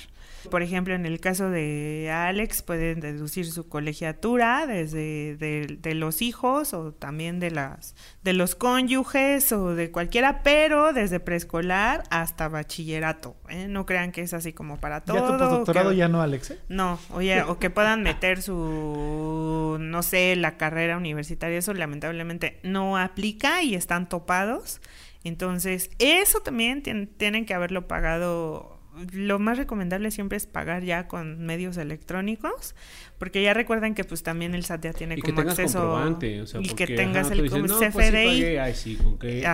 Por 0.52 0.62
ejemplo, 0.62 0.94
en 0.94 1.06
el 1.06 1.20
caso 1.20 1.50
de 1.50 2.10
Alex, 2.12 2.62
pueden 2.62 3.00
deducir 3.00 3.52
su 3.52 3.68
colegiatura 3.68 4.66
desde 4.68 5.36
de, 5.36 5.96
los 5.96 6.22
hijos 6.22 6.74
o 6.74 6.94
también 6.94 7.40
de 7.40 7.52
las 7.52 7.96
de 8.24 8.34
los 8.34 8.56
cónyuges 8.56 9.52
o 9.52 9.74
de 9.74 9.92
cualquiera, 9.92 10.44
pero 10.44 10.94
desde 10.94 11.20
preescolar 11.20 12.04
hasta 12.10 12.48
bachillerato. 12.50 13.36
¿eh? 13.50 13.68
No 13.68 13.86
crean 13.86 14.12
que 14.12 14.22
es 14.22 14.34
así 14.34 14.54
como 14.54 14.78
para 14.78 15.02
todo. 15.02 15.38
¿Ya 15.38 15.64
tu 15.64 15.92
ya 15.94 16.08
no, 16.08 16.22
Alex? 16.22 16.52
¿eh? 16.52 16.60
No, 16.70 17.00
oye, 17.12 17.42
o 17.42 17.60
que 17.60 17.70
puedan 17.70 18.04
meter 18.04 18.42
su, 18.42 19.78
no 19.80 20.04
sé, 20.04 20.36
la 20.36 20.58
carrera 20.58 20.98
universitaria, 20.98 21.58
eso 21.58 21.74
lamentablemente 21.74 22.60
no 22.64 22.98
aplica 22.98 23.64
y 23.64 23.76
están 23.76 24.08
topados. 24.08 24.82
Entonces, 25.24 25.90
eso 26.00 26.40
también 26.40 26.84
tienen 27.18 27.46
que 27.46 27.54
haberlo 27.54 27.88
pagado. 27.88 28.80
Lo 29.14 29.38
más 29.38 29.60
recomendable 29.60 30.10
siempre 30.10 30.38
es 30.38 30.48
pagar 30.48 30.84
ya 30.84 31.08
con 31.08 31.46
medios 31.46 31.78
electrónicos, 31.78 32.74
porque 33.20 33.44
ya 33.44 33.54
recuerden 33.54 33.94
que 33.94 34.04
pues 34.04 34.24
también 34.24 34.56
el 34.56 34.66
SAT 34.66 34.86
ya 34.86 34.94
tiene 34.94 35.20
como 35.20 35.42
acceso 35.42 36.18
y 36.60 36.70
que 36.70 36.88
tengas 36.88 37.30
el 37.30 37.48
CFDI. 37.48 38.56
Pues 38.58 38.78
sí, 38.78 38.96
¿con 38.96 39.20
qué, 39.20 39.46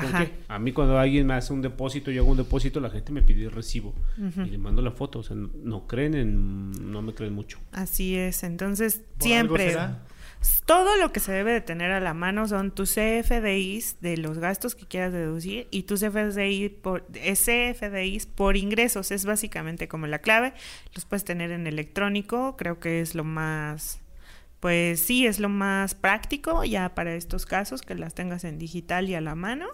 A 0.47 0.59
mí 0.59 0.71
cuando 0.71 0.97
alguien 0.97 1.27
me 1.27 1.33
hace 1.33 1.51
un 1.51 1.61
depósito, 1.61 2.09
yo 2.09 2.21
hago 2.21 2.31
un 2.31 2.37
depósito, 2.37 2.79
la 2.79 2.89
gente 2.89 3.11
me 3.11 3.21
pide 3.21 3.43
el 3.43 3.51
recibo 3.51 3.93
y 4.17 4.49
le 4.49 4.57
mando 4.57 4.81
la 4.81 4.91
foto, 4.91 5.19
o 5.19 5.23
sea, 5.23 5.35
no, 5.35 5.87
creen 5.87 6.13
en 6.13 6.71
no 6.91 7.01
me 7.01 7.13
creen 7.13 7.33
mucho. 7.33 7.59
Así 7.73 8.15
es, 8.15 8.43
entonces 8.43 9.01
siempre 9.19 9.75
todo 10.65 10.97
lo 10.97 11.11
que 11.11 11.19
se 11.19 11.31
debe 11.31 11.51
de 11.51 11.61
tener 11.61 11.91
a 11.91 11.99
la 11.99 12.13
mano 12.13 12.47
son 12.47 12.71
tus 12.71 12.95
CFDIs 12.95 13.97
de 14.01 14.17
los 14.17 14.39
gastos 14.39 14.75
que 14.75 14.85
quieras 14.85 15.13
deducir 15.13 15.67
y 15.71 15.83
tus 15.83 16.01
CFDIs 16.01 16.71
por, 16.81 17.05
CFDIs 17.11 18.25
por 18.25 18.57
ingresos. 18.57 19.11
Es 19.11 19.25
básicamente 19.25 19.87
como 19.87 20.07
la 20.07 20.19
clave. 20.19 20.53
Los 20.93 21.05
puedes 21.05 21.23
tener 21.23 21.51
en 21.51 21.67
electrónico. 21.67 22.55
Creo 22.57 22.79
que 22.79 23.01
es 23.01 23.15
lo 23.15 23.23
más, 23.23 24.01
pues 24.59 24.99
sí, 24.99 25.25
es 25.25 25.39
lo 25.39 25.49
más 25.49 25.95
práctico 25.95 26.63
ya 26.63 26.93
para 26.95 27.15
estos 27.15 27.45
casos 27.45 27.81
que 27.81 27.95
las 27.95 28.13
tengas 28.13 28.43
en 28.43 28.57
digital 28.57 29.09
y 29.09 29.15
a 29.15 29.21
la 29.21 29.35
mano. 29.35 29.67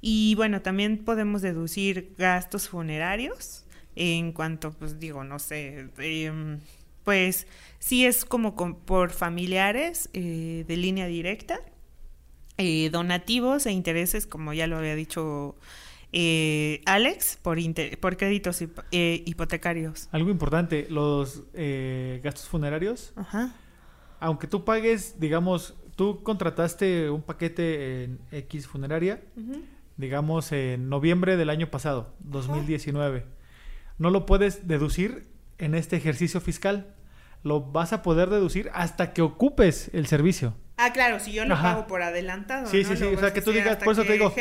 Y 0.00 0.34
bueno, 0.34 0.62
también 0.62 0.98
podemos 1.04 1.42
deducir 1.42 2.14
gastos 2.18 2.68
funerarios 2.68 3.64
en 3.94 4.32
cuanto, 4.32 4.72
pues 4.72 5.00
digo, 5.00 5.24
no 5.24 5.38
sé, 5.38 5.88
eh, 5.98 6.58
pues 7.06 7.46
sí 7.78 8.04
es 8.04 8.24
como 8.24 8.56
por 8.56 9.12
familiares 9.12 10.10
eh, 10.12 10.64
de 10.66 10.76
línea 10.76 11.06
directa, 11.06 11.60
eh, 12.58 12.90
donativos 12.90 13.64
e 13.66 13.70
intereses, 13.70 14.26
como 14.26 14.52
ya 14.52 14.66
lo 14.66 14.76
había 14.76 14.96
dicho 14.96 15.54
eh, 16.12 16.82
Alex, 16.84 17.38
por, 17.40 17.58
por 18.00 18.16
créditos 18.16 18.60
hipotecarios. 18.90 20.08
Algo 20.10 20.30
importante, 20.30 20.88
los 20.90 21.44
gastos 22.24 22.48
funerarios. 22.48 23.14
Aunque 24.18 24.48
tú 24.48 24.64
pagues, 24.64 25.20
digamos, 25.20 25.76
tú 25.94 26.24
contrataste 26.24 27.08
un 27.08 27.22
paquete 27.22 28.02
en 28.02 28.18
X 28.32 28.66
funeraria, 28.66 29.22
digamos 29.96 30.50
en 30.50 30.88
noviembre 30.88 31.36
del 31.36 31.50
año 31.50 31.70
pasado, 31.70 32.16
2019. 32.18 33.26
No 33.96 34.10
lo 34.10 34.26
puedes 34.26 34.66
deducir 34.66 35.28
en 35.58 35.76
este 35.76 35.94
ejercicio 35.94 36.40
fiscal 36.40 36.95
lo 37.46 37.60
vas 37.60 37.92
a 37.92 38.02
poder 38.02 38.28
deducir 38.28 38.70
hasta 38.74 39.12
que 39.12 39.22
ocupes 39.22 39.90
el 39.92 40.06
servicio. 40.06 40.54
Ah, 40.78 40.92
claro, 40.92 41.20
si 41.20 41.32
yo 41.32 41.46
lo 41.46 41.54
pago 41.54 41.86
por 41.86 42.02
adelantado. 42.02 42.66
Sí, 42.66 42.84
sí, 42.84 42.96
sí. 42.96 43.04
O 43.04 43.18
sea, 43.18 43.32
que 43.32 43.40
tú 43.40 43.50
digas, 43.50 43.78
por 43.78 43.94
eso 43.94 44.04
te 44.04 44.12
digo. 44.12 44.34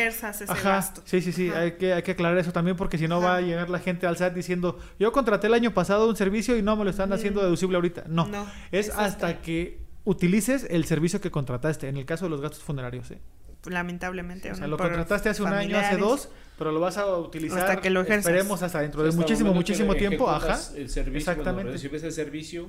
Ajá. 0.50 0.82
Sí, 1.06 1.22
sí, 1.22 1.32
sí. 1.32 1.50
Hay 1.50 1.74
que, 1.74 1.94
hay 1.94 2.04
que 2.04 2.12
aclarar 2.12 2.38
eso 2.38 2.52
también 2.52 2.76
porque 2.76 2.98
si 2.98 3.08
no 3.08 3.22
va 3.22 3.38
a 3.38 3.42
llegar 3.42 3.70
la 3.70 3.80
gente 3.80 4.06
al 4.06 4.18
SAT 4.18 4.34
diciendo, 4.34 4.78
yo 5.00 5.14
contraté 5.14 5.48
el 5.48 5.54
año 5.54 5.74
pasado 5.74 6.10
un 6.10 6.18
servicio 6.18 6.58
y 6.58 6.62
no 6.62 6.76
me 6.76 6.84
lo 6.84 6.90
están 6.90 7.14
haciendo 7.14 7.40
mm. 7.40 7.44
deducible 7.46 7.78
ahorita. 7.78 8.04
No. 8.08 8.28
no 8.28 8.46
es 8.72 8.90
hasta 8.90 9.42
que 9.42 9.80
utilices 10.04 10.68
el 10.70 10.84
servicio 10.86 11.22
que 11.22 11.32
contrataste. 11.32 11.88
En 11.88 11.96
el 11.96 12.06
caso 12.06 12.26
de 12.26 12.32
los 12.32 12.42
gastos 12.42 12.64
funerarios, 12.64 13.12
¿eh? 13.12 13.22
lamentablemente. 13.68 14.52
O 14.52 14.56
sea, 14.56 14.68
lo 14.68 14.78
contrataste 14.78 15.30
hace 15.30 15.42
un 15.42 15.54
año, 15.54 15.78
hace 15.78 15.98
dos, 15.98 16.30
pero 16.58 16.72
lo 16.72 16.80
vas 16.80 16.98
a 16.98 17.18
utilizar. 17.18 17.60
Hasta 17.60 17.82
que 17.82 17.90
lo 17.90 18.02
ejerzas. 18.02 18.26
Esperemos 18.26 18.62
hasta 18.62 18.82
dentro 18.82 19.04
de 19.04 19.12
muchísimo, 19.12 19.54
muchísimo 19.54 19.96
tiempo. 19.96 20.30
Ajá. 20.30 20.60
El 20.76 20.90
servicio, 20.90 21.18
Exactamente. 21.18 21.72
recibes 21.72 22.04
el 22.04 22.12
servicio, 22.12 22.68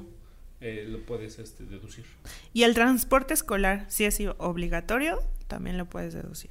eh, 0.61 0.87
lo 0.89 1.05
puedes 1.05 1.39
este, 1.39 1.65
deducir. 1.65 2.05
Y 2.53 2.63
el 2.63 2.75
transporte 2.75 3.35
escolar, 3.35 3.87
si 3.89 4.05
es 4.05 4.21
obligatorio, 4.39 5.21
también 5.47 5.79
lo 5.79 5.87
puedes 5.87 6.15
deducir. 6.15 6.51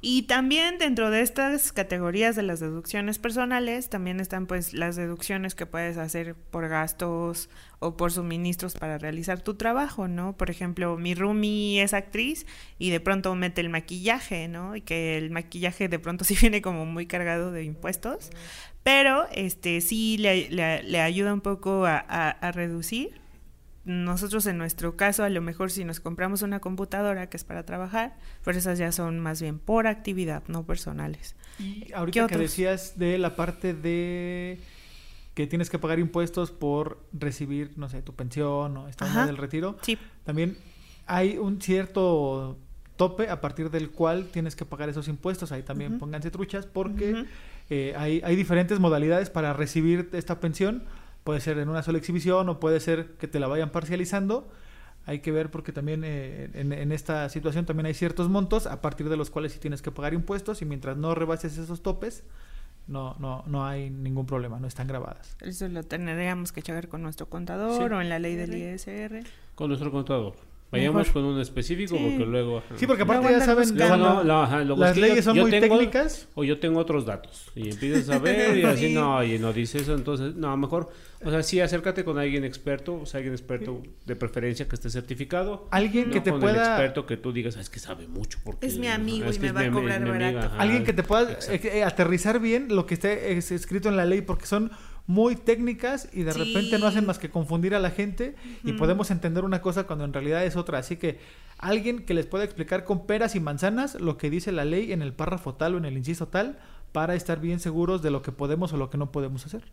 Y 0.00 0.22
también 0.22 0.78
dentro 0.78 1.10
de 1.10 1.22
estas 1.22 1.72
categorías 1.72 2.36
de 2.36 2.42
las 2.42 2.60
deducciones 2.60 3.18
personales, 3.18 3.88
también 3.88 4.20
están 4.20 4.46
pues 4.46 4.74
las 4.74 4.96
deducciones 4.96 5.54
que 5.54 5.66
puedes 5.66 5.96
hacer 5.96 6.34
por 6.34 6.68
gastos 6.68 7.48
o 7.80 7.96
por 7.96 8.12
suministros 8.12 8.74
para 8.74 8.98
realizar 8.98 9.40
tu 9.40 9.54
trabajo, 9.54 10.06
¿no? 10.06 10.36
Por 10.36 10.50
ejemplo, 10.50 10.96
mi 10.96 11.14
roomie 11.14 11.82
es 11.82 11.94
actriz 11.94 12.46
y 12.78 12.90
de 12.90 13.00
pronto 13.00 13.34
mete 13.34 13.60
el 13.60 13.70
maquillaje, 13.70 14.48
¿no? 14.48 14.76
Y 14.76 14.82
que 14.82 15.16
el 15.16 15.30
maquillaje 15.30 15.88
de 15.88 15.98
pronto 15.98 16.24
sí 16.26 16.36
viene 16.40 16.62
como 16.62 16.84
muy 16.86 17.06
cargado 17.06 17.50
de 17.50 17.64
impuestos, 17.64 18.30
pero 18.82 19.26
este 19.32 19.80
sí 19.80 20.18
le, 20.18 20.48
le, 20.50 21.00
ayuda 21.00 21.34
un 21.34 21.40
poco 21.40 21.86
a, 21.86 21.98
a 21.98 22.52
reducir 22.52 23.20
nosotros 23.88 24.46
en 24.46 24.58
nuestro 24.58 24.96
caso, 24.96 25.24
a 25.24 25.30
lo 25.30 25.40
mejor 25.40 25.70
si 25.70 25.82
nos 25.82 25.98
compramos 25.98 26.42
una 26.42 26.60
computadora 26.60 27.30
que 27.30 27.38
es 27.38 27.44
para 27.44 27.64
trabajar, 27.64 28.18
pero 28.44 28.58
esas 28.58 28.78
ya 28.78 28.92
son 28.92 29.18
más 29.18 29.40
bien 29.40 29.58
por 29.58 29.86
actividad, 29.86 30.42
no 30.46 30.66
personales. 30.66 31.34
Y 31.58 31.90
ahorita 31.94 32.26
que 32.26 32.36
decías 32.36 32.98
de 32.98 33.16
la 33.16 33.34
parte 33.34 33.72
de 33.72 34.60
que 35.32 35.46
tienes 35.46 35.70
que 35.70 35.78
pagar 35.78 35.98
impuestos 35.98 36.50
por 36.50 37.02
recibir, 37.14 37.72
no 37.76 37.88
sé, 37.88 38.02
tu 38.02 38.14
pensión 38.14 38.76
o 38.76 38.88
esta 38.88 39.24
del 39.24 39.38
retiro, 39.38 39.78
sí. 39.80 39.96
también 40.22 40.58
hay 41.06 41.38
un 41.38 41.58
cierto 41.62 42.58
tope 42.96 43.30
a 43.30 43.40
partir 43.40 43.70
del 43.70 43.90
cual 43.90 44.26
tienes 44.26 44.54
que 44.54 44.66
pagar 44.66 44.90
esos 44.90 45.08
impuestos. 45.08 45.50
Ahí 45.50 45.62
también 45.62 45.98
pónganse 45.98 46.30
truchas 46.30 46.66
porque 46.66 47.24
eh, 47.70 47.94
hay, 47.96 48.20
hay 48.22 48.36
diferentes 48.36 48.80
modalidades 48.80 49.30
para 49.30 49.54
recibir 49.54 50.10
esta 50.12 50.40
pensión. 50.40 50.84
Puede 51.28 51.42
ser 51.42 51.58
en 51.58 51.68
una 51.68 51.82
sola 51.82 51.98
exhibición 51.98 52.48
o 52.48 52.58
puede 52.58 52.80
ser 52.80 53.18
que 53.18 53.28
te 53.28 53.38
la 53.38 53.48
vayan 53.48 53.68
parcializando. 53.68 54.48
Hay 55.04 55.18
que 55.18 55.30
ver 55.30 55.50
porque 55.50 55.72
también 55.72 56.02
eh, 56.02 56.48
en, 56.54 56.90
esta 56.90 57.28
situación 57.28 57.66
también 57.66 57.84
hay 57.84 57.92
ciertos 57.92 58.30
montos 58.30 58.66
a 58.66 58.80
partir 58.80 59.10
de 59.10 59.18
los 59.18 59.28
cuales 59.28 59.52
sí 59.52 59.58
tienes 59.58 59.82
que 59.82 59.90
pagar 59.90 60.14
impuestos 60.14 60.62
y 60.62 60.64
mientras 60.64 60.96
no 60.96 61.14
rebases 61.14 61.58
esos 61.58 61.82
topes, 61.82 62.24
no, 62.86 63.14
no, 63.18 63.44
no 63.46 63.66
hay 63.66 63.90
ningún 63.90 64.24
problema, 64.24 64.58
no 64.58 64.66
están 64.66 64.86
grabadas. 64.86 65.36
Eso 65.42 65.68
lo 65.68 65.82
tendríamos 65.82 66.50
que 66.50 66.62
checar 66.62 66.88
con 66.88 67.02
nuestro 67.02 67.28
contador 67.28 67.92
o 67.92 68.00
en 68.00 68.08
la 68.08 68.18
ley 68.18 68.34
del 68.34 68.54
ISR. 68.54 69.22
Con 69.54 69.68
nuestro 69.68 69.92
contador. 69.92 70.47
Vayamos 70.70 71.08
con 71.10 71.24
un 71.24 71.40
específico 71.40 71.96
porque 71.96 72.26
luego... 72.26 72.62
Sí, 72.76 72.86
porque 72.86 73.02
aparte 73.02 73.30
ya 73.30 73.40
saben, 73.40 73.76
las 73.76 74.96
leyes 74.96 75.24
son 75.24 75.38
muy 75.38 75.50
técnicas. 75.50 76.28
O 76.34 76.44
yo 76.44 76.58
tengo 76.58 76.78
otros 76.78 77.06
datos. 77.06 77.50
Y 77.54 77.70
empiezas 77.70 78.10
a 78.10 78.18
ver 78.18 78.58
y 78.58 78.62
así, 78.64 78.92
no, 78.92 79.22
y 79.24 79.38
no 79.38 79.52
dice 79.52 79.78
eso, 79.78 79.94
entonces, 79.94 80.34
no, 80.34 80.54
mejor, 80.58 80.90
o 81.24 81.30
sea, 81.30 81.42
sí, 81.42 81.60
acércate 81.60 82.04
con 82.04 82.18
alguien 82.18 82.44
experto, 82.44 83.00
o 83.00 83.06
sea, 83.06 83.18
alguien 83.18 83.32
experto 83.32 83.82
de 84.04 84.16
preferencia 84.16 84.68
que 84.68 84.74
esté 84.74 84.90
certificado. 84.90 85.68
Alguien 85.70 86.10
que 86.10 86.20
te 86.20 86.32
pueda... 86.32 86.62
El 86.62 86.68
experto 86.68 87.06
que 87.06 87.16
tú 87.16 87.32
digas, 87.32 87.56
es 87.56 87.70
que 87.70 87.78
sabe 87.78 88.06
mucho. 88.06 88.38
Porque, 88.44 88.66
es 88.66 88.78
mi 88.78 88.88
amigo 88.88 89.30
y 89.32 89.38
me 89.38 89.52
va 89.52 89.62
a 89.62 89.70
cobrar 89.70 90.06
barato. 90.06 90.50
alguien 90.58 90.84
que 90.84 90.92
te 90.92 91.02
pueda 91.02 91.32
eh, 91.48 91.60
eh, 91.62 91.84
aterrizar 91.84 92.40
bien 92.40 92.68
lo 92.68 92.84
que 92.84 92.94
esté 92.94 93.38
escrito 93.38 93.88
en 93.88 93.96
la 93.96 94.04
ley, 94.04 94.20
porque 94.20 94.44
son 94.44 94.70
muy 95.08 95.36
técnicas 95.36 96.06
y 96.12 96.22
de 96.22 96.34
repente 96.34 96.78
no 96.78 96.86
hacen 96.86 97.06
más 97.06 97.18
que 97.18 97.30
confundir 97.30 97.74
a 97.74 97.80
la 97.80 97.90
gente 97.90 98.34
y 98.62 98.74
podemos 98.74 99.10
entender 99.10 99.42
una 99.42 99.62
cosa 99.62 99.84
cuando 99.84 100.04
en 100.04 100.12
realidad 100.12 100.44
es 100.44 100.54
otra. 100.54 100.78
Así 100.78 100.96
que 100.96 101.18
alguien 101.56 102.04
que 102.04 102.12
les 102.12 102.26
pueda 102.26 102.44
explicar 102.44 102.84
con 102.84 103.06
peras 103.06 103.34
y 103.34 103.40
manzanas 103.40 103.94
lo 103.94 104.18
que 104.18 104.28
dice 104.28 104.52
la 104.52 104.66
ley 104.66 104.92
en 104.92 105.00
el 105.00 105.14
párrafo 105.14 105.54
tal 105.54 105.74
o 105.74 105.78
en 105.78 105.86
el 105.86 105.96
inciso 105.96 106.28
tal 106.28 106.58
para 106.92 107.14
estar 107.14 107.40
bien 107.40 107.58
seguros 107.58 108.02
de 108.02 108.10
lo 108.10 108.20
que 108.20 108.32
podemos 108.32 108.74
o 108.74 108.76
lo 108.76 108.90
que 108.90 108.98
no 108.98 109.10
podemos 109.10 109.46
hacer. 109.46 109.64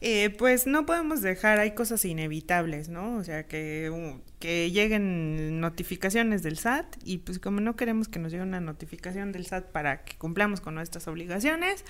Eh, 0.00 0.30
pues 0.38 0.66
no 0.66 0.86
podemos 0.86 1.22
dejar, 1.22 1.58
hay 1.58 1.72
cosas 1.72 2.04
inevitables, 2.04 2.88
¿no? 2.88 3.16
O 3.16 3.24
sea, 3.24 3.46
que, 3.46 4.20
que 4.38 4.70
lleguen 4.70 5.60
notificaciones 5.60 6.42
del 6.44 6.56
SAT 6.56 6.96
y 7.04 7.18
pues 7.18 7.40
como 7.40 7.60
no 7.60 7.74
queremos 7.74 8.06
que 8.06 8.20
nos 8.20 8.30
llegue 8.30 8.44
una 8.44 8.60
notificación 8.60 9.32
del 9.32 9.46
SAT 9.46 9.72
para 9.72 10.04
que 10.04 10.16
cumplamos 10.16 10.60
con 10.60 10.76
nuestras 10.76 11.08
obligaciones, 11.08 11.84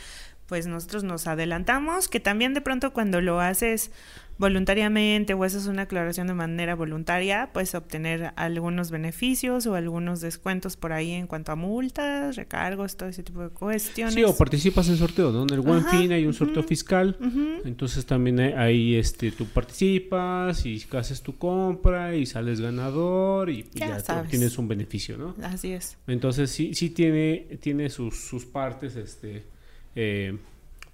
pues 0.49 0.67
nosotros 0.67 1.05
nos 1.05 1.27
adelantamos, 1.27 2.09
que 2.09 2.21
también 2.21 2.55
de 2.55 2.63
pronto 2.63 2.93
cuando 2.93 3.21
lo 3.21 3.39
haces 3.39 3.91
voluntariamente 4.39 5.35
o 5.35 5.43
haces 5.43 5.67
una 5.67 5.83
aclaración 5.83 6.29
de 6.29 6.35
manera 6.35 6.75
voluntaria, 6.75 7.51
puedes 7.53 7.75
obtener 7.75 8.33
algunos 8.37 8.91
beneficios 8.91 9.67
o 9.67 9.75
algunos 9.75 10.21
descuentos 10.21 10.77
por 10.77 10.93
ahí 10.93 11.11
en 11.11 11.27
cuanto 11.27 11.53
a 11.53 11.57
multas, 11.57 12.37
recargos, 12.37 12.97
todo 12.97 13.09
ese 13.09 13.25
tipo 13.25 13.43
de 13.43 13.49
cuestiones. 13.51 14.15
Sí, 14.15 14.23
o 14.23 14.35
participas 14.35 14.89
en 14.89 14.97
sorteo, 14.97 15.33
¿no? 15.33 15.43
En 15.43 15.51
el 15.51 15.69
One 15.69 15.85
Fin 15.91 16.13
hay 16.13 16.25
un 16.25 16.35
sorteo 16.35 16.63
fiscal, 16.63 17.17
entonces 17.65 18.07
también 18.07 18.39
ahí 18.39 18.95
este, 18.95 19.33
tú 19.33 19.45
participas 19.47 20.65
y 20.65 20.87
haces 20.93 21.21
tu 21.21 21.37
compra 21.37 22.15
y 22.15 22.25
sales 22.25 22.61
ganador 22.61 23.51
y 23.51 23.67
ya, 23.75 24.03
tienes 24.31 24.57
un 24.57 24.69
beneficio, 24.69 25.19
¿no? 25.19 25.35
Así 25.43 25.73
es. 25.73 25.99
Entonces 26.07 26.51
sí, 26.51 26.75
sí 26.75 26.91
tiene, 26.91 27.59
tiene 27.61 27.91
sus, 27.91 28.17
sus 28.17 28.47
partes, 28.47 28.95
este 28.97 29.58
eh, 29.95 30.37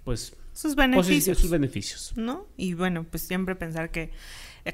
pues 0.04 0.36
sus 0.52 0.76
beneficios. 0.76 1.38
sus 1.38 1.50
beneficios. 1.50 2.12
¿No? 2.16 2.46
Y 2.56 2.74
bueno, 2.74 3.04
pues 3.04 3.24
siempre 3.24 3.56
pensar 3.56 3.90
que 3.90 4.10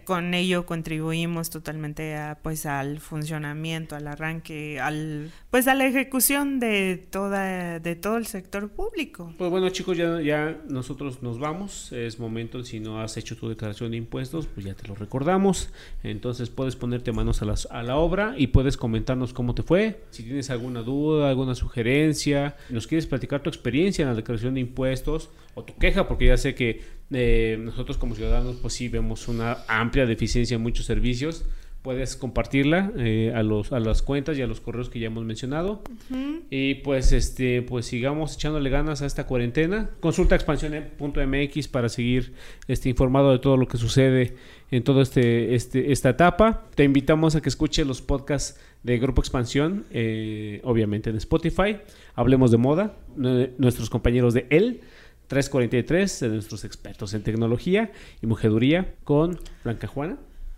con 0.05 0.35
ello 0.35 0.67
contribuimos 0.67 1.51
totalmente 1.51 2.17
a, 2.17 2.39
pues 2.43 2.67
al 2.67 3.01
funcionamiento, 3.01 3.97
al 3.97 4.07
arranque, 4.07 4.79
al 4.81 5.31
pues 5.51 5.67
a 5.67 5.75
la 5.75 5.87
ejecución 5.87 6.61
de 6.61 6.97
toda 7.11 7.81
de 7.81 7.97
todo 7.97 8.17
el 8.17 8.27
sector 8.27 8.71
público. 8.71 9.35
Pues 9.37 9.51
bueno, 9.51 9.69
chicos, 9.71 9.97
ya 9.97 10.21
ya 10.21 10.61
nosotros 10.69 11.23
nos 11.23 11.39
vamos, 11.39 11.93
es 11.93 12.19
momento 12.19 12.63
si 12.63 12.81
no 12.81 13.01
has 13.01 13.17
hecho 13.17 13.37
tu 13.37 13.49
declaración 13.49 13.91
de 13.91 13.97
impuestos, 13.97 14.47
pues 14.47 14.65
ya 14.65 14.75
te 14.75 14.87
lo 14.87 14.95
recordamos. 14.95 15.71
Entonces 16.03 16.51
puedes 16.51 16.77
ponerte 16.77 17.13
manos 17.13 17.43
a, 17.43 17.45
las, 17.45 17.67
a 17.71 17.83
la 17.83 17.97
obra 17.97 18.35
y 18.37 18.49
puedes 18.49 18.77
comentarnos 18.77 19.33
cómo 19.33 19.55
te 19.55 19.63
fue, 19.63 20.03
si 20.11 20.23
tienes 20.23 20.51
alguna 20.51 20.83
duda, 20.83 21.29
alguna 21.29 21.55
sugerencia, 21.55 22.57
nos 22.69 22.87
quieres 22.87 23.07
platicar 23.07 23.43
tu 23.43 23.49
experiencia 23.49 24.03
en 24.03 24.09
la 24.09 24.15
declaración 24.15 24.55
de 24.55 24.61
impuestos 24.61 25.31
o 25.55 25.65
tu 25.65 25.77
queja, 25.77 26.07
porque 26.07 26.27
ya 26.27 26.37
sé 26.37 26.55
que 26.55 27.00
eh, 27.13 27.59
nosotros 27.59 27.99
como 27.99 28.15
ciudadanos 28.15 28.57
pues 28.63 28.75
sí 28.75 28.89
vemos 28.89 29.27
una 29.29 29.59
amplia 29.69 30.07
deficiencia 30.07 30.55
en 30.55 30.63
muchos 30.63 30.87
servicios. 30.87 31.45
Puedes 31.83 32.15
compartirla 32.15 32.93
eh, 32.99 33.33
a, 33.35 33.43
los, 33.43 33.73
a 33.73 33.81
las 33.81 34.03
cuentas 34.03 34.37
y 34.37 34.43
a 34.43 34.47
los 34.47 34.61
correos 34.61 34.91
que 34.91 35.01
ya 35.01 35.07
hemos 35.07 35.25
mencionado. 35.25 35.83
Y 36.51 36.75
pues 36.75 37.13
este 37.13 37.63
pues 37.63 37.87
sigamos 37.87 38.35
echándole 38.35 38.69
ganas 38.69 39.01
a 39.01 39.07
esta 39.07 39.27
cuarentena. 39.27 39.89
Consulta 40.01 40.35
expansión.mx 40.35 41.69
para 41.69 41.89
seguir 41.89 42.35
este, 42.69 42.91
informado 42.91 43.33
de 43.33 43.39
todo 43.39 43.57
lo 43.57 43.67
que 43.67 43.79
sucede 43.79 44.35
en 44.71 44.85
toda 44.85 45.03
este, 45.03 45.55
este, 45.55 45.91
esta 45.91 46.11
etapa. 46.11 46.67
Te 46.75 46.85
invitamos 46.85 47.35
a 47.35 47.41
que 47.41 47.49
escuches 47.49 47.87
los 47.87 48.03
podcasts 48.03 48.61
de 48.83 48.99
Grupo 48.99 49.23
Expansión, 49.23 49.87
eh, 49.91 50.61
obviamente 50.65 51.09
en 51.09 51.17
Spotify. 51.17 51.79
Hablemos 52.15 52.51
de 52.51 52.59
moda, 52.59 52.97
nuestros 53.17 53.89
compañeros 53.89 54.35
de 54.35 54.47
él 54.51 54.83
343 55.31 56.21
de 56.21 56.29
nuestros 56.29 56.65
expertos 56.65 57.15
en 57.15 57.23
tecnología 57.23 57.93
y 58.21 58.27
mujeduría 58.27 58.97
con 59.05 59.39
Blanca 59.63 59.87
Juana, 59.87 60.17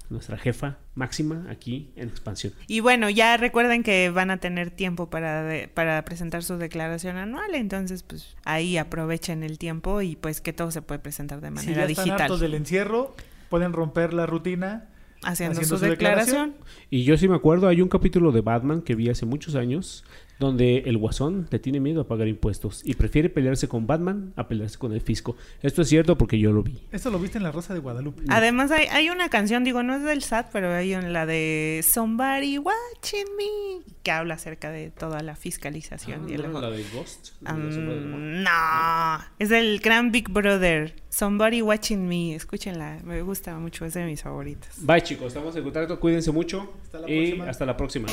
nuestra 0.08 0.38
jefa 0.38 0.78
máxima 0.94 1.44
aquí 1.50 1.90
en 1.94 2.08
Expansión. 2.08 2.54
Y 2.68 2.80
bueno, 2.80 3.10
ya 3.10 3.36
recuerden 3.36 3.82
que 3.82 4.08
van 4.08 4.30
a 4.30 4.38
tener 4.38 4.70
tiempo 4.70 5.10
para, 5.10 5.68
para 5.74 6.02
presentar 6.06 6.42
su 6.42 6.56
declaración 6.56 7.18
anual, 7.18 7.54
entonces 7.54 8.02
pues 8.02 8.34
ahí 8.46 8.78
aprovechen 8.78 9.42
el 9.42 9.58
tiempo 9.58 10.00
y 10.00 10.16
pues 10.16 10.40
que 10.40 10.54
todo 10.54 10.70
se 10.70 10.80
puede 10.80 11.00
presentar 11.00 11.42
de 11.42 11.50
manera 11.50 11.86
si 11.86 11.94
ya 11.94 12.02
están 12.04 12.04
digital. 12.16 12.40
del 12.40 12.54
encierro, 12.54 13.14
pueden 13.50 13.74
romper 13.74 14.14
la 14.14 14.24
rutina 14.24 14.88
haciendo, 15.22 15.62
su, 15.64 15.76
declaración. 15.76 16.54
Y 16.88 17.04
yo 17.04 17.18
sí 17.18 17.28
me 17.28 17.36
acuerdo, 17.36 17.68
hay 17.68 17.82
un 17.82 17.88
capítulo 17.88 18.32
de 18.32 18.40
Batman 18.40 18.80
que 18.80 18.94
vi 18.94 19.10
hace 19.10 19.26
muchos 19.26 19.54
años 19.54 20.02
donde 20.43 20.78
el 20.86 20.99
guasón 20.99 21.47
le 21.51 21.59
tiene 21.59 21.80
miedo 21.80 22.01
a 22.03 22.09
pagar 22.09 22.26
impuestos 22.28 22.82
y 22.84 22.95
prefiere 22.95 23.28
pelearse 23.28 23.68
con 23.68 23.86
Batman 23.86 24.32
a 24.36 24.49
pelearse 24.49 24.76
con 24.76 24.93
el 24.93 25.01
fisco. 25.01 25.36
Esto 25.62 25.82
es 25.82 25.88
cierto 25.88 26.18
porque 26.18 26.38
yo 26.38 26.53
lo 26.53 26.62
vi. 26.62 26.82
Esto 26.90 27.11
lo 27.11 27.18
viste 27.18 27.38
en 27.38 27.45
La 27.45 27.53
Rosa 27.53 27.74
de 27.74 27.80
Guadalupe. 27.80 28.24
Además 28.28 28.70
hay, 28.72 28.86
hay 28.86 29.09
una 29.09 29.28
canción, 29.28 29.62
digo, 29.62 29.82
no 29.82 29.95
es 29.95 30.03
del 30.03 30.22
SAT, 30.22 30.51
pero 30.53 30.74
hay 30.74 30.95
en 30.95 31.12
la 31.12 31.26
de 31.26 31.80
Somebody 31.84 32.59
Watching 32.59 33.26
Me, 33.36 33.84
que 34.03 34.11
habla 34.11 34.34
acerca 34.34 34.70
de 34.70 34.90
toda 34.90 35.22
la 35.22 35.36
fiscalización. 35.36 36.28
y 36.28 36.36
¿no 36.36 36.61
la 36.61 36.70
de 36.70 36.84
Ghost? 36.93 37.40
no, 37.43 39.18
es 39.38 39.51
el 39.51 39.78
gran 39.78 40.11
Big 40.11 40.28
Brother. 40.28 40.97
Somebody 41.09 41.62
Watching 41.62 42.09
Me, 42.09 42.34
escúchenla, 42.34 42.99
me 43.05 43.22
gusta 43.22 43.57
mucho, 43.59 43.84
es 43.84 43.95
de 43.95 44.05
mis 44.05 44.22
favoritos. 44.22 44.70
Bye 44.78 45.03
chicos, 45.03 45.28
estamos 45.28 45.55
en 45.55 45.62
contacto, 45.62 46.01
cuídense 46.01 46.32
mucho 46.32 46.72
y 47.07 47.38
hasta 47.40 47.64
la 47.64 47.76
próxima. 47.76 48.09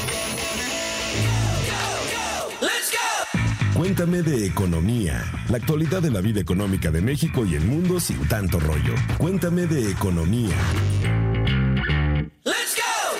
Cuéntame 3.79 4.21
de 4.21 4.45
economía, 4.45 5.23
la 5.47 5.55
actualidad 5.55 6.01
de 6.01 6.11
la 6.11 6.19
vida 6.19 6.41
económica 6.41 6.91
de 6.91 6.99
México 6.99 7.45
y 7.45 7.55
el 7.55 7.63
mundo 7.63 7.97
sin 8.01 8.27
tanto 8.27 8.59
rollo. 8.59 8.93
Cuéntame 9.17 9.67
de 9.67 9.89
economía. 9.89 10.53
Let's 12.43 12.75
go. 12.75 13.19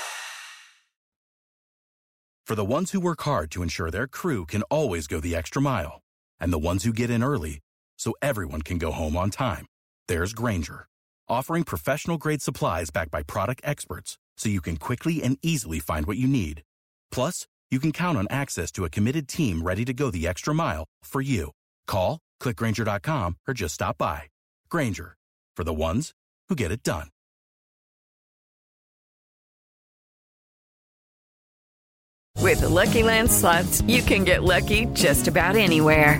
For 2.45 2.55
the 2.55 2.65
ones 2.65 2.91
who 2.91 2.99
work 2.99 3.21
hard 3.21 3.51
to 3.51 3.63
ensure 3.63 3.89
their 3.89 4.05
crew 4.05 4.45
can 4.45 4.63
always 4.63 5.07
go 5.07 5.21
the 5.21 5.33
extra 5.33 5.61
mile, 5.61 6.01
and 6.41 6.51
the 6.51 6.59
ones 6.59 6.83
who 6.83 6.91
get 6.91 7.09
in 7.09 7.23
early 7.23 7.61
so 7.97 8.11
everyone 8.21 8.61
can 8.61 8.77
go 8.77 8.91
home 8.91 9.15
on 9.15 9.29
time, 9.29 9.65
there's 10.09 10.33
Granger, 10.33 10.87
offering 11.29 11.63
professional 11.63 12.17
grade 12.17 12.41
supplies 12.41 12.89
backed 12.89 13.11
by 13.11 13.23
product 13.23 13.61
experts 13.63 14.17
so 14.35 14.49
you 14.49 14.59
can 14.59 14.75
quickly 14.75 15.23
and 15.23 15.37
easily 15.41 15.79
find 15.79 16.05
what 16.05 16.17
you 16.17 16.27
need. 16.27 16.63
Plus, 17.13 17.47
you 17.69 17.79
can 17.79 17.91
count 17.91 18.17
on 18.17 18.27
access 18.31 18.71
to 18.71 18.85
a 18.85 18.89
committed 18.89 19.27
team 19.27 19.61
ready 19.61 19.85
to 19.85 19.93
go 19.93 20.09
the 20.09 20.27
extra 20.27 20.55
mile 20.55 20.85
for 21.03 21.21
you. 21.21 21.51
Call, 21.85 22.17
clickgranger.com, 22.41 23.37
or 23.47 23.53
just 23.53 23.75
stop 23.75 23.99
by. 23.99 24.23
Granger, 24.69 25.15
for 25.55 25.63
the 25.63 25.73
ones 25.73 26.11
who 26.47 26.55
get 26.55 26.71
it 26.71 26.81
done. 26.81 27.09
With 32.41 32.61
the 32.61 32.69
Lucky 32.69 33.03
Land 33.03 33.29
slots, 33.29 33.81
you 33.83 34.01
can 34.01 34.23
get 34.23 34.43
lucky 34.43 34.85
just 34.93 35.27
about 35.27 35.55
anywhere. 35.55 36.19